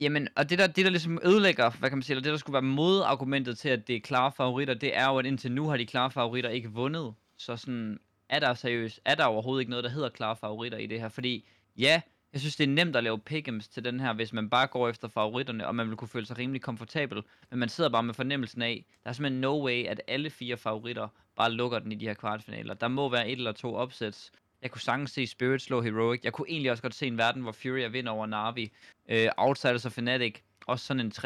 Jamen, 0.00 0.28
og 0.36 0.50
det 0.50 0.58
der, 0.58 0.66
det 0.66 0.84
der 0.84 0.90
ligesom 0.90 1.20
ødelægger, 1.24 1.70
hvad 1.70 1.88
kan 1.90 1.98
man 1.98 2.02
sige, 2.02 2.14
eller 2.14 2.22
det 2.22 2.30
der 2.30 2.38
skulle 2.38 2.54
være 2.54 2.62
modargumentet 2.62 3.58
til, 3.58 3.68
at 3.68 3.88
det 3.88 3.96
er 3.96 4.00
klare 4.00 4.32
favoritter, 4.32 4.74
det 4.74 4.96
er 4.96 5.08
jo, 5.08 5.18
at 5.18 5.26
indtil 5.26 5.52
nu 5.52 5.68
har 5.68 5.76
de 5.76 5.86
klare 5.86 6.10
favoritter 6.10 6.50
ikke 6.50 6.70
vundet. 6.70 7.14
Så 7.36 7.56
sådan, 7.56 8.00
er 8.28 8.38
der 8.38 8.54
seriøst, 8.54 9.00
er 9.04 9.14
der 9.14 9.24
overhovedet 9.24 9.60
ikke 9.60 9.70
noget, 9.70 9.84
der 9.84 9.90
hedder 9.90 10.08
klare 10.08 10.36
favoritter 10.36 10.78
i 10.78 10.86
det 10.86 11.00
her? 11.00 11.08
Fordi, 11.08 11.48
ja, 11.78 12.00
jeg 12.32 12.40
synes, 12.40 12.56
det 12.56 12.64
er 12.64 12.72
nemt 12.72 12.96
at 12.96 13.04
lave 13.04 13.20
pick'ems 13.30 13.72
til 13.72 13.84
den 13.84 14.00
her, 14.00 14.12
hvis 14.12 14.32
man 14.32 14.50
bare 14.50 14.66
går 14.66 14.88
efter 14.88 15.08
favoritterne, 15.08 15.66
og 15.66 15.74
man 15.74 15.88
vil 15.88 15.96
kunne 15.96 16.08
føle 16.08 16.26
sig 16.26 16.38
rimelig 16.38 16.62
komfortabel. 16.62 17.22
Men 17.50 17.58
man 17.58 17.68
sidder 17.68 17.90
bare 17.90 18.02
med 18.02 18.14
fornemmelsen 18.14 18.62
af, 18.62 18.84
der 19.04 19.10
er 19.10 19.14
simpelthen 19.14 19.40
no 19.40 19.64
way, 19.64 19.84
at 19.86 20.00
alle 20.06 20.30
fire 20.30 20.56
favoritter 20.56 21.08
bare 21.36 21.52
lukker 21.52 21.78
den 21.78 21.92
i 21.92 21.94
de 21.94 22.06
her 22.06 22.14
kvartfinaler. 22.14 22.74
Der 22.74 22.88
må 22.88 23.08
være 23.08 23.28
et 23.28 23.38
eller 23.38 23.52
to 23.52 23.74
opsæts. 23.74 24.32
Jeg 24.62 24.70
kunne 24.70 24.80
sagtens 24.80 25.10
se 25.10 25.26
Spirit 25.26 25.62
slå 25.62 25.80
Heroic. 25.82 26.20
Jeg 26.24 26.32
kunne 26.32 26.48
egentlig 26.48 26.70
også 26.70 26.82
godt 26.82 26.94
se 26.94 27.06
en 27.06 27.18
verden, 27.18 27.42
hvor 27.42 27.52
Fury 27.52 27.90
vinder 27.90 28.12
over 28.12 28.26
Navi. 28.26 28.72
Øh, 29.08 29.28
Outsiders 29.36 29.86
og 29.86 29.92
Fnatic, 29.92 30.40
også 30.66 30.86
sådan 30.86 31.00
en 31.00 31.12
60-40 31.16 31.22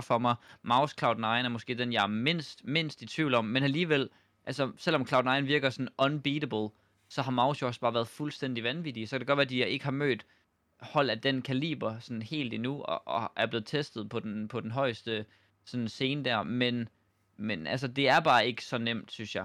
for 0.00 0.18
mig. 0.18 0.34
Mouse 0.62 0.94
Cloud9 1.00 1.26
er 1.26 1.48
måske 1.48 1.74
den, 1.74 1.92
jeg 1.92 2.02
er 2.02 2.06
mindst, 2.06 2.64
mindst 2.64 3.02
i 3.02 3.06
tvivl 3.06 3.34
om. 3.34 3.44
Men 3.44 3.62
alligevel, 3.62 4.08
altså 4.46 4.72
selvom 4.76 5.02
Cloud9 5.02 5.40
virker 5.40 5.70
sådan 5.70 5.88
unbeatable, 5.98 6.68
så 7.08 7.22
har 7.22 7.30
Mouse 7.30 7.62
jo 7.62 7.66
også 7.66 7.80
bare 7.80 7.94
været 7.94 8.08
fuldstændig 8.08 8.64
vanvittig. 8.64 9.08
Så 9.08 9.14
kan 9.14 9.20
det 9.20 9.26
godt 9.26 9.36
være, 9.36 9.44
at 9.44 9.50
de 9.50 9.68
ikke 9.68 9.84
har 9.84 9.92
mødt 9.92 10.26
hold 10.82 11.10
af 11.10 11.20
den 11.20 11.42
kaliber 11.42 11.98
sådan 11.98 12.22
helt 12.22 12.54
endnu, 12.54 12.82
og, 12.82 13.08
og 13.08 13.32
er 13.36 13.46
blevet 13.46 13.66
testet 13.66 14.08
på 14.08 14.20
den, 14.20 14.48
på 14.48 14.60
den 14.60 14.70
højeste 14.70 15.24
sådan 15.64 15.88
scene 15.88 16.24
der, 16.24 16.42
men, 16.42 16.88
men 17.42 17.66
altså, 17.66 17.86
det 17.86 18.08
er 18.08 18.20
bare 18.20 18.46
ikke 18.46 18.64
så 18.64 18.78
nemt, 18.78 19.12
synes 19.12 19.34
jeg. 19.34 19.44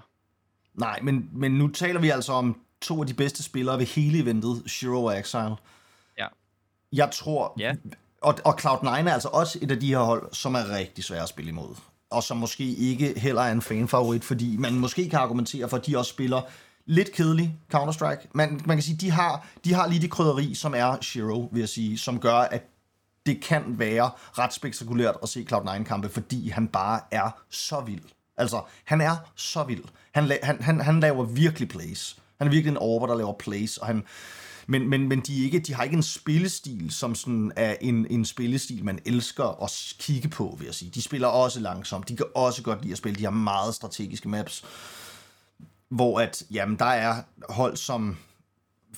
Nej, 0.73 0.99
men, 1.01 1.29
men 1.33 1.51
nu 1.51 1.67
taler 1.67 1.99
vi 1.99 2.09
altså 2.09 2.33
om 2.33 2.61
to 2.81 3.01
af 3.01 3.07
de 3.07 3.13
bedste 3.13 3.43
spillere 3.43 3.79
ved 3.79 3.85
hele 3.85 4.19
eventet, 4.19 4.63
Shiro 4.67 5.03
og 5.03 5.19
Exile. 5.19 5.55
Ja. 6.17 6.27
Jeg 6.93 7.09
tror... 7.11 7.53
Ja. 7.59 7.75
Og, 8.21 8.35
og 8.45 8.59
Cloud9 8.61 8.87
er 8.87 9.13
altså 9.13 9.29
også 9.33 9.59
et 9.61 9.71
af 9.71 9.79
de 9.79 9.87
her 9.87 9.99
hold, 9.99 10.33
som 10.33 10.55
er 10.55 10.75
rigtig 10.75 11.03
svære 11.03 11.23
at 11.23 11.29
spille 11.29 11.49
imod. 11.49 11.75
Og 12.09 12.23
som 12.23 12.37
måske 12.37 12.63
ikke 12.63 13.19
heller 13.19 13.41
er 13.41 13.51
en 13.51 13.61
fanfavorit, 13.61 14.23
fordi 14.23 14.57
man 14.57 14.73
måske 14.73 15.09
kan 15.09 15.19
argumentere 15.19 15.69
for, 15.69 15.77
at 15.77 15.85
de 15.85 15.97
også 15.97 16.09
spiller 16.09 16.41
lidt 16.85 17.11
kedelig 17.11 17.55
Counter-Strike. 17.75 18.27
Man, 18.33 18.61
man 18.65 18.77
kan 18.77 18.83
sige, 18.83 18.97
de 18.97 19.11
har, 19.11 19.47
de 19.65 19.73
har 19.73 19.87
lige 19.87 20.01
det 20.01 20.11
krydderi, 20.11 20.53
som 20.53 20.73
er 20.75 20.97
Shiro, 21.01 21.49
vil 21.51 21.59
jeg 21.59 21.69
sige, 21.69 21.97
som 21.97 22.19
gør, 22.19 22.35
at 22.35 22.63
det 23.27 23.41
kan 23.41 23.63
være 23.79 24.11
ret 24.37 24.53
spektakulært 24.53 25.15
at 25.23 25.29
se 25.29 25.47
Cloud9-kampe, 25.51 26.09
fordi 26.09 26.49
han 26.49 26.67
bare 26.67 26.99
er 27.11 27.29
så 27.49 27.81
vild. 27.81 28.03
Altså, 28.37 28.61
han 28.85 29.01
er 29.01 29.15
så 29.35 29.63
vild. 29.63 29.83
Han, 30.11 30.31
han, 30.43 30.61
han, 30.61 30.81
han 30.81 30.99
laver 30.99 31.23
virkelig 31.23 31.69
plays. 31.69 32.17
Han 32.37 32.47
er 32.47 32.51
virkelig 32.51 32.71
en 32.71 32.77
over, 32.77 33.07
der 33.07 33.15
laver 33.15 33.33
plays, 33.33 33.77
og 33.77 33.87
han, 33.87 34.03
men, 34.67 34.89
men, 34.89 35.07
men 35.07 35.19
de, 35.19 35.39
er 35.39 35.43
ikke, 35.43 35.59
de 35.59 35.73
har 35.73 35.83
ikke 35.83 35.95
en 35.95 36.03
spillestil, 36.03 36.91
som 36.91 37.15
sådan 37.15 37.51
er 37.55 37.75
en, 37.81 38.07
en 38.09 38.25
spillestil, 38.25 38.85
man 38.85 38.99
elsker 39.05 39.63
at 39.63 39.95
kigge 39.99 40.29
på, 40.29 40.55
vil 40.59 40.65
jeg 40.65 40.75
sige. 40.75 40.91
De 40.91 41.01
spiller 41.01 41.27
også 41.27 41.59
langsomt. 41.59 42.09
De 42.09 42.15
kan 42.15 42.25
også 42.35 42.63
godt 42.63 42.81
lide 42.81 42.91
at 42.91 42.97
spille. 42.97 43.19
De 43.19 43.23
har 43.23 43.31
meget 43.31 43.75
strategiske 43.75 44.29
maps, 44.29 44.65
hvor 45.89 46.19
at, 46.19 46.43
jamen, 46.51 46.79
der 46.79 46.85
er 46.85 47.15
hold 47.49 47.77
som 47.77 48.17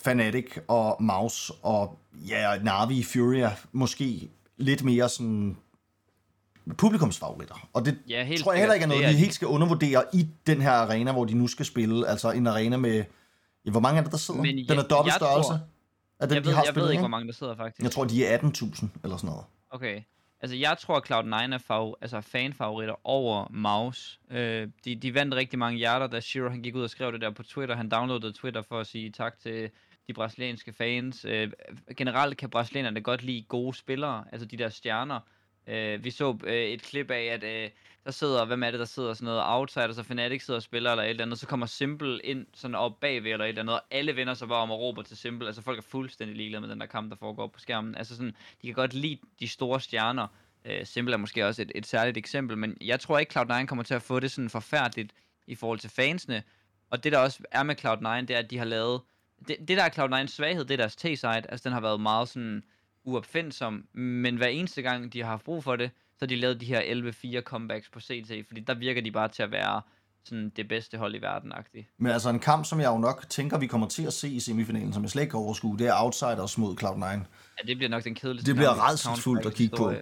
Fnatic 0.04 0.58
og 0.68 1.04
Mouse 1.04 1.54
og 1.64 2.00
ja, 2.14 2.58
Navi, 2.64 3.04
Furia, 3.04 3.52
måske 3.72 4.30
lidt 4.58 4.84
mere 4.84 5.10
sådan 5.10 5.58
publikumsfavoritter. 6.78 7.70
Og 7.74 7.86
det 7.86 8.00
ja, 8.10 8.24
helt 8.24 8.44
tror 8.44 8.52
jeg 8.52 8.60
heller 8.60 8.74
ikke 8.74 8.84
er 8.84 8.88
noget, 8.88 9.08
vi 9.08 9.14
helt 9.14 9.34
skal 9.34 9.48
undervurdere 9.48 10.04
i 10.14 10.28
den 10.48 10.62
her 10.62 10.72
arena, 10.72 11.12
hvor 11.12 11.26
de 11.26 11.34
nu 11.34 11.48
skal 11.48 11.66
spille. 11.66 12.08
Altså 12.08 12.32
en 12.32 12.48
arena 12.48 12.78
med... 12.78 13.04
Ja, 13.66 13.72
hvor 13.72 13.80
mange 13.80 14.00
er 14.00 14.04
det, 14.04 14.12
der 14.12 14.18
sidder? 14.18 14.42
Men 14.42 14.58
den 14.58 14.78
er 14.78 14.84
dobbelt 14.84 15.16
størrelse. 15.16 15.50
Tror, 15.50 15.58
den, 16.26 16.30
jeg, 16.30 16.30
ved, 16.30 16.42
de 16.44 16.56
har 16.56 16.64
jeg 16.64 16.68
spillet, 16.68 16.86
ved 16.86 16.92
ikke, 16.92 17.02
hvor 17.02 17.08
mange 17.08 17.28
der 17.28 17.34
sidder 17.34 17.56
faktisk. 17.56 17.84
Jeg 17.84 17.92
tror, 17.92 18.06
de 18.06 18.26
er 18.26 18.38
18.000 18.38 18.88
eller 19.04 19.18
sådan 19.18 19.30
noget. 19.30 19.46
Okay. 19.70 20.02
Altså, 20.42 20.56
jeg 20.58 20.78
tror, 20.80 20.98
at 20.98 21.12
Cloud9 21.12 21.54
er 21.54 21.58
fav- 21.58 21.98
altså 22.02 22.22
fanfavoritter 22.22 22.96
over 23.04 23.48
Mouse. 23.52 24.20
Øh, 24.32 24.68
de, 24.86 24.96
de 24.96 25.14
vandt 25.14 25.36
rigtig 25.36 25.60
mange 25.60 25.78
hjerter, 25.78 26.08
da 26.08 26.20
Shiro 26.20 26.50
han 26.50 26.62
gik 26.62 26.76
ud 26.76 26.84
og 26.84 26.90
skrev 26.90 27.12
det 27.12 27.22
der 27.22 27.32
på 27.32 27.44
Twitter. 27.44 27.76
Han 27.76 27.90
downloadede 27.90 28.34
Twitter 28.34 28.62
for 28.62 28.80
at 28.80 28.88
sige 28.88 29.12
tak 29.12 29.40
til 29.40 29.70
de 30.10 30.13
brasilianske 30.13 30.74
fans. 30.74 31.26
Øh, 31.26 31.52
generelt 31.98 32.38
kan 32.38 32.50
brasilianerne 32.50 33.02
godt 33.02 33.24
lide 33.24 33.45
gode 33.48 33.78
spillere, 33.78 34.26
altså 34.32 34.45
de 34.45 34.58
der 34.58 34.69
stjerner. 34.69 35.19
Øh, 35.67 36.04
vi 36.04 36.12
så 36.12 36.38
øh, 36.43 36.54
et 36.54 36.82
klip 36.82 37.12
af, 37.12 37.24
at 37.24 37.43
øh, 37.43 37.69
der 38.06 38.12
sidder, 38.12 38.45
hvem 38.45 38.63
er 38.63 38.72
det, 38.72 38.80
der 38.80 38.86
sidder 38.86 39.13
sådan 39.13 39.26
noget 39.26 39.43
outsider, 39.45 39.91
så 39.91 40.04
Fnatic 40.04 40.45
sidder 40.45 40.58
og 40.58 40.63
spiller 40.63 40.91
eller 40.91 41.04
et 41.04 41.10
eller 41.10 41.26
andet, 41.26 41.39
så 41.39 41.48
kommer 41.48 41.65
Simple 41.65 42.19
ind 42.24 42.45
sådan 42.54 42.76
op 42.76 43.00
bagved 43.00 43.32
eller 43.32 43.45
et 43.45 43.50
eller 43.50 43.62
andet, 43.62 43.76
og 43.76 43.82
alle 43.91 44.15
vender 44.15 44.34
sig 44.34 44.48
bare 44.48 44.62
om 44.62 44.72
og 44.72 44.80
råber 44.80 45.02
til 45.02 45.17
Simple. 45.17 45.48
Altså 45.48 45.62
folk 45.62 45.78
er 45.78 45.82
fuldstændig 45.82 46.38
ligeglade 46.38 46.62
med 46.62 46.69
den 46.69 46.80
der 46.80 46.86
kamp, 46.86 47.10
der 47.10 47.17
foregår 47.17 47.48
på 47.48 47.60
skærmen. 47.60 47.95
Altså 47.95 48.15
sådan, 48.15 48.36
de 48.62 48.67
kan 48.67 48.74
godt 48.74 48.93
lide 48.93 49.17
de 49.39 49.48
store 49.48 49.82
stjerner. 49.82 50.28
Øh, 50.65 50.86
Simple 50.86 51.13
er 51.13 51.17
måske 51.17 51.48
også 51.48 51.62
et, 51.62 51.72
et 51.76 51.86
særligt 51.86 52.17
eksempel, 52.17 52.58
men 52.58 52.78
jeg 52.82 53.00
tror 53.00 53.19
ikke, 53.19 53.39
Cloud9 53.39 53.65
kommer 53.65 53.84
til 53.84 53.93
at 53.93 54.02
få 54.02 54.19
det 54.19 54.32
sådan 54.32 54.50
forfærdeligt 54.50 55.13
i 55.48 55.56
forhold 55.56 55.80
til 55.80 55.89
fansene. 55.89 56.43
Og 56.89 57.04
det 57.04 57.12
der 57.12 57.17
også 57.17 57.43
er 57.52 57.63
med 57.63 57.86
Cloud9, 57.86 58.22
det 58.22 58.32
er, 58.32 58.39
at 58.39 58.52
de 58.52 58.58
har 58.58 58.65
lavet... 58.65 59.02
Det, 59.47 59.58
det 59.60 59.78
der 59.78 59.84
er 59.84 59.89
Cloud9's 59.89 60.28
svaghed, 60.28 60.65
det 60.65 60.73
er 60.73 60.78
deres 60.78 60.95
T-side. 60.95 61.49
Altså 61.49 61.62
den 61.63 61.71
har 61.73 61.82
været 61.82 62.02
meget 62.02 62.30
sådan 62.30 62.63
uopfindsom, 63.04 63.86
men 63.93 64.36
hver 64.36 64.47
eneste 64.47 64.82
gang, 64.82 65.13
de 65.13 65.21
har 65.21 65.30
haft 65.30 65.43
brug 65.43 65.63
for 65.63 65.75
det, 65.75 65.91
så 65.91 66.17
har 66.19 66.28
de 66.28 66.36
lavet 66.36 66.62
de 66.62 66.65
her 66.65 66.82
11-4 67.39 67.41
comebacks 67.41 67.89
på 67.89 67.99
CT, 67.99 68.32
fordi 68.47 68.62
der 68.62 68.73
virker 68.73 69.02
de 69.02 69.12
bare 69.12 69.28
til 69.28 69.43
at 69.43 69.52
være 69.52 69.82
sådan 70.23 70.49
det 70.56 70.67
bedste 70.67 70.97
hold 70.97 71.15
i 71.15 71.17
verden 71.21 71.54
-agtigt. 71.54 71.95
Men 71.97 72.12
altså 72.12 72.30
en 72.30 72.39
kamp, 72.39 72.65
som 72.65 72.80
jeg 72.80 72.88
jo 72.88 72.97
nok 72.97 73.25
tænker, 73.30 73.58
vi 73.58 73.67
kommer 73.67 73.88
til 73.88 74.06
at 74.08 74.13
se 74.13 74.30
i 74.30 74.39
semifinalen, 74.39 74.93
som 74.93 75.04
jeg 75.04 75.10
slet 75.12 75.21
ikke 75.21 75.32
kan 75.32 75.39
overskue, 75.39 75.78
det 75.78 75.88
er 75.88 75.93
Outsiders 76.04 76.58
mod 76.58 76.84
Cloud9. 76.84 77.06
Ja, 77.06 77.67
det 77.67 77.78
bliver 77.78 77.89
nok 77.89 78.04
den 78.04 78.15
kedeligste 78.15 78.47
Det 78.47 78.56
bliver 78.56 78.89
redselsfuldt 78.89 79.45
at 79.45 79.54
kigge 79.54 79.78
på. 79.78 79.91
Ja. 79.91 79.97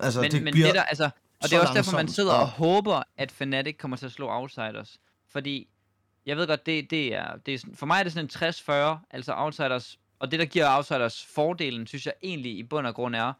Altså, 0.00 0.20
men, 0.20 0.30
det 0.30 0.42
men 0.42 0.52
bliver 0.52 0.66
det 0.66 0.74
der, 0.74 0.82
altså, 0.82 1.04
og 1.42 1.50
det 1.50 1.52
er 1.52 1.60
også 1.60 1.74
derfor, 1.74 1.92
man 1.92 2.08
sidder 2.08 2.32
og 2.32 2.48
håber, 2.48 3.02
at 3.16 3.32
Fnatic 3.32 3.76
kommer 3.78 3.96
til 3.96 4.06
at 4.06 4.12
slå 4.12 4.28
Outsiders. 4.28 4.98
Fordi, 5.28 5.68
jeg 6.26 6.36
ved 6.36 6.46
godt, 6.46 6.66
det, 6.66 6.90
det 6.90 7.14
er, 7.14 7.36
det 7.36 7.54
er, 7.54 7.58
for 7.74 7.86
mig 7.86 7.98
er 7.98 8.02
det 8.02 8.12
sådan 8.12 8.24
en 8.24 8.52
60-40, 8.98 9.06
altså 9.10 9.34
Outsiders 9.36 9.98
og 10.18 10.30
det, 10.30 10.40
der 10.40 10.46
giver 10.46 10.76
Outsiders 10.76 11.26
fordelen, 11.26 11.86
synes 11.86 12.06
jeg 12.06 12.14
egentlig 12.22 12.58
i 12.58 12.62
bund 12.62 12.86
og 12.86 12.94
grund 12.94 13.16
er 13.16 13.32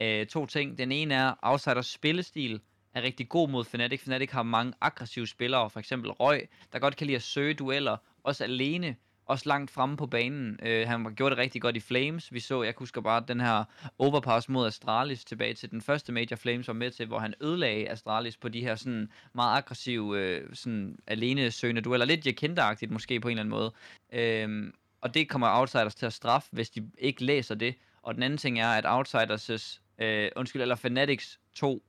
øh, 0.00 0.26
to 0.26 0.46
ting. 0.46 0.78
Den 0.78 0.92
ene 0.92 1.14
er, 1.14 1.34
Outsiders 1.42 1.86
spillestil 1.86 2.60
er 2.94 3.02
rigtig 3.02 3.28
god 3.28 3.48
mod 3.48 3.64
Fnatic. 3.64 4.00
Fnatic 4.00 4.30
har 4.30 4.42
mange 4.42 4.72
aggressive 4.80 5.26
spillere, 5.26 5.70
for 5.70 5.80
eksempel 5.80 6.10
Røg, 6.10 6.48
der 6.72 6.78
godt 6.78 6.96
kan 6.96 7.06
lide 7.06 7.16
at 7.16 7.22
søge 7.22 7.54
dueller, 7.54 7.96
også 8.24 8.44
alene, 8.44 8.96
også 9.26 9.48
langt 9.48 9.70
fremme 9.70 9.96
på 9.96 10.06
banen. 10.06 10.58
Øh, 10.62 10.88
han 10.88 11.14
gjorde 11.14 11.30
det 11.30 11.38
rigtig 11.38 11.62
godt 11.62 11.76
i 11.76 11.80
Flames. 11.80 12.32
Vi 12.32 12.40
så, 12.40 12.62
jeg 12.62 12.74
husker 12.76 13.00
bare 13.00 13.24
den 13.28 13.40
her 13.40 13.64
overpass 13.98 14.48
mod 14.48 14.66
Astralis 14.66 15.24
tilbage 15.24 15.54
til 15.54 15.70
den 15.70 15.82
første 15.82 16.12
Major 16.12 16.36
Flames 16.36 16.68
var 16.68 16.74
med 16.74 16.90
til, 16.90 17.06
hvor 17.06 17.18
han 17.18 17.34
ødelagde 17.40 17.88
Astralis 17.88 18.36
på 18.36 18.48
de 18.48 18.60
her 18.60 18.76
sådan 18.76 19.10
meget 19.32 19.56
aggressive, 19.56 20.20
øh, 20.20 20.54
sådan 20.54 20.98
alene 21.06 21.50
søgende 21.50 21.80
dueller. 21.80 22.06
Lidt 22.06 22.26
Jakinda-agtigt 22.26 22.92
måske 22.92 23.20
på 23.20 23.28
en 23.28 23.38
eller 23.38 23.42
anden 23.42 23.50
måde. 23.50 23.72
Øh, 24.12 24.72
og 25.00 25.14
det 25.14 25.28
kommer 25.28 25.60
Outsiders 25.60 25.94
til 25.94 26.06
at 26.06 26.12
straffe, 26.12 26.48
hvis 26.52 26.70
de 26.70 26.90
ikke 26.98 27.24
læser 27.24 27.54
det. 27.54 27.74
Og 28.02 28.14
den 28.14 28.22
anden 28.22 28.38
ting 28.38 28.60
er, 28.60 28.68
at 28.68 28.84
Outsiders, 28.86 29.80
øh, 29.98 30.30
undskyld, 30.36 30.62
eller 30.62 30.74
Fanatics 30.74 31.40
to, 31.54 31.82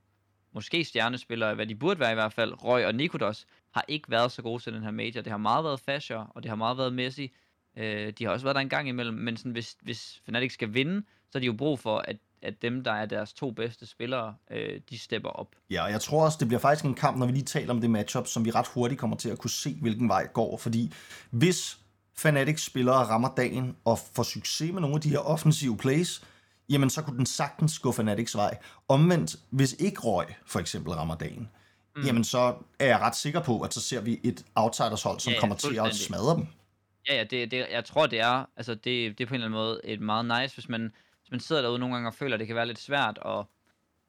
måske 0.52 0.84
stjernespillere, 0.84 1.54
hvad 1.54 1.66
de 1.66 1.74
burde 1.74 2.00
være 2.00 2.12
i 2.12 2.14
hvert 2.14 2.32
fald, 2.32 2.64
Roy 2.64 2.80
og 2.80 2.94
Nikodos, 2.94 3.46
har 3.74 3.84
ikke 3.88 4.10
været 4.10 4.32
så 4.32 4.42
gode 4.42 4.62
til 4.62 4.72
den 4.72 4.82
her 4.82 4.90
major. 4.90 5.22
Det 5.22 5.30
har 5.30 5.36
meget 5.36 5.64
været 5.64 5.80
Fasher, 5.80 6.32
og 6.34 6.42
det 6.42 6.48
har 6.48 6.56
meget 6.56 6.78
været 6.78 6.92
Messi. 6.92 7.32
Øh, 7.76 8.12
de 8.18 8.24
har 8.24 8.30
også 8.30 8.46
været 8.46 8.54
der 8.54 8.60
en 8.60 8.68
gang 8.68 8.88
imellem, 8.88 9.16
men 9.16 9.36
sådan, 9.36 9.52
hvis, 9.52 9.76
hvis 9.82 10.22
Fnatic 10.24 10.52
skal 10.52 10.74
vinde, 10.74 11.02
så 11.30 11.38
er 11.38 11.40
de 11.40 11.46
jo 11.46 11.52
brug 11.52 11.78
for, 11.78 11.98
at 11.98 12.16
at 12.42 12.62
dem, 12.62 12.84
der 12.84 12.92
er 12.92 13.06
deres 13.06 13.32
to 13.32 13.50
bedste 13.50 13.86
spillere, 13.86 14.34
øh, 14.50 14.80
de 14.90 14.98
stepper 14.98 15.28
op. 15.28 15.48
Ja, 15.70 15.84
og 15.84 15.90
jeg 15.90 16.00
tror 16.00 16.24
også, 16.24 16.36
det 16.40 16.48
bliver 16.48 16.60
faktisk 16.60 16.84
en 16.84 16.94
kamp, 16.94 17.18
når 17.18 17.26
vi 17.26 17.32
lige 17.32 17.44
taler 17.44 17.70
om 17.70 17.80
det 17.80 17.90
matchup, 17.90 18.26
som 18.26 18.44
vi 18.44 18.50
ret 18.50 18.66
hurtigt 18.66 19.00
kommer 19.00 19.16
til 19.16 19.28
at 19.28 19.38
kunne 19.38 19.50
se, 19.50 19.76
hvilken 19.80 20.08
vej 20.08 20.26
går. 20.26 20.56
Fordi 20.56 20.92
hvis 21.30 21.78
Fanatics 22.16 22.64
spillere 22.64 22.96
rammer 22.96 23.28
dagen 23.36 23.76
og 23.84 23.98
får 23.98 24.22
succes 24.22 24.72
med 24.72 24.80
nogle 24.80 24.96
af 24.96 25.00
de 25.00 25.08
her 25.08 25.18
offensive 25.18 25.76
plays, 25.76 26.22
jamen 26.68 26.90
så 26.90 27.02
kunne 27.02 27.16
den 27.16 27.26
sagtens 27.26 27.78
gå 27.78 27.92
Fanatics 27.92 28.36
vej. 28.36 28.58
Omvendt, 28.88 29.36
hvis 29.50 29.72
ikke 29.72 30.00
Røg 30.00 30.26
for 30.46 30.60
eksempel 30.60 30.92
rammer 30.92 31.14
dagen, 31.14 31.48
mm. 31.98 32.06
jamen 32.06 32.24
så 32.24 32.54
er 32.78 32.86
jeg 32.86 33.00
ret 33.00 33.16
sikker 33.16 33.40
på, 33.40 33.60
at 33.60 33.74
så 33.74 33.80
ser 33.80 34.00
vi 34.00 34.20
et 34.24 34.44
outsiders 34.54 35.02
hold, 35.02 35.20
som 35.20 35.30
ja, 35.30 35.34
ja, 35.34 35.40
kommer 35.40 35.56
til 35.56 35.78
at 35.78 35.96
smadre 35.96 36.36
dem. 36.36 36.46
Ja, 37.08 37.16
ja, 37.16 37.24
det, 37.24 37.50
det, 37.50 37.66
jeg 37.70 37.84
tror, 37.84 38.06
det 38.06 38.20
er, 38.20 38.44
altså 38.56 38.74
det, 38.74 39.18
det 39.18 39.20
er 39.20 39.26
på 39.26 39.34
en 39.34 39.34
eller 39.34 39.46
anden 39.46 39.60
måde 39.60 39.80
et 39.84 40.00
meget 40.00 40.24
nice, 40.40 40.54
hvis 40.54 40.68
man, 40.68 40.92
hvis 41.20 41.30
man 41.30 41.40
sidder 41.40 41.62
derude 41.62 41.78
nogle 41.78 41.94
gange 41.94 42.08
og 42.08 42.14
føler, 42.14 42.34
at 42.34 42.40
det 42.40 42.46
kan 42.46 42.56
være 42.56 42.66
lidt 42.66 42.78
svært 42.78 43.18
at 43.26 43.44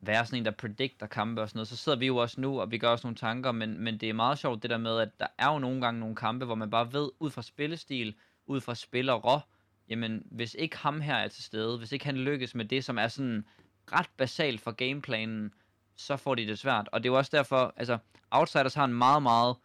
være 0.01 0.25
sådan 0.25 0.39
en, 0.39 0.45
der 0.45 0.51
predikter 0.51 1.07
kampe 1.07 1.41
og 1.41 1.49
sådan 1.49 1.57
noget, 1.57 1.67
så 1.67 1.75
sidder 1.75 1.97
vi 1.97 2.05
jo 2.05 2.17
også 2.17 2.41
nu, 2.41 2.61
og 2.61 2.71
vi 2.71 2.77
gør 2.77 2.89
også 2.89 3.07
nogle 3.07 3.17
tanker, 3.17 3.51
men, 3.51 3.83
men 3.83 3.97
det 3.97 4.09
er 4.09 4.13
meget 4.13 4.39
sjovt 4.39 4.63
det 4.63 4.69
der 4.69 4.77
med, 4.77 4.99
at 4.99 5.09
der 5.19 5.27
er 5.37 5.53
jo 5.53 5.59
nogle 5.59 5.81
gange 5.81 5.99
nogle 5.99 6.15
kampe, 6.15 6.45
hvor 6.45 6.55
man 6.55 6.69
bare 6.69 6.93
ved, 6.93 7.09
ud 7.19 7.31
fra 7.31 7.41
spillestil, 7.41 8.15
ud 8.47 8.61
fra 8.61 8.75
spillere, 8.75 9.41
jamen 9.89 10.23
hvis 10.31 10.55
ikke 10.59 10.77
ham 10.77 11.01
her 11.01 11.15
er 11.15 11.27
til 11.27 11.43
stede, 11.43 11.77
hvis 11.77 11.91
ikke 11.91 12.05
han 12.05 12.17
lykkes 12.17 12.55
med 12.55 12.65
det, 12.65 12.85
som 12.85 12.97
er 12.97 13.07
sådan 13.07 13.45
ret 13.91 14.09
basalt 14.17 14.61
for 14.61 14.71
gameplanen, 14.71 15.53
så 15.99 16.17
får 16.17 16.35
de 16.35 16.47
det 16.47 16.59
svært. 16.59 16.89
Og 16.91 17.03
det 17.03 17.09
er 17.09 17.13
jo 17.13 17.17
også 17.17 17.31
derfor, 17.33 17.73
altså 17.77 17.97
Outsiders 18.31 18.73
har 18.73 18.85
en 18.85 18.93
meget, 18.93 19.23
meget 19.23 19.55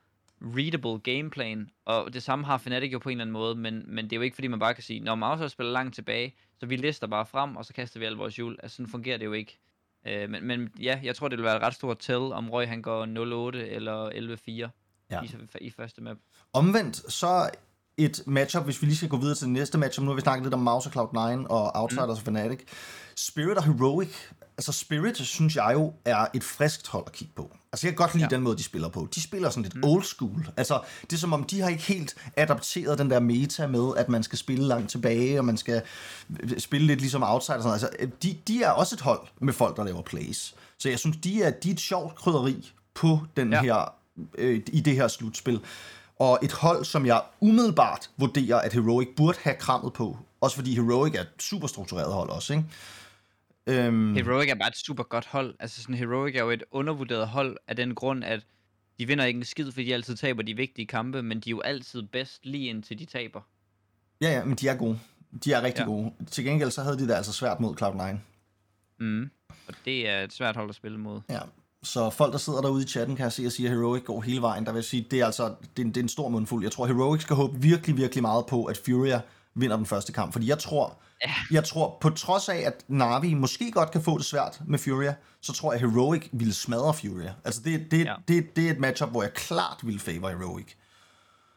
readable 0.42 0.98
gameplan, 0.98 1.70
og 1.84 2.14
det 2.14 2.22
samme 2.22 2.44
har 2.44 2.58
Fnatic 2.58 2.92
jo 2.92 2.98
på 2.98 3.08
en 3.08 3.12
eller 3.12 3.24
anden 3.24 3.32
måde, 3.32 3.54
men, 3.54 3.84
men 3.86 4.04
det 4.04 4.12
er 4.12 4.16
jo 4.16 4.22
ikke 4.22 4.34
fordi, 4.34 4.48
man 4.48 4.58
bare 4.58 4.74
kan 4.74 4.82
sige, 4.82 5.00
når 5.00 5.30
Outsiders 5.30 5.52
spiller 5.52 5.72
langt 5.72 5.94
tilbage, 5.94 6.34
så 6.60 6.66
vi 6.66 6.76
lister 6.76 7.06
bare 7.06 7.26
frem, 7.26 7.56
og 7.56 7.64
så 7.64 7.72
kaster 7.72 8.00
vi 8.00 8.06
alle 8.06 8.18
vores 8.18 8.36
hjul. 8.36 8.56
Altså 8.62 8.76
sådan 8.76 8.90
fungerer 8.90 9.18
det 9.18 9.24
jo 9.24 9.32
ikke. 9.32 9.58
Øh, 10.06 10.30
men, 10.30 10.44
men 10.44 10.72
ja, 10.80 11.00
jeg 11.02 11.16
tror, 11.16 11.28
det 11.28 11.38
vil 11.38 11.44
være 11.44 11.56
et 11.56 11.62
ret 11.62 11.74
stort 11.74 11.98
tell, 11.98 12.32
om 12.32 12.50
Røg 12.50 12.68
han 12.68 12.82
går 12.82 13.06
0-8 13.06 13.56
eller 13.56 14.10
11-4 14.10 14.70
ja. 15.10 15.22
i, 15.22 15.66
i 15.66 15.70
første 15.70 16.02
map. 16.02 16.16
Omvendt, 16.52 17.12
så 17.12 17.50
et 17.96 18.22
matchup, 18.26 18.64
hvis 18.64 18.82
vi 18.82 18.86
lige 18.86 18.96
skal 18.96 19.08
gå 19.08 19.16
videre 19.16 19.34
til 19.34 19.44
det 19.44 19.52
næste 19.52 19.78
matchup. 19.78 20.04
Nu 20.04 20.10
har 20.10 20.14
vi 20.14 20.20
snakket 20.20 20.44
lidt 20.44 20.54
om 20.54 20.60
Mouse 20.60 20.90
og 20.94 21.02
Cloud9 21.02 21.46
og 21.46 21.70
Outsiders 21.74 22.06
mm. 22.06 22.10
og 22.10 22.18
Fnatic. 22.18 22.60
Spirit 23.16 23.56
og 23.56 23.64
Heroic. 23.64 24.10
Altså 24.56 24.72
Spirit, 24.72 25.16
synes 25.16 25.56
jeg 25.56 25.70
jo, 25.72 25.92
er 26.04 26.26
et 26.34 26.44
friskt 26.44 26.88
hold 26.88 27.04
at 27.06 27.12
kigge 27.12 27.32
på. 27.36 27.56
Altså 27.72 27.86
jeg 27.86 27.92
kan 27.92 27.96
godt 27.96 28.14
lide 28.14 28.24
ja. 28.30 28.36
den 28.36 28.42
måde, 28.42 28.56
de 28.56 28.62
spiller 28.62 28.88
på. 28.88 29.08
De 29.14 29.22
spiller 29.22 29.50
sådan 29.50 29.62
lidt 29.62 29.74
mm. 29.74 29.84
old 29.84 30.02
school. 30.02 30.48
Altså 30.56 30.80
det 31.02 31.12
er 31.12 31.20
som 31.20 31.32
om, 31.32 31.44
de 31.44 31.60
har 31.60 31.68
ikke 31.68 31.82
helt 31.82 32.14
adapteret 32.36 32.98
den 32.98 33.10
der 33.10 33.20
meta 33.20 33.66
med, 33.66 33.92
at 33.96 34.08
man 34.08 34.22
skal 34.22 34.38
spille 34.38 34.64
langt 34.66 34.90
tilbage, 34.90 35.38
og 35.38 35.44
man 35.44 35.56
skal 35.56 35.82
spille 36.58 36.86
lidt 36.86 37.00
ligesom 37.00 37.22
Outsiders. 37.22 37.66
Altså 37.66 37.88
de, 38.22 38.36
de 38.48 38.62
er 38.62 38.70
også 38.70 38.94
et 38.94 39.00
hold 39.00 39.20
med 39.40 39.52
folk, 39.52 39.76
der 39.76 39.84
laver 39.84 40.02
plays. 40.02 40.54
Så 40.78 40.88
jeg 40.88 40.98
synes, 40.98 41.16
de 41.16 41.42
er, 41.42 41.50
de 41.50 41.68
er 41.68 41.72
et 41.72 41.80
sjovt 41.80 42.14
krydderi 42.14 42.72
på 42.94 43.20
den 43.36 43.52
ja. 43.52 43.62
her, 43.62 43.94
øh, 44.38 44.62
i 44.66 44.80
det 44.80 44.94
her 44.94 45.08
slutspil 45.08 45.60
og 46.24 46.38
et 46.42 46.52
hold, 46.52 46.84
som 46.84 47.06
jeg 47.06 47.22
umiddelbart 47.40 48.10
vurderer, 48.16 48.56
at 48.56 48.72
Heroic 48.72 49.08
burde 49.16 49.38
have 49.42 49.56
krammet 49.56 49.92
på. 49.92 50.18
Også 50.40 50.56
fordi 50.56 50.74
Heroic 50.74 51.14
er 51.14 51.20
et 51.20 51.28
super 51.38 51.66
struktureret 51.66 52.12
hold 52.12 52.30
også, 52.30 52.52
ikke? 52.52 52.64
Øhm... 53.66 54.14
Heroic 54.14 54.50
er 54.50 54.54
bare 54.54 54.68
et 54.68 54.76
super 54.76 55.02
godt 55.02 55.26
hold. 55.26 55.54
Altså 55.60 55.82
sådan, 55.82 55.94
Heroic 55.94 56.34
er 56.36 56.42
jo 56.42 56.50
et 56.50 56.62
undervurderet 56.70 57.28
hold 57.28 57.56
af 57.68 57.76
den 57.76 57.94
grund, 57.94 58.24
at 58.24 58.40
de 58.98 59.06
vinder 59.06 59.24
ikke 59.24 59.38
en 59.38 59.44
skid, 59.44 59.72
fordi 59.72 59.86
de 59.86 59.94
altid 59.94 60.16
taber 60.16 60.42
de 60.42 60.56
vigtige 60.56 60.86
kampe, 60.86 61.22
men 61.22 61.40
de 61.40 61.48
er 61.48 61.50
jo 61.50 61.60
altid 61.60 62.02
bedst 62.02 62.46
lige 62.46 62.68
indtil 62.68 62.98
de 62.98 63.04
taber. 63.04 63.40
Ja, 64.20 64.30
ja, 64.30 64.44
men 64.44 64.56
de 64.56 64.68
er 64.68 64.76
gode. 64.76 64.98
De 65.44 65.52
er 65.52 65.62
rigtig 65.62 65.80
ja. 65.80 65.86
gode. 65.86 66.12
Til 66.30 66.44
gengæld 66.44 66.70
så 66.70 66.82
havde 66.82 66.98
de 66.98 67.08
det 67.08 67.14
altså 67.14 67.32
svært 67.32 67.60
mod 67.60 67.82
Cloud9. 67.82 68.16
Mm. 68.98 69.30
Og 69.68 69.74
det 69.84 70.08
er 70.08 70.22
et 70.22 70.32
svært 70.32 70.56
hold 70.56 70.68
at 70.68 70.74
spille 70.74 70.98
mod. 70.98 71.20
Ja. 71.30 71.40
Så 71.84 72.10
folk, 72.10 72.32
der 72.32 72.38
sidder 72.38 72.60
derude 72.60 72.84
i 72.84 72.86
chatten, 72.86 73.16
kan 73.16 73.24
jeg 73.24 73.32
se 73.32 73.46
og 73.46 73.52
sige, 73.52 73.68
at 73.68 73.76
Heroic 73.76 74.04
går 74.04 74.20
hele 74.20 74.42
vejen. 74.42 74.66
Der 74.66 74.72
vil 74.72 74.82
sige, 74.82 75.06
det 75.10 75.20
er 75.20 75.26
altså 75.26 75.54
det 75.76 75.82
er, 75.82 75.86
det 75.86 75.96
er 75.96 76.02
en 76.02 76.08
stor 76.08 76.28
mundfuld. 76.28 76.62
Jeg 76.62 76.72
tror, 76.72 76.86
Heroic 76.86 77.22
skal 77.22 77.36
håbe 77.36 77.60
virkelig, 77.60 77.96
virkelig 77.96 78.22
meget 78.22 78.46
på, 78.46 78.64
at 78.64 78.80
Furia 78.84 79.20
vinder 79.54 79.76
den 79.76 79.86
første 79.86 80.12
kamp. 80.12 80.32
Fordi 80.32 80.48
jeg 80.48 80.58
tror, 80.58 80.98
ja. 81.22 81.32
jeg 81.50 81.64
tror 81.64 81.98
på 82.00 82.10
trods 82.10 82.48
af, 82.48 82.56
at 82.56 82.84
Navi 82.88 83.34
måske 83.34 83.70
godt 83.70 83.90
kan 83.90 84.02
få 84.02 84.18
det 84.18 84.26
svært 84.26 84.60
med 84.66 84.78
Furia, 84.78 85.14
så 85.40 85.52
tror 85.52 85.72
jeg, 85.72 85.82
at 85.82 85.90
Heroic 85.90 86.28
ville 86.32 86.54
smadre 86.54 86.94
Furia. 86.94 87.34
Altså 87.44 87.60
det, 87.64 87.90
det, 87.90 88.04
ja. 88.04 88.14
det, 88.28 88.56
det 88.56 88.66
er 88.66 88.70
et 88.70 88.78
matchup, 88.78 89.10
hvor 89.10 89.22
jeg 89.22 89.32
klart 89.34 89.80
vil 89.82 89.98
favor 89.98 90.28
Heroic. 90.28 90.66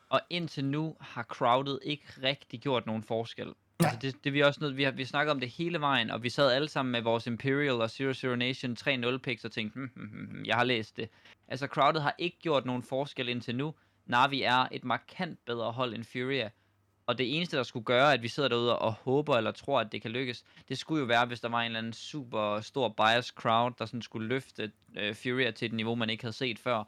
Og 0.10 0.22
indtil 0.30 0.66
nu 0.66 0.96
har 1.00 1.24
crowded 1.24 1.80
ikke 1.84 2.06
rigtig 2.24 2.62
gjort 2.62 2.86
nogen 2.86 3.04
forskel. 3.04 3.48
Ja. 3.82 3.88
Altså 3.88 4.00
det, 4.02 4.24
det 4.24 4.34
vi 4.34 4.42
også 4.42 4.60
nødt, 4.62 4.78
vi 4.78 4.84
har 4.84 4.92
vi 4.92 5.06
snakket 5.06 5.32
om 5.32 5.40
det 5.40 5.50
hele 5.50 5.82
vejen, 5.82 6.12
og 6.12 6.24
vi 6.24 6.30
sad 6.30 6.52
alle 6.52 6.68
sammen 6.68 6.92
med 6.92 7.02
vores 7.02 7.28
Imperial 7.28 7.82
og 7.82 7.90
Zero 7.90 8.14
Zero 8.14 8.36
Nation 8.36 8.78
3-0 8.80 9.18
picks 9.18 9.46
og 9.46 9.52
tænkte, 9.52 9.76
hm, 9.80 9.92
hm, 9.96 10.08
hm, 10.08 10.46
jeg 10.46 10.56
har 10.56 10.64
læst 10.64 10.98
det. 10.98 11.10
Altså 11.48 11.68
Crowded 11.68 12.02
har 12.02 12.16
ikke 12.18 12.38
gjort 12.40 12.66
nogen 12.66 12.84
forskel 12.84 13.30
indtil 13.30 13.56
nu. 13.56 13.74
Navi 14.06 14.42
er 14.42 14.68
et 14.72 14.84
markant 14.84 15.40
bedre 15.46 15.72
hold 15.72 15.94
end 15.94 16.04
Furia. 16.04 16.50
Og 17.06 17.18
det 17.18 17.36
eneste, 17.36 17.58
der 17.58 17.64
skulle 17.64 17.86
gøre, 17.86 18.14
at 18.14 18.22
vi 18.22 18.28
sidder 18.28 18.50
derude 18.50 18.80
og 18.80 18.94
håber 18.94 19.38
eller 19.38 19.52
tror, 19.52 19.80
at 19.80 19.92
det 19.92 20.02
kan 20.02 20.12
lykkes, 20.12 20.44
det 20.70 20.78
skulle 20.78 21.00
jo 21.00 21.06
være, 21.06 21.26
hvis 21.26 21.40
der 21.40 21.50
var 21.50 21.62
en 21.62 21.66
eller 21.66 21.80
anden 21.80 21.94
super 21.94 22.62
stor 22.62 22.90
bias 22.90 23.26
crowd, 23.26 23.72
der 23.80 23.86
sådan 23.86 24.02
skulle 24.02 24.28
løfte 24.28 24.72
øh, 24.98 25.16
Furia 25.16 25.52
til 25.52 25.66
et 25.66 25.74
niveau, 25.74 25.96
man 25.96 26.10
ikke 26.10 26.24
havde 26.24 26.36
set 26.36 26.60
før. 26.60 26.84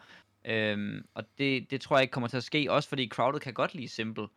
Øhm, 0.46 1.06
og 1.14 1.24
det, 1.38 1.72
det 1.72 1.82
tror 1.82 1.98
jeg 1.98 2.02
ikke 2.02 2.12
kommer 2.12 2.28
til 2.28 2.38
at 2.38 2.44
ske, 2.44 2.72
også 2.72 2.90
fordi 2.90 3.08
crowded 3.08 3.40
kan 3.40 3.54
godt 3.54 3.76
lide 3.76 3.88
Simple. 3.88 4.28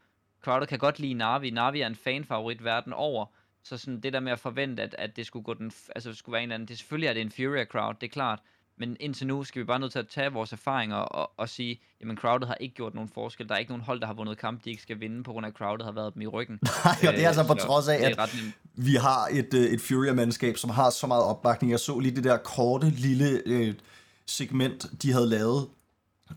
Crowded 0.45 0.66
kan 0.66 0.78
godt 0.78 0.99
lide 0.99 1.14
Navi. 1.14 1.51
Navi 1.51 1.80
er 1.80 1.86
en 1.86 1.97
fanfavorit 1.97 2.64
verden 2.64 2.93
over. 2.93 3.26
Så 3.64 3.76
sådan 3.76 4.01
det 4.01 4.12
der 4.12 4.20
med 4.20 4.32
at 4.32 4.38
forvente, 4.38 4.82
at, 4.82 4.95
at 4.99 5.16
det 5.16 5.26
skulle 5.26 5.45
gå 5.45 5.55
den, 5.55 5.72
altså 5.95 6.14
skulle 6.14 6.32
være 6.32 6.43
en 6.43 6.49
eller 6.49 6.55
anden, 6.55 6.68
det 6.68 6.78
selvfølgelig 6.78 7.09
er 7.09 7.12
det 7.12 7.20
en 7.20 7.30
Furia 7.30 7.64
crowd, 7.64 7.95
det 8.01 8.07
er 8.07 8.11
klart. 8.11 8.38
Men 8.78 8.97
indtil 9.01 9.26
nu 9.26 9.45
skal 9.45 9.61
vi 9.61 9.64
bare 9.64 9.78
nødt 9.78 9.93
til 9.93 9.99
at 9.99 10.09
tage 10.09 10.32
vores 10.32 10.53
erfaringer 10.53 10.97
og, 10.97 11.30
og 11.36 11.49
sige, 11.49 11.80
jamen 12.01 12.16
crowded 12.16 12.47
har 12.47 12.55
ikke 12.55 12.74
gjort 12.74 12.95
nogen 12.95 13.11
forskel. 13.14 13.49
Der 13.49 13.55
er 13.55 13.59
ikke 13.59 13.70
nogen 13.70 13.84
hold, 13.84 14.01
der 14.01 14.07
har 14.07 14.14
vundet 14.14 14.38
kamp, 14.38 14.64
de 14.64 14.70
ikke 14.70 14.82
skal 14.82 15.01
vinde, 15.01 15.22
på 15.22 15.32
grund 15.32 15.47
af 15.47 15.51
at 15.51 15.57
crowded 15.57 15.84
har 15.84 15.93
været 15.93 16.14
dem 16.14 16.22
i 16.22 16.26
ryggen. 16.26 16.59
Nej, 16.84 16.95
og 17.09 17.12
det 17.12 17.22
er 17.22 17.26
altså 17.26 17.47
på 17.47 17.55
trods 17.55 17.88
af, 17.88 17.95
at 17.95 18.30
vi 18.74 18.95
har 18.95 19.28
et, 19.32 19.55
øh, 19.55 19.64
et 19.64 19.80
Furia-mandskab, 19.80 20.57
som 20.57 20.70
har 20.70 20.90
så 20.90 21.07
meget 21.07 21.24
opbakning. 21.24 21.70
Jeg 21.70 21.80
så 21.80 21.99
lige 21.99 22.16
det 22.16 22.24
der 22.24 22.36
korte, 22.36 22.90
lille 22.90 23.43
øh, 23.47 23.74
segment, 24.26 25.03
de 25.03 25.12
havde 25.12 25.28
lavet 25.28 25.68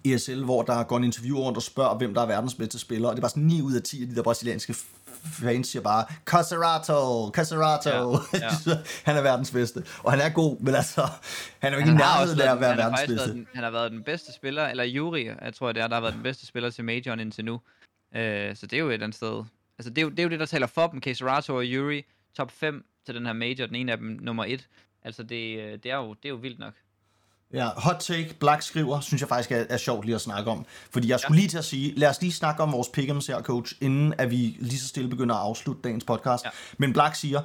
ESL, 0.05 0.43
hvor 0.43 0.61
der 0.61 0.83
går 0.83 0.97
en 0.97 1.03
interview 1.03 1.37
rundt 1.37 1.57
og 1.57 1.63
spørger, 1.63 1.97
hvem 1.97 2.13
der 2.13 2.21
er 2.21 2.25
verdens 2.25 2.55
bedste 2.55 2.79
spiller, 2.79 3.09
og 3.09 3.15
det 3.15 3.19
er 3.19 3.21
bare 3.21 3.29
sådan 3.29 3.43
9 3.43 3.61
ud 3.61 3.73
af 3.73 3.81
10 3.83 4.01
af 4.01 4.07
de 4.07 4.15
der 4.15 4.23
brasilianske 4.23 4.75
fans 5.25 5.67
siger 5.67 5.83
bare, 5.83 6.05
Caserato, 6.25 7.29
Caserato. 7.31 8.11
Ja, 8.33 8.39
ja. 8.65 8.77
han 9.07 9.17
er 9.17 9.21
verdens 9.21 9.51
bedste. 9.51 9.83
Og 10.03 10.11
han 10.11 10.21
er 10.21 10.29
god, 10.29 10.59
men 10.59 10.75
altså, 10.75 11.01
han 11.59 11.73
er 11.73 11.77
jo 11.77 11.79
ikke 11.79 11.91
i 11.91 11.95
nærheden 11.95 12.41
af 12.41 12.51
at 12.51 12.61
være 12.61 12.77
verdens 12.77 13.01
bedste. 13.07 13.31
Den, 13.31 13.47
han 13.53 13.63
har 13.63 13.71
været 13.71 13.91
den 13.91 14.03
bedste 14.03 14.33
spiller, 14.33 14.67
eller 14.67 14.85
Yuri, 14.87 15.25
jeg 15.25 15.53
tror 15.53 15.71
det 15.71 15.83
er, 15.83 15.87
der 15.87 15.95
har 15.95 16.01
været 16.01 16.13
den 16.13 16.23
bedste 16.23 16.45
spiller 16.45 16.69
til 16.69 16.83
Majoren 16.83 17.19
indtil 17.19 17.45
nu. 17.45 17.53
Uh, 17.53 18.19
så 18.55 18.59
det 18.61 18.73
er 18.73 18.79
jo 18.79 18.89
et 18.89 18.93
andet 18.93 19.15
sted. 19.15 19.43
Altså, 19.77 19.89
det 19.89 19.97
er, 19.97 20.01
jo, 20.01 20.09
det 20.09 20.19
er 20.19 20.23
jo 20.23 20.29
det, 20.29 20.39
der 20.39 20.45
taler 20.45 20.67
for 20.67 20.87
dem, 20.87 21.01
Caserato 21.01 21.55
og 21.55 21.63
Yuri, 21.63 22.05
top 22.37 22.51
5 22.51 22.85
til 23.05 23.15
den 23.15 23.25
her 23.25 23.33
Major, 23.33 23.65
den 23.65 23.75
ene 23.75 23.91
af 23.91 23.97
dem 23.97 24.19
nummer 24.21 24.45
1. 24.45 24.67
Altså, 25.03 25.23
det, 25.23 25.59
øh, 25.59 25.71
det, 25.83 25.85
er 25.85 25.95
jo, 25.95 26.13
det 26.13 26.25
er 26.25 26.29
jo 26.29 26.35
vildt 26.35 26.59
nok. 26.59 26.73
Ja, 27.55 27.69
hot 27.77 27.95
take, 27.99 28.35
Black 28.39 28.61
skriver, 28.61 28.99
synes 28.99 29.21
jeg 29.21 29.29
faktisk 29.29 29.51
er, 29.51 29.65
er 29.69 29.77
sjovt 29.77 30.05
lige 30.05 30.15
at 30.15 30.21
snakke 30.21 30.51
om. 30.51 30.65
Fordi 30.91 31.09
jeg 31.09 31.19
skulle 31.19 31.35
ja. 31.35 31.39
lige 31.41 31.49
til 31.49 31.57
at 31.57 31.65
sige, 31.65 31.93
lad 31.95 32.09
os 32.09 32.21
lige 32.21 32.33
snakke 32.33 32.63
om 32.63 32.71
vores 32.71 32.87
pick'ems 32.87 33.27
her, 33.27 33.41
coach, 33.41 33.75
inden 33.81 34.13
at 34.17 34.31
vi 34.31 34.57
lige 34.59 34.79
så 34.79 34.87
stille 34.87 35.09
begynder 35.09 35.35
at 35.35 35.41
afslutte 35.41 35.81
dagens 35.81 36.03
podcast. 36.03 36.45
Ja. 36.45 36.49
Men 36.77 36.93
Black 36.93 37.15
siger, 37.15 37.41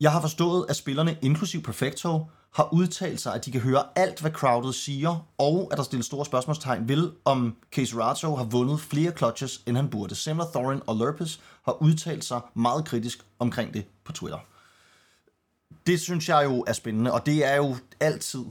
jeg 0.00 0.12
har 0.12 0.20
forstået, 0.20 0.66
at 0.68 0.76
spillerne, 0.76 1.16
inklusiv 1.22 1.62
Perfecto, 1.62 2.26
har 2.54 2.72
udtalt 2.72 3.20
sig, 3.20 3.34
at 3.34 3.44
de 3.44 3.52
kan 3.52 3.60
høre 3.60 3.82
alt, 3.96 4.20
hvad 4.20 4.30
crowdet 4.30 4.74
siger, 4.74 5.26
og 5.38 5.68
at 5.72 5.78
der 5.78 5.84
stilles 5.84 6.06
store 6.06 6.26
spørgsmålstegn 6.26 6.88
vil, 6.88 7.12
om 7.24 7.56
Case 7.72 7.96
Rato 7.96 8.36
har 8.36 8.44
vundet 8.44 8.80
flere 8.80 9.12
clutches, 9.16 9.60
end 9.66 9.76
han 9.76 9.88
burde. 9.88 10.14
Semler, 10.14 10.46
Thorin 10.54 10.80
og 10.86 10.96
Lurpes 10.96 11.40
har 11.64 11.82
udtalt 11.82 12.24
sig 12.24 12.40
meget 12.54 12.84
kritisk 12.84 13.24
omkring 13.38 13.74
det 13.74 13.84
på 14.04 14.12
Twitter. 14.12 14.38
Det 15.86 16.00
synes 16.00 16.28
jeg 16.28 16.44
jo 16.44 16.64
er 16.66 16.72
spændende, 16.72 17.12
og 17.12 17.26
det 17.26 17.44
er 17.44 17.56
jo 17.56 17.76
altid 18.00 18.44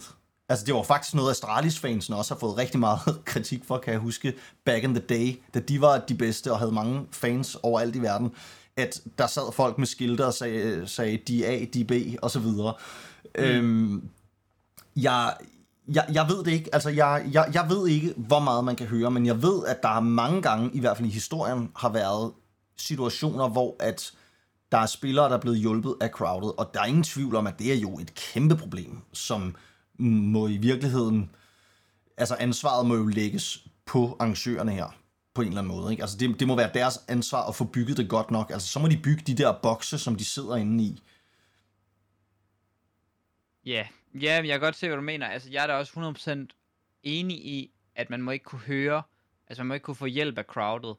Altså, 0.50 0.66
det 0.66 0.74
var 0.74 0.84
faktisk 0.84 1.16
noget, 1.16 1.32
Astralis-fansen 1.32 2.14
også 2.14 2.34
har 2.34 2.40
fået 2.40 2.58
rigtig 2.58 2.80
meget 2.80 3.00
kritik 3.26 3.66
for, 3.66 3.78
kan 3.78 3.94
jeg 3.94 4.00
huske, 4.00 4.34
back 4.66 4.84
in 4.84 4.96
the 4.96 5.04
day, 5.10 5.42
da 5.54 5.60
de 5.60 5.82
var 5.82 5.98
de 5.98 6.16
bedste 6.16 6.52
og 6.52 6.60
havde 6.60 6.72
mange 6.72 7.08
fans 7.12 7.58
overalt 7.64 7.96
i 7.96 8.02
verden, 8.02 8.32
at 8.78 9.02
der 9.18 9.28
sad 9.28 9.54
folk 9.54 9.78
med 9.78 9.88
skilte 9.88 10.26
og 10.26 10.34
sagde, 10.34 10.88
sagde 10.88 11.18
de 11.18 11.46
A, 11.46 11.66
de 11.74 11.86
B, 11.86 11.92
og 12.22 12.32
så 12.32 12.40
videre. 12.40 12.74
Mm. 13.38 13.44
Øhm, 13.44 14.10
jeg, 14.96 15.34
jeg, 15.88 16.06
jeg 16.14 16.26
ved 16.30 16.44
det 16.44 16.52
ikke. 16.52 16.70
Altså, 16.74 16.90
jeg, 16.90 17.30
jeg, 17.32 17.52
jeg 17.54 17.66
ved 17.70 17.88
ikke, 17.88 18.14
hvor 18.18 18.40
meget 18.40 18.64
man 18.64 18.76
kan 18.76 18.88
høre, 18.88 19.12
men 19.12 19.26
jeg 19.26 19.42
ved, 19.42 19.66
at 19.66 19.84
der 19.84 19.90
er 19.90 20.00
mange 20.00 20.42
gange, 20.42 20.70
i 20.74 20.80
hvert 20.80 20.98
fald 20.98 21.08
i 21.08 21.12
historien, 21.12 21.72
har 21.76 21.90
været 21.90 22.32
situationer, 22.78 23.50
hvor 23.50 23.76
at 23.80 24.12
der 24.72 24.78
er 24.78 24.86
spillere, 24.86 25.30
der 25.30 25.36
er 25.36 25.42
blevet 25.42 25.60
hjulpet 25.60 25.96
af 26.02 26.10
crowded, 26.10 26.52
og 26.58 26.70
der 26.74 26.82
er 26.82 26.86
ingen 26.86 27.04
tvivl 27.04 27.36
om, 27.36 27.48
at 27.48 27.60
det 27.60 27.74
er 27.74 27.78
jo 27.78 28.00
et 28.00 28.16
kæmpe 28.16 28.56
problem, 28.56 29.02
som 29.14 29.56
må 29.98 30.48
i 30.48 30.58
virkeligheden, 30.58 31.32
altså 32.18 32.36
ansvaret 32.40 32.86
må 32.86 32.96
jo 32.96 33.08
lægges 33.08 33.68
på 33.86 34.18
arrangørerne 34.20 34.72
her, 34.72 34.98
på 35.34 35.42
en 35.42 35.48
eller 35.48 35.62
anden 35.62 35.76
måde. 35.76 35.92
Ikke? 35.92 36.04
Altså 36.04 36.18
det, 36.18 36.40
det 36.40 36.48
må 36.48 36.56
være 36.56 36.72
deres 36.74 37.00
ansvar 37.08 37.48
at 37.48 37.56
få 37.56 37.66
bygget 37.66 37.98
det 37.98 38.10
godt 38.10 38.32
nok. 38.32 38.52
Altså 38.52 38.68
så 38.68 38.80
må 38.80 38.88
de 38.88 39.00
bygge 39.04 39.24
de 39.28 39.38
der 39.38 39.60
bokse, 39.64 40.00
som 40.00 40.16
de 40.16 40.26
sidder 40.26 40.56
inde 40.56 40.84
i. 40.84 41.04
Ja, 43.66 43.88
ja 44.14 44.34
jeg 44.34 44.48
kan 44.48 44.60
godt 44.60 44.76
se, 44.76 44.88
hvad 44.88 44.98
du 44.98 45.04
mener. 45.04 45.28
Altså 45.28 45.50
jeg 45.52 45.64
er 45.64 45.68
da 45.68 45.74
også 45.74 46.16
100% 46.50 47.00
enig 47.04 47.38
i, 47.46 47.72
at 47.96 48.10
man 48.10 48.22
må 48.22 48.32
ikke 48.32 48.46
kunne 48.46 48.62
høre, 48.62 49.04
altså 49.48 49.64
man 49.64 49.68
må 49.68 49.74
ikke 49.74 49.84
kunne 49.84 49.96
få 49.96 50.06
hjælp 50.06 50.38
af 50.38 50.44
crowdet. 50.44 50.96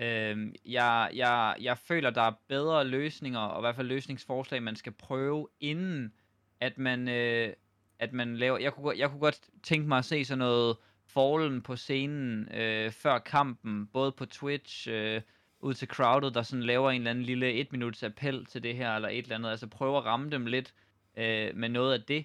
Øhm, 0.00 0.54
jeg, 0.64 1.10
jeg, 1.14 1.56
jeg 1.60 1.78
føler, 1.78 2.10
der 2.10 2.22
er 2.22 2.32
bedre 2.48 2.84
løsninger, 2.84 3.40
og 3.40 3.60
i 3.60 3.62
hvert 3.62 3.76
fald 3.76 3.86
løsningsforslag, 3.86 4.62
man 4.62 4.76
skal 4.76 4.92
prøve, 4.92 5.48
inden 5.60 6.12
at 6.60 6.78
man, 6.78 7.08
øh, 7.08 7.52
at 7.98 8.12
man 8.12 8.36
laver... 8.36 8.58
Jeg 8.58 8.72
kunne, 8.72 8.98
jeg 8.98 9.10
kunne 9.10 9.20
godt 9.20 9.40
tænke 9.62 9.88
mig 9.88 9.98
at 9.98 10.04
se 10.04 10.24
sådan 10.24 10.38
noget 10.38 10.76
Fallen 11.06 11.62
på 11.62 11.76
scenen 11.76 12.48
øh, 12.54 12.92
før 12.92 13.18
kampen, 13.18 13.86
både 13.86 14.12
på 14.12 14.26
Twitch, 14.26 14.88
øh, 14.90 15.20
ud 15.60 15.74
til 15.74 15.88
crowded, 15.88 16.30
der 16.30 16.42
sådan 16.42 16.62
laver 16.62 16.90
en 16.90 17.00
eller 17.00 17.10
anden 17.10 17.24
lille 17.24 17.52
et 17.52 17.72
minuts 17.72 18.02
appel 18.02 18.46
til 18.46 18.62
det 18.62 18.76
her, 18.76 18.94
eller 18.94 19.08
et 19.08 19.22
eller 19.22 19.34
andet. 19.34 19.50
Altså 19.50 19.66
prøve 19.66 19.96
at 19.96 20.04
ramme 20.04 20.30
dem 20.30 20.46
lidt 20.46 20.74
øh, 21.16 21.56
med 21.56 21.68
noget 21.68 21.92
af 21.92 22.02
det, 22.02 22.24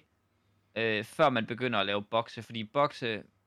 øh, 0.76 1.04
før 1.04 1.30
man 1.30 1.46
begynder 1.46 1.78
at 1.78 1.86
lave 1.86 2.02
bokse, 2.02 2.42
fordi 2.42 2.64
bokse, 2.64 3.06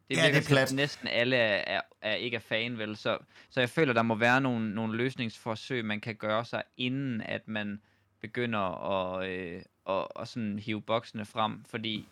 det 0.10 0.18
ja, 0.18 0.32
virker 0.32 0.66
det 0.66 0.76
næsten 0.76 1.08
alle 1.08 1.36
er, 1.36 1.76
er, 1.78 1.82
er 2.02 2.14
ikke 2.14 2.36
er 2.36 2.40
fan, 2.40 2.78
vel? 2.78 2.96
Så, 2.96 3.18
så 3.50 3.60
jeg 3.60 3.70
føler, 3.70 3.94
der 3.94 4.02
må 4.02 4.16
være 4.16 4.42
nogle, 4.42 4.76
nogle 4.76 4.98
løsningsforsøg, 4.98 5.86
man 5.86 6.02
kan 6.02 6.16
gøre 6.16 6.46
sig, 6.46 6.64
inden 6.78 7.22
at 7.22 7.48
man 7.48 7.82
begynder 8.22 8.60
at, 8.60 9.30
øh, 9.30 9.62
at, 9.90 10.08
at 10.20 10.28
sådan 10.28 10.60
hive 10.60 10.82
boksene 10.82 11.26
frem, 11.26 11.64
fordi 11.64 12.08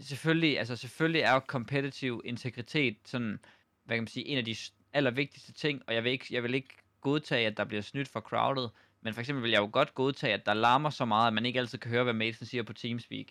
selvfølgelig, 0.00 0.58
altså 0.58 0.76
selvfølgelig 0.76 1.22
er 1.22 1.40
competitive 1.40 2.22
integritet 2.24 2.96
sådan, 3.04 3.38
hvad 3.84 3.96
kan 3.96 4.02
man 4.02 4.08
sige, 4.08 4.26
en 4.26 4.38
af 4.38 4.44
de 4.44 4.56
allervigtigste 4.92 5.52
ting, 5.52 5.82
og 5.86 5.94
jeg 5.94 6.04
vil 6.04 6.12
ikke, 6.12 6.26
jeg 6.30 6.42
vil 6.42 6.54
ikke 6.54 6.74
godtage, 7.00 7.46
at 7.46 7.56
der 7.56 7.64
bliver 7.64 7.82
snydt 7.82 8.08
for 8.08 8.20
crowded, 8.20 8.68
men 9.02 9.14
for 9.14 9.20
eksempel 9.20 9.42
vil 9.42 9.50
jeg 9.50 9.60
jo 9.60 9.68
godt 9.72 9.94
godtage, 9.94 10.34
at 10.34 10.46
der 10.46 10.54
larmer 10.54 10.90
så 10.90 11.04
meget, 11.04 11.26
at 11.26 11.32
man 11.32 11.46
ikke 11.46 11.58
altid 11.58 11.78
kan 11.78 11.90
høre, 11.90 12.04
hvad 12.04 12.12
Mason 12.12 12.46
siger 12.46 12.62
på 12.62 12.72
Teamspeak. 12.72 13.26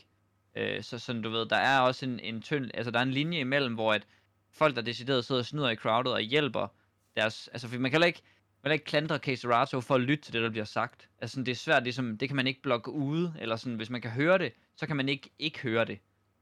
Øh, 0.56 0.84
så 0.84 1.00
sådan, 1.00 1.22
du 1.22 1.30
ved, 1.30 1.46
der 1.46 1.56
er 1.56 1.80
også 1.80 2.06
en, 2.06 2.20
en 2.20 2.42
tynd, 2.42 2.72
altså 2.74 2.92
der 2.92 3.00
er 3.00 3.04
en 3.04 3.12
linje 3.12 3.40
imellem, 3.40 3.74
hvor 3.74 3.94
at 3.94 4.08
folk, 4.52 4.76
der 4.76 4.82
decideret 4.82 5.26
sidder 5.26 5.42
og 5.42 5.46
snyder 5.46 5.70
i 5.70 5.76
crowded 5.76 6.12
og 6.12 6.22
hjælper 6.22 6.68
deres, 7.16 7.48
altså 7.48 7.68
for 7.68 7.80
man 7.80 7.92
kan 7.92 8.04
ikke, 8.04 8.22
man 8.64 8.70
kan 8.70 8.74
ikke 8.74 8.86
klandre 8.86 9.18
Caserato 9.18 9.82
for 9.82 9.96
at 9.96 10.02
lytte 10.02 10.24
til 10.24 10.34
det, 10.34 10.42
der 10.42 10.50
bliver 10.50 10.66
sagt. 10.66 11.10
Altså 11.20 11.34
sådan, 11.34 11.46
det 11.46 11.52
er 11.52 11.56
svært, 11.56 11.84
ligesom, 11.84 12.18
det 12.18 12.30
kan 12.30 12.36
man 12.36 12.48
ikke 12.48 12.62
blokke 12.62 12.92
ude, 12.92 13.34
eller 13.40 13.56
sådan, 13.56 13.76
hvis 13.76 13.90
man 13.90 14.02
kan 14.02 14.12
høre 14.12 14.38
det, 14.38 14.54
så 14.76 14.88
kan 14.88 14.98
man 14.98 15.10
ikke 15.10 15.30
ikke 15.40 15.60
høre 15.60 15.86
det. 15.86 16.00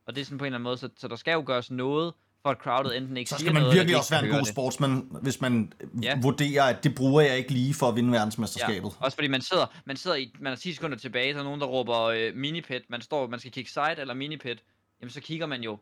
Og 0.08 0.16
det 0.16 0.22
er 0.22 0.26
sådan 0.26 0.38
på 0.38 0.45
en 0.45 0.47
eller 0.47 0.55
anden 0.55 0.64
måde, 0.64 0.78
så, 0.78 0.89
så 0.97 1.08
der 1.08 1.16
skal 1.16 1.32
jo 1.32 1.43
gøres 1.45 1.72
noget, 1.72 2.14
for 2.41 2.49
at 2.49 2.58
crowdet 2.58 2.97
enten 2.97 3.18
ikke 3.18 3.30
Så 3.30 3.38
skal 3.38 3.53
man 3.53 3.62
noget, 3.62 3.76
virkelig 3.76 3.97
også 3.97 4.14
være 4.16 4.26
en 4.26 4.32
god 4.32 4.39
det. 4.39 4.47
sportsman, 4.47 5.10
hvis 5.22 5.41
man 5.41 5.74
ja. 6.03 6.20
vurderer, 6.22 6.64
at 6.64 6.84
det 6.84 6.95
bruger 6.95 7.22
jeg 7.22 7.38
ikke 7.38 7.51
lige 7.51 7.74
for 7.74 7.88
at 7.89 7.95
vinde 7.95 8.12
verdensmesterskabet. 8.12 8.89
Ja. 9.01 9.05
Også 9.05 9.16
fordi 9.16 9.28
man 9.28 9.41
sidder, 9.41 9.66
man 9.86 9.97
sidder 9.97 10.18
i, 10.18 10.36
man 10.39 10.53
er 10.53 10.58
10 10.58 10.74
sekunder 10.74 10.97
tilbage, 10.97 11.34
så 11.34 11.39
er 11.39 11.43
nogen, 11.43 11.62
der 11.62 11.68
råber 11.68 11.99
øh, 12.01 12.36
minipit, 12.36 12.82
man 12.89 13.01
står, 13.01 13.28
man 13.28 13.39
skal 13.39 13.51
kigge 13.51 13.72
side 13.72 13.95
eller 13.97 14.14
minipit, 14.14 14.64
jamen 15.01 15.10
så 15.10 15.22
kigger 15.22 15.45
man 15.45 15.62
jo, 15.62 15.78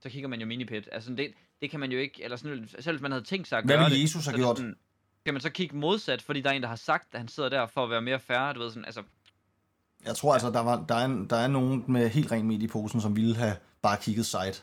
så 0.00 0.08
kigger 0.08 0.28
man 0.28 0.40
jo 0.40 0.46
minipit. 0.46 0.88
Altså 0.92 1.10
det, 1.10 1.32
det 1.62 1.70
kan 1.70 1.80
man 1.80 1.92
jo 1.92 1.98
ikke, 1.98 2.24
eller 2.24 2.36
sådan, 2.36 2.68
selv 2.80 2.96
hvis 2.96 3.02
man 3.02 3.12
havde 3.12 3.24
tænkt 3.24 3.48
sig 3.48 3.58
at 3.58 3.64
Hvad 3.64 3.76
gøre 3.76 3.90
det. 3.90 4.02
Jesus 4.02 4.26
have 4.26 4.38
gjort? 4.38 4.56
Sådan, 4.56 4.76
kan 5.24 5.34
man 5.34 5.40
så 5.40 5.50
kigge 5.50 5.76
modsat, 5.76 6.22
fordi 6.22 6.40
der 6.40 6.50
er 6.50 6.54
en, 6.54 6.62
der 6.62 6.68
har 6.68 6.76
sagt, 6.76 7.08
at 7.12 7.20
han 7.20 7.28
sidder 7.28 7.48
der 7.48 7.66
for 7.66 7.84
at 7.84 7.90
være 7.90 8.02
mere 8.02 8.20
fair, 8.20 8.52
du 8.52 8.60
ved 8.60 8.70
sådan, 8.70 8.84
altså 8.84 9.02
jeg 10.06 10.16
tror 10.16 10.32
altså, 10.32 10.50
der, 10.50 10.60
var, 10.60 10.84
der, 10.88 10.94
er, 10.94 11.26
der 11.30 11.36
er 11.36 11.48
nogen 11.48 11.84
med 11.88 12.08
helt 12.08 12.32
ren 12.32 12.46
midt 12.46 12.62
i 12.62 12.66
posen, 12.66 13.00
som 13.00 13.16
ville 13.16 13.36
have 13.36 13.56
bare 13.82 13.96
kigget 13.96 14.26
side. 14.26 14.54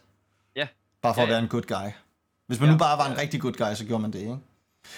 Ja. 0.56 0.68
Bare 1.02 1.14
for 1.14 1.22
ja, 1.22 1.28
at 1.28 1.32
være 1.32 1.40
en 1.40 1.48
good 1.48 1.62
guy. 1.62 1.92
Hvis 2.48 2.60
man 2.60 2.70
ja, 2.70 2.74
nu 2.74 2.80
bare 2.80 2.98
var 2.98 3.12
en 3.12 3.18
rigtig 3.18 3.42
good 3.42 3.54
guy, 3.54 3.74
så 3.76 3.86
gjorde 3.86 4.02
man 4.02 4.14
det, 4.14 4.20
ikke? 4.20 4.38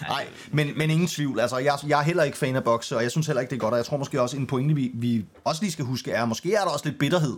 Nej, 0.02 0.28
men, 0.52 0.78
men 0.78 0.90
ingen 0.90 1.08
tvivl. 1.08 1.40
Altså, 1.40 1.58
jeg, 1.58 1.78
jeg 1.88 2.00
er 2.00 2.04
heller 2.04 2.24
ikke 2.24 2.38
fan 2.38 2.56
af 2.56 2.64
bokse, 2.64 2.96
og 2.96 3.04
jeg 3.04 3.12
synes 3.12 3.28
heller 3.28 3.42
ikke, 3.42 3.50
det 3.50 3.56
er 3.56 3.60
godt. 3.60 3.74
Og 3.74 3.78
jeg 3.78 3.86
tror 3.86 3.98
måske 3.98 4.22
også, 4.22 4.38
en 4.38 4.48
pointe, 4.48 4.76
vi, 4.76 4.92
vi 4.94 5.26
også 5.44 5.62
lige 5.62 5.72
skal 5.72 5.86
huske, 5.86 6.12
er, 6.12 6.26
måske 6.26 6.54
er 6.54 6.62
der 6.62 6.72
også 6.72 6.90
lidt 6.90 7.00
bitterhed 7.00 7.38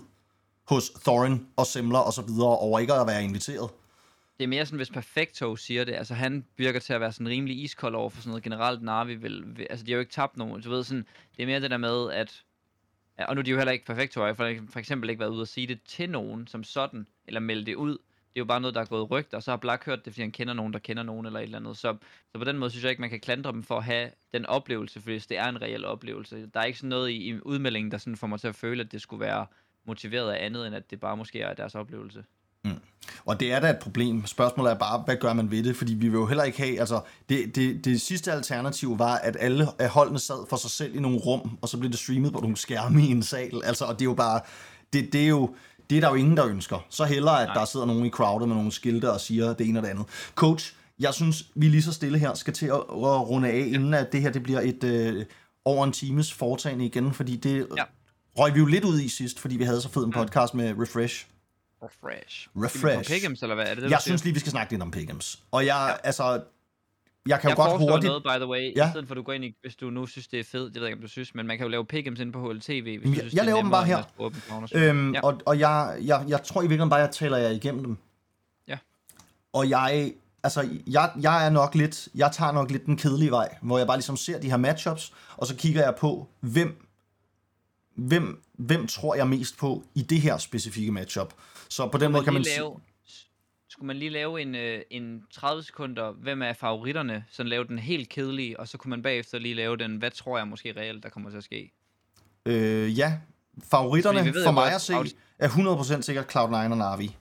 hos 0.68 0.90
Thorin 0.90 1.48
og 1.56 1.66
Simler 1.66 2.00
og 2.00 2.14
så 2.14 2.22
videre, 2.22 2.58
over 2.58 2.80
ikke 2.80 2.94
at 2.94 3.08
være 3.08 3.24
inviteret. 3.24 3.70
Det 4.38 4.44
er 4.44 4.48
mere 4.48 4.66
sådan, 4.66 4.78
hvis 4.78 4.90
Perfecto 4.90 5.56
siger 5.56 5.84
det. 5.86 5.96
Altså, 5.96 6.14
han 6.14 6.46
virker 6.58 6.80
til 6.80 6.94
at 6.94 7.02
være 7.02 7.12
sådan 7.12 7.28
rimelig 7.28 7.64
iskold 7.64 7.96
over 7.96 8.10
for 8.10 8.22
sådan 8.22 8.30
noget 8.30 8.44
generelt. 8.44 8.84
Navi 8.84 9.16
vil, 9.16 9.44
vil 9.46 9.68
altså, 9.70 9.86
de 9.86 9.92
har 9.92 9.96
jo 9.96 10.00
ikke 10.00 10.12
tabt 10.12 10.38
nogen. 10.38 10.62
Du 10.62 10.70
ved 10.70 10.84
sådan, 10.84 11.06
det 11.38 11.44
er 11.44 11.48
mere 11.48 11.60
det 11.60 11.72
der 11.72 11.78
med, 11.78 12.12
at 12.12 12.44
og 13.28 13.36
nu 13.36 13.40
er 13.40 13.44
de 13.44 13.52
jo 13.52 13.58
heller 13.58 13.72
ikke 13.72 13.86
perfekt, 13.86 14.14
tror 14.14 14.26
jeg 14.26 14.38
For, 14.38 14.54
for 14.70 14.80
eksempel 14.80 15.10
ikke 15.10 15.20
været 15.20 15.30
ude 15.30 15.42
og 15.42 15.48
sige 15.48 15.68
det 15.68 15.84
til 15.84 16.10
nogen 16.10 16.48
som 16.48 16.64
sådan, 16.64 17.08
eller 17.28 17.40
melde 17.40 17.66
det 17.66 17.76
ud. 17.76 17.92
Det 17.92 18.36
er 18.36 18.42
jo 18.42 18.46
bare 18.46 18.62
noget, 18.62 18.76
der 18.76 18.82
er 18.82 18.86
gået 18.86 19.12
rygt, 19.12 19.34
og 19.34 19.44
så 19.44 19.52
har 19.52 19.58
Black 19.58 19.86
hørt 19.86 20.06
det, 20.06 20.14
fordi 20.14 20.22
han 20.22 20.32
kender 20.32 20.54
nogen, 20.54 20.74
der 20.74 20.80
kender 20.80 21.04
nogen 21.04 21.26
eller 21.26 21.40
et 21.40 21.44
eller 21.44 21.58
andet. 21.58 21.78
Så, 21.78 21.98
så 22.32 22.38
på 22.38 22.44
den 22.44 22.58
måde 22.58 22.70
synes 22.70 22.84
jeg 22.84 22.90
ikke, 22.90 23.02
man 23.02 23.10
kan 23.10 23.20
klandre 23.20 23.52
dem 23.52 23.64
for 23.64 23.78
at 23.78 23.84
have 23.84 24.12
den 24.34 24.46
oplevelse, 24.46 25.02
fordi 25.02 25.20
det 25.20 25.38
er 25.38 25.50
en 25.50 25.62
reel 25.62 25.86
oplevelse. 25.86 26.50
Der 26.54 26.60
er 26.60 26.64
ikke 26.64 26.80
sådan 26.80 26.90
noget 26.90 27.10
i, 27.10 27.30
i 27.30 27.42
udmeldingen, 27.42 27.92
der 27.92 27.98
sådan 27.98 28.18
får 28.18 28.28
mig 28.28 28.40
til 28.40 28.48
at 28.48 28.56
føle, 28.56 28.84
at 28.84 28.92
det 28.92 29.02
skulle 29.02 29.20
være 29.20 29.46
motiveret 29.86 30.32
af 30.32 30.46
andet, 30.46 30.68
end 30.68 30.76
at 30.76 30.92
det 30.92 31.00
bare 31.00 31.18
måske 31.18 31.42
er 31.42 31.54
deres 31.54 31.76
oplevelse. 31.76 32.24
Mm. 32.66 32.72
Og 33.26 33.40
det 33.40 33.54
er 33.54 33.60
da 33.60 33.70
et 33.70 33.80
problem. 33.80 34.26
Spørgsmålet 34.26 34.72
er 34.72 34.76
bare, 34.76 35.04
hvad 35.06 35.16
gør 35.16 35.34
man 35.34 35.52
ved 35.52 35.64
det? 35.64 35.76
Fordi 35.76 35.94
vi 35.94 36.08
vil 36.08 36.18
jo 36.18 36.26
heller 36.26 36.44
ikke 36.44 36.58
have, 36.58 36.80
altså 36.80 37.02
det, 37.30 37.56
det, 37.56 37.86
det 37.86 38.02
sidste 38.02 38.32
alternativ 38.32 39.00
var, 39.00 39.16
at 39.16 39.38
alle 39.40 39.68
af 39.80 39.90
holdene 39.90 40.20
sad 40.20 40.50
for 40.50 40.58
sig 40.58 40.72
selv 40.72 40.96
i 40.96 41.00
nogle 41.00 41.18
rum, 41.18 41.58
og 41.62 41.70
så 41.70 41.78
blev 41.78 41.92
det 41.92 42.00
streamet 42.00 42.34
på 42.34 42.40
nogle 42.40 42.58
skærme 42.58 43.02
i 43.02 43.12
en 43.12 43.24
sal. 43.24 43.62
Altså, 43.64 43.86
og 43.86 43.94
det 43.94 44.02
er 44.02 44.10
jo 44.10 44.14
bare, 44.14 44.42
det, 44.94 45.14
det 45.14 45.24
er 45.24 45.28
jo, 45.28 45.56
det 45.90 45.98
er 45.98 46.02
der 46.02 46.10
jo 46.10 46.16
ingen, 46.16 46.38
der 46.38 46.46
ønsker. 46.46 46.86
Så 46.90 47.06
hellere, 47.06 47.42
at 47.42 47.48
Nej. 47.48 47.54
der 47.54 47.66
sidder 47.66 47.86
nogen 47.86 48.06
i 48.06 48.10
crowdet 48.10 48.48
med 48.48 48.56
nogle 48.56 48.72
skilte 48.72 49.12
og 49.12 49.22
siger 49.22 49.54
det 49.54 49.68
ene 49.68 49.80
og 49.80 49.84
det 49.84 49.90
andet. 49.90 50.06
Coach, 50.36 50.74
jeg 51.00 51.14
synes, 51.14 51.44
vi 51.56 51.68
lige 51.68 51.84
så 51.84 51.94
stille 51.94 52.20
her 52.20 52.34
skal 52.34 52.54
til 52.54 52.66
at, 52.66 52.74
at 52.74 53.30
runde 53.30 53.50
af, 53.50 53.70
inden 53.74 53.94
at 53.94 54.12
det 54.12 54.22
her 54.22 54.32
det 54.32 54.44
bliver 54.44 54.62
et 54.62 54.84
øh, 54.84 55.26
over 55.66 55.86
en 55.86 55.92
times 55.92 56.34
foretagende 56.34 56.86
igen, 56.86 57.14
fordi 57.14 57.36
det 57.36 57.68
ja. 57.78 57.84
røg 58.38 58.54
vi 58.54 58.60
jo 58.60 58.66
lidt 58.66 58.84
ud 58.84 59.00
i 59.00 59.10
sidst, 59.10 59.40
fordi 59.40 59.58
vi 59.58 59.64
havde 59.64 59.82
så 59.82 59.90
fed 59.90 60.02
en 60.02 60.08
mm. 60.08 60.14
podcast 60.14 60.54
med 60.54 60.74
Refresh. 60.80 61.28
Refresh. 61.84 62.48
Refresh. 62.56 63.12
Pickums, 63.12 63.42
eller 63.42 63.56
hvad 63.56 63.66
er 63.66 63.74
det, 63.74 63.84
det 63.84 63.92
Jeg 63.92 64.02
synes 64.02 64.24
lige, 64.24 64.34
vi 64.34 64.40
skal 64.40 64.52
snakke 64.52 64.74
lidt 64.74 64.82
om 64.82 64.92
Pickums. 64.92 65.44
Og 65.52 65.66
jeg, 65.66 65.96
ja. 66.04 66.08
altså, 66.08 66.42
jeg 67.28 67.40
kan 67.40 67.50
jeg 67.50 67.58
jo 67.58 67.64
godt 67.64 67.82
hurtigt... 67.82 68.08
noget, 68.08 68.24
by 68.24 68.44
the 68.44 68.48
way, 68.48 68.76
ja. 68.76 68.88
i 68.88 68.92
stedet 68.92 69.08
for 69.08 69.14
at 69.14 69.18
du 69.18 69.22
går 69.22 69.34
ind 69.34 69.46
i, 69.46 69.56
hvis 69.62 69.76
du 69.76 69.90
nu 69.90 70.06
synes, 70.06 70.28
det 70.28 70.40
er 70.40 70.44
fedt, 70.44 70.74
det 70.74 70.82
ved 70.82 70.88
jeg 70.88 70.88
ikke, 70.88 70.98
om 70.98 71.02
du 71.02 71.08
synes, 71.08 71.36
men 71.36 71.48
man 71.48 71.58
kan 71.58 71.66
jo 71.66 71.70
lave 71.70 71.86
pick'ems 71.94 72.22
ind 72.22 72.34
på 72.34 72.52
HLTV, 72.52 72.84
hvis 72.84 73.04
jeg, 73.04 73.04
du 73.04 73.14
synes, 73.14 73.34
jeg 73.34 73.46
laver 73.46 73.62
dem 73.62 73.72
bare 73.72 73.86
her. 73.86 74.04
Øhm, 74.74 75.14
ja. 75.14 75.22
Og, 75.24 75.42
og 75.46 75.60
jeg, 75.60 75.98
jeg, 76.02 76.26
jeg 76.28 76.44
tror 76.44 76.62
i 76.62 76.64
virkeligheden 76.64 76.90
bare, 76.90 77.00
jeg 77.00 77.12
taler 77.12 77.38
jer 77.38 77.50
igennem 77.50 77.84
dem. 77.84 77.98
Ja. 78.68 78.78
Og 79.54 79.70
jeg, 79.70 80.14
altså, 80.44 80.70
jeg, 80.88 81.12
jeg 81.22 81.46
er 81.46 81.50
nok 81.50 81.76
lidt, 81.76 82.08
jeg 82.16 82.32
tager 82.32 82.52
nok 82.52 82.72
lidt 82.72 82.86
den 82.86 82.98
kedelige 82.98 83.32
vej, 83.32 83.56
hvor 83.62 83.78
jeg 83.78 83.88
bare 83.88 83.98
ligesom 83.98 84.18
ser 84.18 84.40
de 84.40 84.50
her 84.50 84.58
matchups, 84.58 85.14
og 85.38 85.48
så 85.48 85.56
kigger 85.56 85.84
jeg 85.84 85.96
på, 85.96 86.30
hvem, 86.40 86.86
hvem, 87.96 88.44
hvem 88.54 88.88
tror 88.88 89.16
jeg 89.16 89.28
mest 89.28 89.58
på 89.58 89.84
i 89.96 90.02
det 90.02 90.22
her 90.22 90.38
specifikke 90.38 90.92
matchup. 90.92 91.34
Så 91.70 91.88
på 91.88 91.98
den 91.98 92.12
måde 92.12 92.24
kan 92.24 92.34
man 92.34 92.42
lave, 92.58 92.80
skulle 93.70 93.88
man 93.88 93.96
lige 93.96 94.10
lave 94.10 94.42
en, 94.42 94.56
øh, 94.56 94.82
en 94.92 95.24
30 95.34 95.64
sekunder, 95.64 96.12
hvem 96.12 96.42
er 96.42 96.54
favoritterne, 96.54 97.26
så 97.32 97.44
lave 97.44 97.64
den 97.64 97.80
helt 97.80 98.10
kedelige, 98.10 98.60
og 98.60 98.68
så 98.68 98.78
kunne 98.78 98.90
man 98.90 99.02
bagefter 99.02 99.40
lige 99.40 99.56
lave 99.56 99.78
den, 99.78 99.96
hvad 99.96 100.12
tror 100.12 100.38
jeg 100.38 100.48
måske 100.48 100.74
reelt, 100.78 101.04
der 101.04 101.10
kommer 101.10 101.30
til 101.30 101.38
at 101.38 101.44
ske? 101.44 101.72
Øh, 102.46 102.98
ja, 102.98 103.18
favoritterne 103.64 104.34
for 104.46 104.52
mig 104.52 104.74
at 104.74 104.82
se 104.82 104.94
er 105.40 105.48
100% 105.48 106.02
sikkert 106.02 106.36
Cloud9 106.36 106.56
og 106.56 106.78
Navi. 106.78 107.16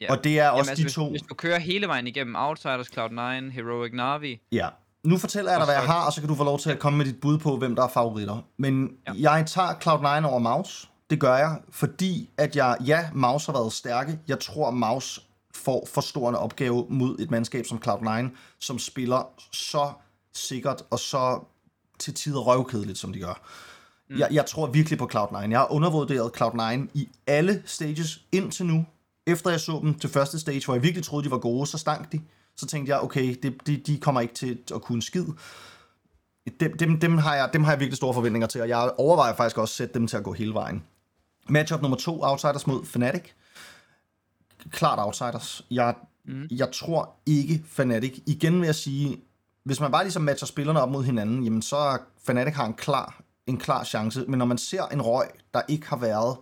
Ja. 0.00 0.12
Og 0.12 0.24
det 0.24 0.38
er 0.38 0.44
Jamen, 0.44 0.58
også 0.58 0.70
altså, 0.70 0.84
de 0.84 0.90
to... 0.90 1.10
Hvis, 1.10 1.20
hvis 1.20 1.28
du 1.28 1.34
kører 1.34 1.58
hele 1.58 1.86
vejen 1.86 2.06
igennem 2.06 2.36
Outsiders, 2.36 2.86
Cloud9, 2.86 3.50
Heroic 3.50 3.92
Navi... 3.92 4.40
Ja, 4.52 4.68
nu 5.04 5.18
fortæller 5.18 5.50
jeg 5.50 5.60
dig, 5.60 5.66
hvad 5.66 5.74
jeg 5.74 5.84
har, 5.84 6.06
og 6.06 6.12
så 6.12 6.20
kan 6.20 6.28
du 6.28 6.34
få 6.34 6.44
lov 6.44 6.58
til 6.58 6.70
at 6.70 6.78
komme 6.78 6.96
med 6.96 7.06
dit 7.06 7.20
bud 7.20 7.38
på, 7.38 7.56
hvem 7.56 7.76
der 7.76 7.82
er 7.82 7.88
favoritter. 7.88 8.44
Men 8.56 8.90
ja. 9.06 9.32
jeg 9.32 9.46
tager 9.46 9.68
Cloud9 9.68 10.26
over 10.26 10.38
Mouse. 10.38 10.88
Det 11.12 11.20
gør 11.20 11.36
jeg, 11.36 11.60
fordi 11.70 12.30
at 12.36 12.56
jeg, 12.56 12.76
ja, 12.86 13.10
Mouse 13.14 13.46
har 13.46 13.52
været 13.58 13.72
stærke. 13.72 14.18
Jeg 14.28 14.40
tror, 14.40 14.70
Mouse 14.70 15.20
får 15.54 15.88
for 15.92 16.00
stor 16.00 16.28
en 16.28 16.34
opgave 16.34 16.86
mod 16.88 17.18
et 17.18 17.30
mandskab 17.30 17.66
som 17.66 17.82
Cloud9, 17.86 18.28
som 18.58 18.78
spiller 18.78 19.32
så 19.52 19.92
sikkert 20.34 20.82
og 20.90 20.98
så 20.98 21.40
til 21.98 22.14
tider 22.14 22.40
røvkedeligt, 22.40 22.98
som 22.98 23.12
de 23.12 23.20
gør. 23.20 23.40
Mm. 24.10 24.18
Jeg, 24.18 24.28
jeg 24.30 24.46
tror 24.46 24.66
virkelig 24.66 24.98
på 24.98 25.10
Cloud9. 25.14 25.38
Jeg 25.38 25.58
har 25.58 25.72
undervurderet 25.72 26.40
Cloud9 26.40 26.88
i 26.94 27.08
alle 27.26 27.62
stages 27.66 28.20
indtil 28.32 28.66
nu. 28.66 28.86
Efter 29.26 29.50
jeg 29.50 29.60
så 29.60 29.78
dem 29.82 29.94
til 29.94 30.10
første 30.10 30.38
stage, 30.38 30.62
hvor 30.64 30.74
jeg 30.74 30.82
virkelig 30.82 31.04
troede, 31.04 31.24
de 31.24 31.30
var 31.30 31.38
gode, 31.38 31.66
så 31.66 31.78
stank 31.78 32.12
de. 32.12 32.20
Så 32.56 32.66
tænkte 32.66 32.90
jeg, 32.90 33.00
okay, 33.00 33.36
de, 33.42 33.54
de, 33.66 33.76
de 33.76 33.98
kommer 33.98 34.20
ikke 34.20 34.34
til 34.34 34.58
at 34.74 34.82
kunne 34.82 35.02
skid. 35.02 35.26
Dem, 36.60 36.76
dem, 36.76 37.00
dem, 37.00 37.18
har 37.18 37.34
jeg, 37.34 37.50
dem 37.52 37.64
har 37.64 37.72
jeg 37.72 37.80
virkelig 37.80 37.96
store 37.96 38.14
forventninger 38.14 38.46
til, 38.46 38.60
og 38.60 38.68
jeg 38.68 38.90
overvejer 38.98 39.34
faktisk 39.34 39.58
også 39.58 39.72
at 39.72 39.76
sætte 39.76 39.94
dem 39.94 40.06
til 40.06 40.16
at 40.16 40.24
gå 40.24 40.32
hele 40.32 40.54
vejen. 40.54 40.82
Matchup 41.48 41.82
nummer 41.82 41.96
to, 41.96 42.22
Outsiders 42.22 42.66
mod 42.66 42.84
Fnatic 42.84 43.22
klart 44.70 44.98
outsiders. 44.98 45.64
Jeg, 45.70 45.94
mm. 46.24 46.48
jeg 46.50 46.72
tror 46.72 47.14
ikke 47.26 47.64
Fnatic. 47.66 48.22
Igen 48.26 48.60
vil 48.60 48.66
jeg 48.66 48.74
sige, 48.74 49.20
hvis 49.64 49.80
man 49.80 49.92
bare 49.92 50.04
ligesom 50.04 50.22
matcher 50.22 50.46
spillerne 50.46 50.80
op 50.80 50.90
mod 50.90 51.04
hinanden, 51.04 51.44
jamen 51.44 51.62
så 51.62 51.98
Fnatic 52.26 52.54
har 52.54 52.66
en 52.66 52.74
klar, 52.74 53.22
en 53.46 53.58
klar 53.58 53.84
chance. 53.84 54.24
Men 54.28 54.38
når 54.38 54.46
man 54.46 54.58
ser 54.58 54.82
en 54.86 55.02
røg, 55.02 55.28
der 55.54 55.62
ikke 55.68 55.88
har 55.88 55.96
været 55.96 56.36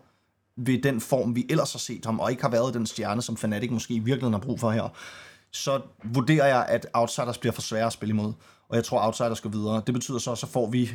ved 0.57 0.83
den 0.83 1.01
form, 1.01 1.37
vi 1.37 1.47
ellers 1.51 1.73
har 1.73 1.79
set 1.79 2.05
ham, 2.05 2.21
og 2.21 2.31
ikke 2.31 2.43
har 2.43 2.51
været 2.51 2.75
den 2.75 2.87
stjerne, 2.87 3.23
som 3.23 3.37
Fnatic 3.37 3.71
måske 3.71 3.95
i 3.95 3.99
virkeligheden 3.99 4.35
har 4.35 4.41
brug 4.41 4.61
for 4.61 4.71
her, 4.71 4.89
så 5.51 5.81
vurderer 6.05 6.47
jeg, 6.47 6.67
at 6.69 6.87
outsiders 6.95 7.39
bliver 7.39 7.53
for 7.53 7.63
svære 7.63 7.87
at 7.87 7.93
spille 7.93 8.11
imod. 8.11 8.33
Og 8.69 8.77
jeg 8.77 8.85
tror, 8.85 9.07
outsiders 9.07 9.41
går 9.41 9.51
videre. 9.51 9.83
Det 9.87 9.95
betyder 9.95 10.19
så, 10.19 10.35
så 10.35 10.47
får 10.47 10.71
vi 10.71 10.91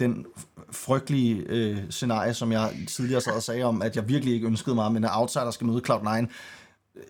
den 0.00 0.26
frygtelige 0.70 1.44
øh, 1.46 1.78
scenarie, 1.90 2.34
som 2.34 2.52
jeg 2.52 2.72
tidligere 2.88 3.20
sad 3.20 3.32
og 3.32 3.42
sagde 3.42 3.62
om, 3.62 3.82
at 3.82 3.96
jeg 3.96 4.08
virkelig 4.08 4.34
ikke 4.34 4.46
ønskede 4.46 4.74
mig, 4.74 4.92
men 4.92 5.04
at 5.04 5.10
outsiders 5.14 5.54
skal 5.54 5.66
møde 5.66 5.82
Cloud9 5.88 6.26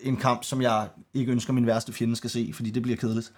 en 0.01 0.17
kamp, 0.17 0.43
som 0.43 0.61
jeg 0.61 0.87
ikke 1.13 1.31
ønsker, 1.31 1.53
min 1.53 1.67
værste 1.67 1.93
fjende 1.93 2.15
skal 2.15 2.29
se, 2.29 2.51
fordi 2.53 2.69
det 2.69 2.83
bliver 2.83 2.97
kedeligt. 2.97 3.33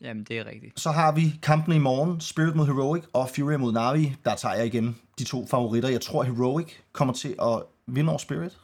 Jamen, 0.00 0.24
det 0.24 0.38
er 0.38 0.46
rigtigt. 0.46 0.80
Så 0.80 0.90
har 0.90 1.12
vi 1.12 1.38
kampene 1.42 1.76
i 1.76 1.78
morgen, 1.78 2.20
Spirit 2.20 2.54
mod 2.54 2.66
Heroic 2.66 3.04
og 3.12 3.28
Fury 3.28 3.54
mod 3.54 3.72
Navi. 3.72 4.16
Der 4.24 4.34
tager 4.34 4.54
jeg 4.54 4.66
igen 4.66 4.96
de 5.18 5.24
to 5.24 5.46
favoritter. 5.46 5.88
Jeg 5.88 6.00
tror, 6.00 6.22
Heroic 6.22 6.72
kommer 6.92 7.14
til 7.14 7.34
at 7.42 7.62
vinde 7.86 8.10
over 8.10 8.18
Spirit. 8.18 8.58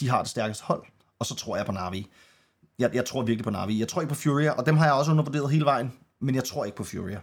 De 0.00 0.08
har 0.08 0.22
det 0.22 0.30
stærkeste 0.30 0.64
hold. 0.64 0.82
Og 1.18 1.26
så 1.26 1.34
tror 1.34 1.56
jeg 1.56 1.66
på 1.66 1.72
Navi. 1.72 2.06
Jeg, 2.78 2.94
jeg 2.94 3.04
tror 3.04 3.22
virkelig 3.22 3.44
på 3.44 3.50
Navi. 3.50 3.78
Jeg 3.78 3.88
tror 3.88 4.00
ikke 4.00 4.14
på 4.14 4.20
Fury, 4.20 4.46
og 4.46 4.66
dem 4.66 4.76
har 4.76 4.84
jeg 4.84 4.94
også 4.94 5.10
undervurderet 5.10 5.50
hele 5.50 5.64
vejen. 5.64 5.92
Men 6.20 6.34
jeg 6.34 6.44
tror 6.44 6.64
ikke 6.64 6.76
på 6.76 6.84
Fury. 6.84 7.14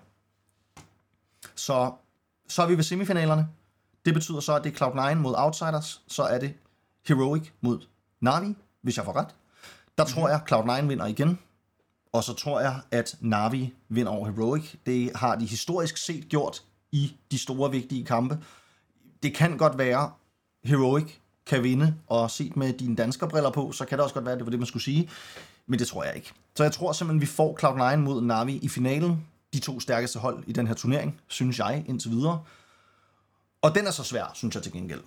Så, 1.55 1.91
så 2.47 2.61
er 2.61 2.67
vi 2.67 2.77
ved 2.77 2.83
semifinalerne. 2.83 3.47
Det 4.05 4.13
betyder 4.13 4.39
så, 4.39 4.55
at 4.55 4.63
det 4.63 4.81
er 4.81 4.85
Cloud9 4.85 5.15
mod 5.15 5.33
Outsiders. 5.37 6.01
Så 6.07 6.23
er 6.23 6.39
det 6.39 6.53
Heroic 7.07 7.49
mod 7.61 7.79
Navi 8.21 8.55
hvis 8.81 8.97
jeg 8.97 9.05
får 9.05 9.15
ret. 9.15 9.27
Der 9.97 10.05
tror 10.05 10.29
jeg, 10.29 10.41
Cloud9 10.51 10.85
vinder 10.87 11.05
igen. 11.05 11.39
Og 12.13 12.23
så 12.23 12.33
tror 12.33 12.61
jeg, 12.61 12.79
at 12.91 13.15
Navi 13.21 13.73
vinder 13.89 14.11
over 14.11 14.31
Heroic. 14.31 14.75
Det 14.85 15.11
har 15.15 15.35
de 15.35 15.45
historisk 15.45 15.97
set 15.97 16.29
gjort 16.29 16.63
i 16.91 17.15
de 17.31 17.37
store, 17.37 17.71
vigtige 17.71 18.05
kampe. 18.05 18.39
Det 19.23 19.35
kan 19.35 19.57
godt 19.57 19.77
være, 19.77 20.11
Heroic 20.63 21.11
kan 21.45 21.63
vinde, 21.63 21.95
og 22.07 22.31
set 22.31 22.57
med 22.57 22.73
dine 22.73 22.95
danskerbriller 22.95 23.51
på, 23.51 23.71
så 23.71 23.85
kan 23.85 23.97
det 23.97 24.03
også 24.03 24.13
godt 24.13 24.25
være, 24.25 24.33
at 24.33 24.39
det 24.39 24.45
var 24.45 24.49
det, 24.49 24.59
man 24.59 24.67
skulle 24.67 24.83
sige. 24.83 25.09
Men 25.67 25.79
det 25.79 25.87
tror 25.87 26.03
jeg 26.03 26.15
ikke. 26.15 26.33
Så 26.55 26.63
jeg 26.63 26.71
tror 26.71 26.91
simpelthen, 26.91 27.21
vi 27.21 27.25
får 27.25 27.57
Cloud9 27.61 27.95
mod 27.95 28.21
Navi 28.21 28.57
i 28.57 28.69
finalen. 28.69 29.27
De 29.53 29.59
to 29.59 29.79
stærkeste 29.79 30.19
hold 30.19 30.43
i 30.47 30.51
den 30.51 30.67
her 30.67 30.73
turnering, 30.73 31.21
synes 31.27 31.59
jeg, 31.59 31.85
indtil 31.87 32.11
videre. 32.11 32.43
Og 33.61 33.75
den 33.75 33.87
er 33.87 33.91
så 33.91 34.03
svær, 34.03 34.31
synes 34.33 34.55
jeg 34.55 34.63
til 34.63 34.71
gengæld 34.71 35.01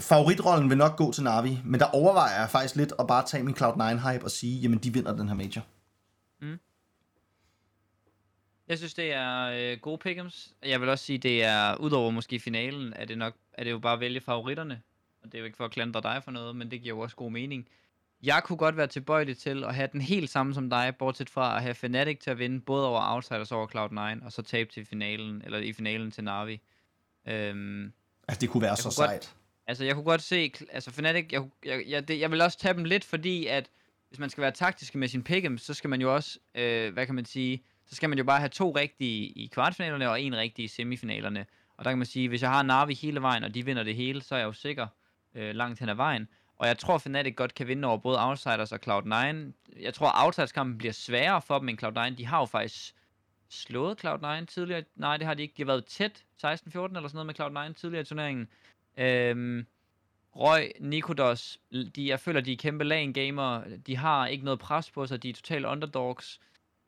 favoritrollen 0.00 0.70
vil 0.70 0.78
nok 0.78 0.96
gå 0.96 1.12
til 1.12 1.22
Navi, 1.24 1.58
men 1.64 1.80
der 1.80 1.86
overvejer 1.86 2.40
jeg 2.40 2.50
faktisk 2.50 2.76
lidt 2.76 2.92
at 2.98 3.06
bare 3.06 3.26
tage 3.26 3.42
min 3.42 3.54
Cloud9-hype 3.54 4.24
og 4.24 4.30
sige, 4.30 4.60
jamen 4.60 4.78
de 4.78 4.92
vinder 4.92 5.16
den 5.16 5.28
her 5.28 5.34
major. 5.34 5.66
Mm. 6.40 6.58
Jeg 8.68 8.78
synes, 8.78 8.94
det 8.94 9.12
er 9.12 9.42
øh, 9.42 9.78
gode 9.78 9.98
pick'ems. 10.08 10.52
Jeg 10.62 10.80
vil 10.80 10.88
også 10.88 11.04
sige, 11.04 11.18
det 11.18 11.44
er, 11.44 11.76
udover 11.76 12.10
måske 12.10 12.40
finalen, 12.40 12.92
er 12.96 13.04
det 13.04 13.18
nok, 13.18 13.34
er 13.52 13.64
det 13.64 13.70
jo 13.70 13.78
bare 13.78 13.92
at 13.92 14.00
vælge 14.00 14.20
favoritterne. 14.20 14.82
Og 15.22 15.32
det 15.32 15.34
er 15.34 15.38
jo 15.38 15.44
ikke 15.44 15.56
for 15.56 15.64
at 15.64 15.70
klandre 15.70 16.00
dig 16.00 16.20
for 16.24 16.30
noget, 16.30 16.56
men 16.56 16.70
det 16.70 16.82
giver 16.82 16.94
jo 16.94 17.00
også 17.00 17.16
god 17.16 17.30
mening. 17.30 17.68
Jeg 18.22 18.42
kunne 18.44 18.56
godt 18.56 18.76
være 18.76 18.86
tilbøjelig 18.86 19.38
til 19.38 19.64
at 19.64 19.74
have 19.74 19.88
den 19.92 20.00
helt 20.00 20.30
samme 20.30 20.54
som 20.54 20.70
dig, 20.70 20.94
bortset 20.98 21.30
fra 21.30 21.56
at 21.56 21.62
have 21.62 21.74
Fnatic 21.74 22.18
til 22.18 22.30
at 22.30 22.38
vinde 22.38 22.60
både 22.60 22.88
over 22.88 23.14
Outsiders 23.14 23.52
over 23.52 23.66
Cloud9, 23.66 24.24
og 24.24 24.32
så 24.32 24.42
tabe 24.42 24.72
til 24.72 24.86
finalen, 24.86 25.42
eller 25.44 25.58
i 25.58 25.72
finalen 25.72 26.10
til 26.10 26.24
Navi. 26.24 26.60
Øhm, 27.28 27.92
altså, 28.28 28.40
det 28.40 28.50
kunne 28.50 28.62
være 28.62 28.76
så 28.76 28.90
sejt. 28.90 29.10
Godt, 29.10 29.34
Altså, 29.66 29.84
jeg 29.84 29.94
kunne 29.94 30.04
godt 30.04 30.22
se, 30.22 30.52
altså 30.72 30.90
Fnatic, 30.90 31.32
jeg, 31.32 31.48
jeg, 31.64 31.84
jeg, 31.88 32.08
det, 32.08 32.20
jeg 32.20 32.30
vil 32.30 32.40
også 32.40 32.58
tage 32.58 32.74
dem 32.74 32.84
lidt, 32.84 33.04
fordi 33.04 33.46
at 33.46 33.70
hvis 34.08 34.18
man 34.18 34.30
skal 34.30 34.42
være 34.42 34.50
taktisk 34.50 34.94
med 34.94 35.08
sin 35.08 35.26
pick'em, 35.28 35.58
så 35.58 35.74
skal 35.74 35.90
man 35.90 36.00
jo 36.00 36.14
også, 36.14 36.38
øh, 36.54 36.92
hvad 36.92 37.06
kan 37.06 37.14
man 37.14 37.24
sige, 37.24 37.64
så 37.86 37.94
skal 37.94 38.08
man 38.08 38.18
jo 38.18 38.24
bare 38.24 38.38
have 38.38 38.48
to 38.48 38.70
rigtige 38.70 39.26
i 39.26 39.46
kvartfinalerne 39.52 40.10
og 40.10 40.20
en 40.20 40.36
rigtig 40.36 40.64
i 40.64 40.68
semifinalerne. 40.68 41.46
Og 41.76 41.84
der 41.84 41.90
kan 41.90 41.98
man 41.98 42.06
sige, 42.06 42.28
hvis 42.28 42.42
jeg 42.42 42.50
har 42.50 42.62
Navi 42.62 42.94
hele 42.94 43.22
vejen, 43.22 43.44
og 43.44 43.54
de 43.54 43.64
vinder 43.64 43.82
det 43.82 43.94
hele, 43.94 44.22
så 44.22 44.34
er 44.34 44.38
jeg 44.38 44.46
jo 44.46 44.52
sikker 44.52 44.86
øh, 45.34 45.54
langt 45.54 45.80
hen 45.80 45.88
ad 45.88 45.94
vejen. 45.94 46.28
Og 46.60 46.66
jeg 46.66 46.78
tror, 46.78 46.98
Fnatic 46.98 47.36
godt 47.36 47.54
kan 47.54 47.66
vinde 47.66 47.88
over 47.88 47.96
både 47.96 48.26
Outsiders 48.28 48.72
og 48.72 48.78
Cloud9. 48.86 49.52
Jeg 49.80 49.94
tror, 49.94 50.24
Outsiders-kampen 50.24 50.78
bliver 50.78 50.92
sværere 50.92 51.42
for 51.42 51.58
dem 51.58 51.68
end 51.68 51.82
Cloud9. 51.84 52.14
De 52.14 52.26
har 52.26 52.38
jo 52.38 52.44
faktisk 52.44 52.94
slået 53.48 54.04
Cloud9 54.04 54.44
tidligere. 54.44 54.84
Nej, 54.96 55.16
det 55.16 55.26
har 55.26 55.34
de 55.34 55.42
ikke. 55.42 55.54
De 55.56 55.62
har 55.62 55.66
været 55.66 55.84
tæt 55.84 56.24
16-14 56.44 56.46
eller 56.46 57.08
sådan 57.08 57.10
noget 57.12 57.26
med 57.26 57.40
Cloud9 57.40 57.72
tidligere 57.72 58.00
i 58.00 58.04
turneringen. 58.04 58.48
Øhm, 58.96 59.66
Røg, 60.36 60.72
Nikodos, 60.80 61.58
de, 61.96 62.08
jeg 62.08 62.20
føler, 62.20 62.40
de 62.40 62.52
er 62.52 62.56
kæmpe 62.56 62.84
lane 62.84 63.12
gamer. 63.12 63.62
De 63.86 63.96
har 63.96 64.26
ikke 64.26 64.44
noget 64.44 64.60
pres 64.60 64.90
på 64.90 65.06
sig. 65.06 65.22
De 65.22 65.30
er 65.30 65.34
totalt 65.34 65.66
underdogs. 65.66 66.40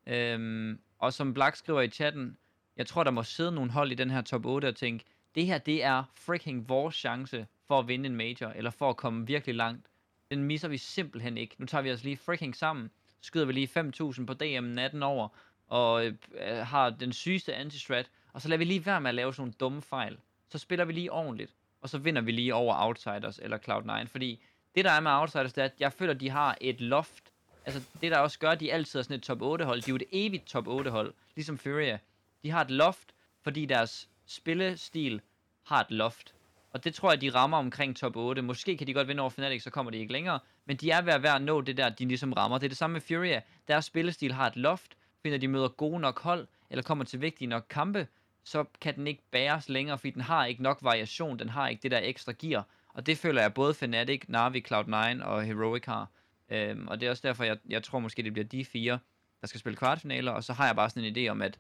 Øhm, 0.07 0.81
og 0.99 1.13
som 1.13 1.35
Black 1.35 1.57
skriver 1.57 1.81
i 1.81 1.89
chatten, 1.89 2.37
jeg 2.77 2.87
tror, 2.87 3.05
der 3.05 3.11
må 3.11 3.23
sidde 3.23 3.53
nogle 3.53 3.71
hold 3.71 3.93
i 3.93 3.95
den 3.95 4.11
her 4.11 4.23
top 4.23 4.47
8 4.47 4.67
og 4.67 4.77
tænke, 4.77 5.05
det 5.35 5.47
her, 5.47 5.59
det 5.59 5.85
er 5.85 6.05
freaking 6.15 6.69
vores 6.69 6.95
chance 6.95 7.47
for 7.67 7.79
at 7.79 7.89
vinde 7.89 8.07
en 8.07 8.17
major, 8.17 8.49
eller 8.49 8.71
for 8.71 8.91
at 8.91 8.97
komme 8.97 9.27
virkelig 9.27 9.55
langt. 9.55 9.87
Den 10.31 10.45
misser 10.45 10.69
vi 10.69 10.79
simpelthen 10.79 11.39
ikke. 11.39 11.55
Nu 11.59 11.67
tager 11.67 11.83
vi 11.83 11.93
os 11.93 12.05
lige 12.05 12.17
freaking 12.17 12.57
sammen. 12.57 12.91
Skyder 13.21 13.45
vi 13.45 13.53
lige 13.53 13.81
5.000 13.81 14.25
på 14.25 14.35
DM 14.35 14.65
natten 14.65 15.03
over, 15.03 15.29
og 15.69 16.07
øh, 16.07 16.15
har 16.57 16.91
den 16.91 17.13
sygeste 17.13 17.55
anti-strat, 17.55 18.11
og 18.33 18.41
så 18.41 18.49
lader 18.49 18.59
vi 18.59 18.65
lige 18.65 18.87
være 18.87 19.01
med 19.01 19.09
at 19.09 19.15
lave 19.15 19.35
sådan 19.35 19.43
nogle 19.43 19.53
dumme 19.53 19.83
fejl. 19.83 20.19
Så 20.49 20.59
spiller 20.59 20.85
vi 20.85 20.93
lige 20.93 21.13
ordentligt, 21.13 21.55
og 21.81 21.89
så 21.89 21.99
vinder 21.99 22.23
vi 22.23 22.33
lige 22.33 22.55
over 22.55 22.87
Outsiders 22.87 23.39
eller 23.39 23.59
Cloud9, 23.59 24.07
fordi 24.07 24.41
det 24.75 24.85
der 24.85 24.91
er 24.91 25.01
med 25.01 25.11
Outsiders, 25.11 25.53
det 25.53 25.61
er, 25.61 25.65
at 25.65 25.75
jeg 25.81 25.93
føler, 25.93 26.15
at 26.15 26.21
de 26.21 26.31
har 26.31 26.57
et 26.61 26.81
loft. 26.81 27.33
Altså 27.65 27.83
det 28.01 28.11
der 28.11 28.19
også 28.19 28.39
gør, 28.39 28.51
at 28.51 28.61
de 28.61 28.73
altid 28.73 28.99
er 28.99 29.03
sådan 29.03 29.17
et 29.17 29.23
top 29.23 29.43
8 29.43 29.65
hold. 29.65 29.83
De 29.83 29.91
er 29.91 29.93
jo 29.93 29.97
et 29.97 30.05
evigt 30.13 30.47
top 30.47 30.67
8 30.67 30.91
hold, 30.91 31.15
ligesom 31.35 31.59
Furia. 31.59 31.99
De 32.43 32.51
har 32.51 32.61
et 32.61 32.71
loft, 32.71 33.15
fordi 33.43 33.67
deres 33.67 34.09
spillestil 34.27 35.21
har 35.63 35.81
et 35.81 35.91
loft. 35.91 36.35
Og 36.73 36.85
det 36.85 36.95
tror 36.95 37.11
jeg, 37.11 37.21
de 37.21 37.31
rammer 37.31 37.59
omkring 37.59 37.97
top 37.97 38.17
8. 38.17 38.43
Måske 38.43 38.77
kan 38.77 38.87
de 38.87 38.95
godt 38.95 39.09
vinde 39.09 39.21
over 39.21 39.31
Fnatic, 39.31 39.63
så 39.63 39.71
kommer 39.71 39.91
de 39.91 39.99
ikke 39.99 40.13
længere. 40.13 40.41
Men 40.67 40.77
de 40.77 40.91
er 40.91 41.03
ved 41.03 41.13
at, 41.13 41.23
være 41.23 41.37
at 41.37 41.43
nå 41.43 41.61
det 41.61 41.77
der, 41.77 41.89
de 41.89 42.05
ligesom 42.05 42.33
rammer. 42.33 42.59
Det 42.59 42.65
er 42.65 42.69
det 42.69 42.79
samme 42.79 42.93
med 42.93 43.01
Furia. 43.01 43.41
Deres 43.69 43.85
spillestil 43.85 44.33
har 44.33 44.47
et 44.47 44.57
loft. 44.57 44.97
Finder 45.23 45.39
de 45.39 45.49
møder 45.49 45.69
gode 45.69 46.01
nok 46.01 46.21
hold, 46.21 46.47
eller 46.71 46.83
kommer 46.83 47.05
til 47.05 47.21
vigtige 47.21 47.49
nok 47.49 47.67
kampe, 47.71 48.07
så 48.45 48.65
kan 48.81 48.95
den 48.95 49.07
ikke 49.07 49.23
bæres 49.31 49.69
længere, 49.69 49.99
fordi 49.99 50.11
den 50.11 50.23
har 50.23 50.47
ikke 50.47 50.63
nok 50.63 50.79
variation. 50.83 51.39
Den 51.39 51.49
har 51.49 51.69
ikke 51.69 51.83
det 51.83 51.91
der 51.91 52.01
ekstra 52.03 52.33
gear. 52.39 52.67
Og 52.89 53.07
det 53.07 53.19
føler 53.19 53.43
jeg 53.43 53.55
både 53.55 53.75
Fnatic, 53.75 54.23
Navi, 54.29 54.65
Cloud9 54.69 55.25
og 55.25 55.43
Heroic 55.43 55.85
har. 55.85 56.11
Øhm, 56.49 56.89
og 56.89 57.01
det 57.01 57.07
er 57.07 57.11
også 57.11 57.29
derfor, 57.29 57.45
jeg, 57.45 57.59
jeg 57.69 57.83
tror 57.83 57.99
måske, 57.99 58.23
det 58.23 58.33
bliver 58.33 58.47
de 58.47 58.65
fire, 58.65 58.99
der 59.41 59.47
skal 59.47 59.61
spille 59.61 59.77
kvartfinaler. 59.77 60.33
Og 60.33 60.45
så 60.45 60.53
har 60.53 60.67
jeg 60.67 60.77
bare 60.77 60.91
sådan 60.91 61.05
en 61.05 61.17
idé 61.17 61.31
om, 61.31 61.43
at 61.43 61.59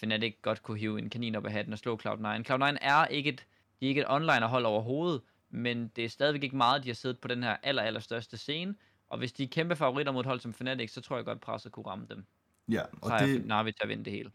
Fnatic 0.00 0.36
godt 0.42 0.62
kunne 0.62 0.78
hive 0.78 0.98
en 0.98 1.10
kanin 1.10 1.34
op 1.34 1.46
af 1.46 1.52
hatten 1.52 1.72
og 1.72 1.78
slå 1.78 2.00
Cloud9. 2.04 2.50
Cloud9 2.50 2.76
er 2.80 3.06
ikke 3.06 3.30
et, 3.30 3.46
de 3.80 3.86
er 3.86 3.88
ikke 3.88 4.00
et 4.00 4.06
online-hold 4.08 4.64
overhovedet, 4.64 5.20
men 5.50 5.90
det 5.96 6.04
er 6.04 6.08
stadigvæk 6.08 6.42
ikke 6.42 6.56
meget, 6.56 6.82
de 6.82 6.88
har 6.88 6.94
siddet 6.94 7.18
på 7.18 7.28
den 7.28 7.42
her 7.42 7.56
aller, 7.62 7.82
aller 7.82 8.00
største 8.00 8.36
scene. 8.36 8.74
Og 9.08 9.18
hvis 9.18 9.32
de 9.32 9.42
er 9.42 9.48
kæmpe 9.48 9.76
favoritter 9.76 10.12
mod 10.12 10.20
et 10.20 10.26
hold 10.26 10.40
som 10.40 10.54
Fnatic, 10.54 10.92
så 10.92 11.00
tror 11.00 11.16
jeg 11.16 11.24
godt, 11.24 11.40
presset 11.40 11.72
kunne 11.72 11.86
ramme 11.86 12.06
dem. 12.10 12.24
Ja, 12.68 12.82
og 13.02 13.10
så 13.10 13.26
det... 13.26 13.46
Navi 13.46 13.72
til 13.72 13.82
at 13.82 13.88
vinde 13.88 14.04
det 14.04 14.12
hele. 14.12 14.30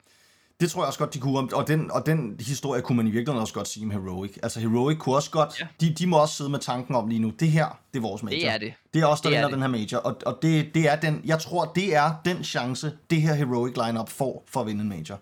Det 0.59 0.71
tror 0.71 0.81
jeg 0.81 0.87
også 0.87 0.99
godt, 0.99 1.13
de 1.13 1.19
kunne. 1.19 1.55
Og 1.55 1.67
den, 1.67 1.91
og 1.91 2.05
den 2.05 2.39
historie 2.39 2.81
kunne 2.81 2.95
man 2.95 3.07
i 3.07 3.09
virkeligheden 3.09 3.41
også 3.41 3.53
godt 3.53 3.67
sige 3.67 3.83
om 3.83 3.91
Heroic. 3.91 4.37
Altså 4.43 4.59
Heroic 4.59 4.97
kunne 4.97 5.15
også 5.15 5.31
godt, 5.31 5.59
ja. 5.59 5.67
de, 5.81 5.93
de 5.93 6.07
må 6.07 6.21
også 6.21 6.35
sidde 6.35 6.49
med 6.49 6.59
tanken 6.59 6.95
om 6.95 7.07
lige 7.07 7.19
nu, 7.19 7.29
det 7.29 7.51
her, 7.51 7.79
det 7.93 7.99
er 7.99 8.01
vores 8.01 8.23
major. 8.23 8.39
Det 8.39 8.47
er 8.47 8.57
det. 8.57 8.73
Det 8.93 9.01
er 9.01 9.05
også 9.05 9.23
der 9.23 9.29
vinder 9.29 9.49
den 9.49 9.61
her 9.61 9.67
major. 9.67 9.97
Og, 9.97 10.17
og 10.25 10.39
det, 10.41 10.73
det 10.73 10.89
er 10.89 10.95
den, 10.95 11.21
jeg 11.25 11.39
tror, 11.39 11.65
det 11.65 11.95
er 11.95 12.21
den 12.25 12.43
chance, 12.43 12.97
det 13.09 13.21
her 13.21 13.33
Heroic 13.33 13.75
lineup 13.87 14.09
får 14.09 14.43
for 14.47 14.61
at 14.61 14.67
vinde 14.67 14.81
en 14.81 14.89
major. 14.89 15.19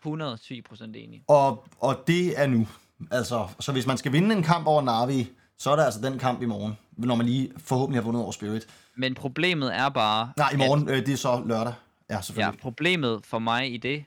110 0.00 0.62
procent 0.62 0.96
enig. 0.96 1.24
Og, 1.28 1.66
og 1.78 2.04
det 2.06 2.40
er 2.40 2.46
nu. 2.46 2.68
Altså, 3.10 3.48
så 3.60 3.72
hvis 3.72 3.86
man 3.86 3.96
skal 3.96 4.12
vinde 4.12 4.36
en 4.36 4.42
kamp 4.42 4.66
over 4.66 4.82
Navi, 4.82 5.30
så 5.58 5.70
er 5.70 5.76
det 5.76 5.84
altså 5.84 6.00
den 6.00 6.18
kamp 6.18 6.42
i 6.42 6.46
morgen, 6.46 6.78
når 6.96 7.14
man 7.14 7.26
lige 7.26 7.52
forhåbentlig 7.58 8.02
har 8.02 8.04
vundet 8.04 8.22
over 8.22 8.32
Spirit. 8.32 8.66
Men 8.94 9.14
problemet 9.14 9.76
er 9.76 9.88
bare... 9.88 10.32
Nej, 10.36 10.50
i 10.52 10.56
morgen, 10.56 10.88
at, 10.88 10.94
øh, 10.94 11.06
det 11.06 11.12
er 11.12 11.16
så 11.16 11.42
lørdag. 11.46 11.74
Ja, 12.10 12.20
selvfølgelig. 12.20 12.58
Ja, 12.58 12.62
problemet 12.62 13.26
for 13.26 13.38
mig 13.38 13.74
i 13.74 13.76
det 13.76 14.04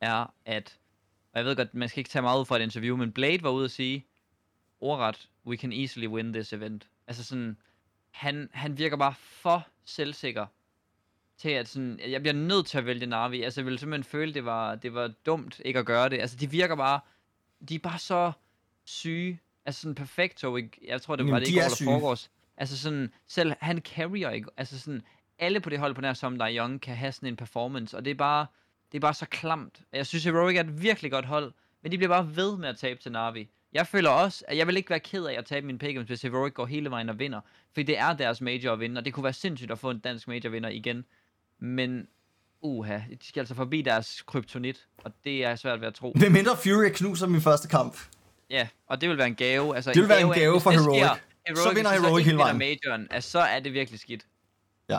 er, 0.00 0.32
at... 0.44 0.76
Og 1.32 1.38
jeg 1.38 1.44
ved 1.44 1.56
godt, 1.56 1.74
man 1.74 1.88
skal 1.88 2.00
ikke 2.00 2.10
tage 2.10 2.22
meget 2.22 2.40
ud 2.40 2.44
fra 2.44 2.56
et 2.56 2.62
interview, 2.62 2.96
men 2.96 3.12
Blade 3.12 3.42
var 3.42 3.50
ude 3.50 3.64
at 3.64 3.70
sige, 3.70 4.06
ordret, 4.80 5.28
we 5.46 5.56
can 5.56 5.72
easily 5.72 6.06
win 6.06 6.32
this 6.32 6.52
event. 6.52 6.88
Altså 7.06 7.24
sådan, 7.24 7.56
han, 8.10 8.48
han 8.52 8.78
virker 8.78 8.96
bare 8.96 9.14
for 9.16 9.66
selvsikker 9.84 10.46
til 11.38 11.48
at 11.50 11.68
sådan, 11.68 12.00
jeg 12.08 12.20
bliver 12.20 12.34
nødt 12.34 12.66
til 12.66 12.78
at 12.78 12.86
vælge 12.86 13.06
Navi. 13.06 13.42
Altså, 13.42 13.60
jeg 13.60 13.66
ville 13.66 13.78
simpelthen 13.78 14.04
føle, 14.04 14.34
det 14.34 14.44
var, 14.44 14.74
det 14.74 14.94
var 14.94 15.10
dumt 15.26 15.60
ikke 15.64 15.78
at 15.78 15.86
gøre 15.86 16.08
det. 16.08 16.20
Altså, 16.20 16.36
de 16.36 16.50
virker 16.50 16.76
bare, 16.76 17.00
de 17.68 17.74
er 17.74 17.78
bare 17.78 17.98
så 17.98 18.32
syge. 18.84 19.40
Altså 19.66 19.80
sådan 19.80 19.94
perfekto, 19.94 20.56
ikke? 20.56 20.80
jeg 20.88 21.02
tror, 21.02 21.16
det 21.16 21.30
var 21.30 21.38
det 21.38 21.48
ikke 21.48 21.60
over, 21.60 21.68
der 21.68 21.84
foregås. 21.84 22.30
Altså 22.56 22.78
sådan, 22.78 23.12
selv 23.26 23.52
han 23.60 23.78
carrier 23.78 24.30
ikke, 24.30 24.48
altså 24.56 24.78
sådan, 24.80 25.02
alle 25.38 25.60
på 25.60 25.70
det 25.70 25.78
hold 25.78 25.94
på 25.94 26.00
nær 26.00 26.12
som 26.12 26.38
der 26.38 26.44
er 26.44 26.56
young, 26.56 26.80
kan 26.80 26.96
have 26.96 27.12
sådan 27.12 27.28
en 27.28 27.36
performance, 27.36 27.96
og 27.96 28.04
det 28.04 28.10
er 28.10 28.14
bare, 28.14 28.46
det 28.92 28.98
er 28.98 29.00
bare 29.00 29.14
så 29.14 29.26
klamt. 29.26 29.80
Jeg 29.92 30.06
synes, 30.06 30.24
Heroic 30.24 30.56
er 30.56 30.60
et 30.60 30.82
virkelig 30.82 31.10
godt 31.10 31.24
hold, 31.24 31.52
men 31.82 31.92
de 31.92 31.98
bliver 31.98 32.10
bare 32.10 32.36
ved 32.36 32.58
med 32.58 32.68
at 32.68 32.76
tabe 32.76 33.00
til 33.00 33.12
Navi. 33.12 33.48
Jeg 33.72 33.86
føler 33.86 34.10
også, 34.10 34.44
at 34.48 34.56
jeg 34.56 34.66
vil 34.66 34.76
ikke 34.76 34.90
være 34.90 35.00
ked 35.00 35.24
af 35.24 35.34
at 35.38 35.44
tabe 35.44 35.66
min 35.66 35.78
pick, 35.78 35.98
hvis 35.98 36.22
Heroic 36.22 36.54
går 36.54 36.66
hele 36.66 36.90
vejen 36.90 37.08
og 37.08 37.18
vinder. 37.18 37.40
For 37.74 37.82
det 37.82 37.98
er 37.98 38.12
deres 38.12 38.40
major 38.40 38.72
at 38.72 38.80
vinde, 38.80 38.98
og 38.98 39.04
det 39.04 39.12
kunne 39.12 39.24
være 39.24 39.32
sindssygt 39.32 39.70
at 39.70 39.78
få 39.78 39.90
en 39.90 39.98
dansk 39.98 40.28
major 40.28 40.50
vinder 40.50 40.68
igen. 40.68 41.04
Men 41.58 42.08
uha, 42.62 42.94
de 42.94 43.28
skal 43.28 43.40
altså 43.40 43.54
forbi 43.54 43.82
deres 43.82 44.22
kryptonit, 44.26 44.86
og 45.04 45.12
det 45.24 45.44
er 45.44 45.56
svært 45.56 45.80
ved 45.80 45.88
at 45.88 45.94
tro. 45.94 46.12
Det 46.12 46.32
mindre 46.32 46.56
Fury 46.56 46.88
knuser 46.94 47.26
min 47.26 47.40
første 47.40 47.68
kamp. 47.68 47.96
Ja, 48.50 48.68
og 48.88 49.00
det 49.00 49.08
vil 49.08 49.18
være 49.18 49.26
en 49.26 49.34
gave. 49.34 49.76
Altså, 49.76 49.92
det 49.92 50.02
vil 50.02 50.08
være 50.08 50.20
en 50.20 50.32
gave 50.32 50.60
for 50.60 50.70
Heroic. 50.70 50.98
Sker, 50.98 51.18
Heroic. 51.46 51.62
Så 51.62 51.74
vinder 51.74 51.90
Heroic 51.90 52.24
hele 52.24 52.38
vejen. 52.38 52.58
Majoren, 52.58 53.06
altså, 53.10 53.30
så 53.30 53.38
er 53.38 53.60
det 53.60 53.72
virkelig 53.72 54.00
skidt. 54.00 54.26
Ja. 54.88 54.98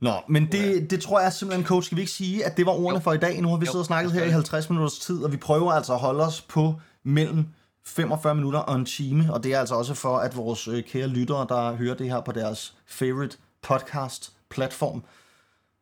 Nå, 0.00 0.12
men 0.28 0.52
det, 0.52 0.90
det 0.90 1.00
tror 1.00 1.20
jeg 1.20 1.32
simpelthen, 1.32 1.66
coach, 1.66 1.86
skal 1.86 1.96
vi 1.96 2.02
ikke 2.02 2.12
sige, 2.12 2.44
at 2.44 2.56
det 2.56 2.66
var 2.66 2.72
ordene 2.72 2.94
jo. 2.94 2.98
for 2.98 3.12
i 3.12 3.18
dag. 3.18 3.40
Nu 3.40 3.48
har 3.48 3.56
vi 3.56 3.66
siddet 3.66 3.80
og 3.80 3.86
snakket 3.86 4.12
her 4.12 4.24
i 4.24 4.30
50 4.30 4.70
minutters 4.70 4.98
tid, 4.98 5.24
og 5.24 5.32
vi 5.32 5.36
prøver 5.36 5.72
altså 5.72 5.92
at 5.92 5.98
holde 5.98 6.26
os 6.26 6.40
på 6.40 6.80
mellem 7.02 7.46
45 7.84 8.34
minutter 8.34 8.58
og 8.58 8.76
en 8.76 8.84
time, 8.84 9.32
og 9.32 9.44
det 9.44 9.54
er 9.54 9.60
altså 9.60 9.74
også 9.74 9.94
for, 9.94 10.18
at 10.18 10.36
vores 10.36 10.68
øh, 10.68 10.84
kære 10.84 11.06
lyttere, 11.08 11.46
der 11.48 11.76
hører 11.76 11.94
det 11.94 12.10
her 12.10 12.20
på 12.20 12.32
deres 12.32 12.74
favorite 12.86 13.36
podcast 13.62 14.32
platform, 14.50 15.04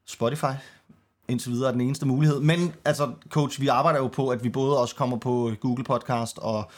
Spotify, 0.07 0.55
indtil 1.29 1.53
videre 1.53 1.69
er 1.69 1.73
den 1.73 1.81
eneste 1.81 2.07
mulighed. 2.07 2.41
Men 2.41 2.75
altså, 2.85 3.15
coach, 3.29 3.61
vi 3.61 3.69
arbejder 3.69 3.99
jo 3.99 4.07
på, 4.07 4.29
at 4.29 4.45
vi 4.45 4.49
både 4.49 4.81
også 4.81 4.97
kommer 4.97 5.17
på 5.17 5.53
Google 5.61 5.85
Podcast 5.85 6.39
og 6.39 6.71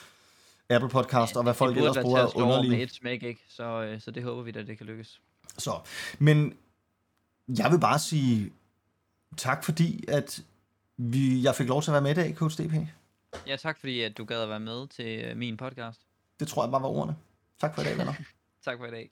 Apple 0.70 0.88
Podcast, 0.90 1.34
ja, 1.34 1.38
og 1.38 1.42
hvad 1.42 1.54
folk 1.54 1.76
ellers 1.76 1.96
bruger 2.02 2.36
underlige... 2.36 2.70
med 2.70 2.82
et 2.82 2.92
smæk, 2.92 3.22
ikke? 3.22 3.40
Så, 3.48 3.82
øh, 3.82 4.00
så 4.00 4.10
det 4.10 4.22
håber 4.22 4.42
vi 4.42 4.50
da, 4.50 4.62
det 4.62 4.78
kan 4.78 4.86
lykkes. 4.86 5.20
Så, 5.58 5.80
men 6.18 6.56
jeg 7.48 7.70
vil 7.72 7.80
bare 7.80 7.98
sige 7.98 8.52
tak, 9.36 9.64
fordi 9.64 10.04
at 10.08 10.44
vi, 10.96 11.42
jeg 11.42 11.54
fik 11.54 11.68
lov 11.68 11.82
til 11.82 11.90
at 11.90 11.92
være 11.92 12.02
med 12.02 12.10
i 12.10 12.14
dag, 12.14 12.34
Coach 12.34 12.62
DP. 12.62 12.72
Ja, 13.46 13.56
tak 13.56 13.78
fordi 13.78 14.00
at 14.00 14.18
du 14.18 14.24
gad 14.24 14.42
at 14.42 14.48
være 14.48 14.60
med 14.60 14.88
til 14.88 15.24
øh, 15.24 15.36
min 15.36 15.56
podcast. 15.56 16.00
Det 16.40 16.48
tror 16.48 16.64
jeg 16.64 16.70
bare 16.70 16.82
var 16.82 16.88
ordene. 16.88 17.16
Tak 17.60 17.74
for 17.74 17.82
i 17.82 17.84
dag, 17.84 17.98
venner. 17.98 18.14
tak 18.64 18.78
for 18.78 18.86
i 18.86 18.90
dag. 18.90 19.10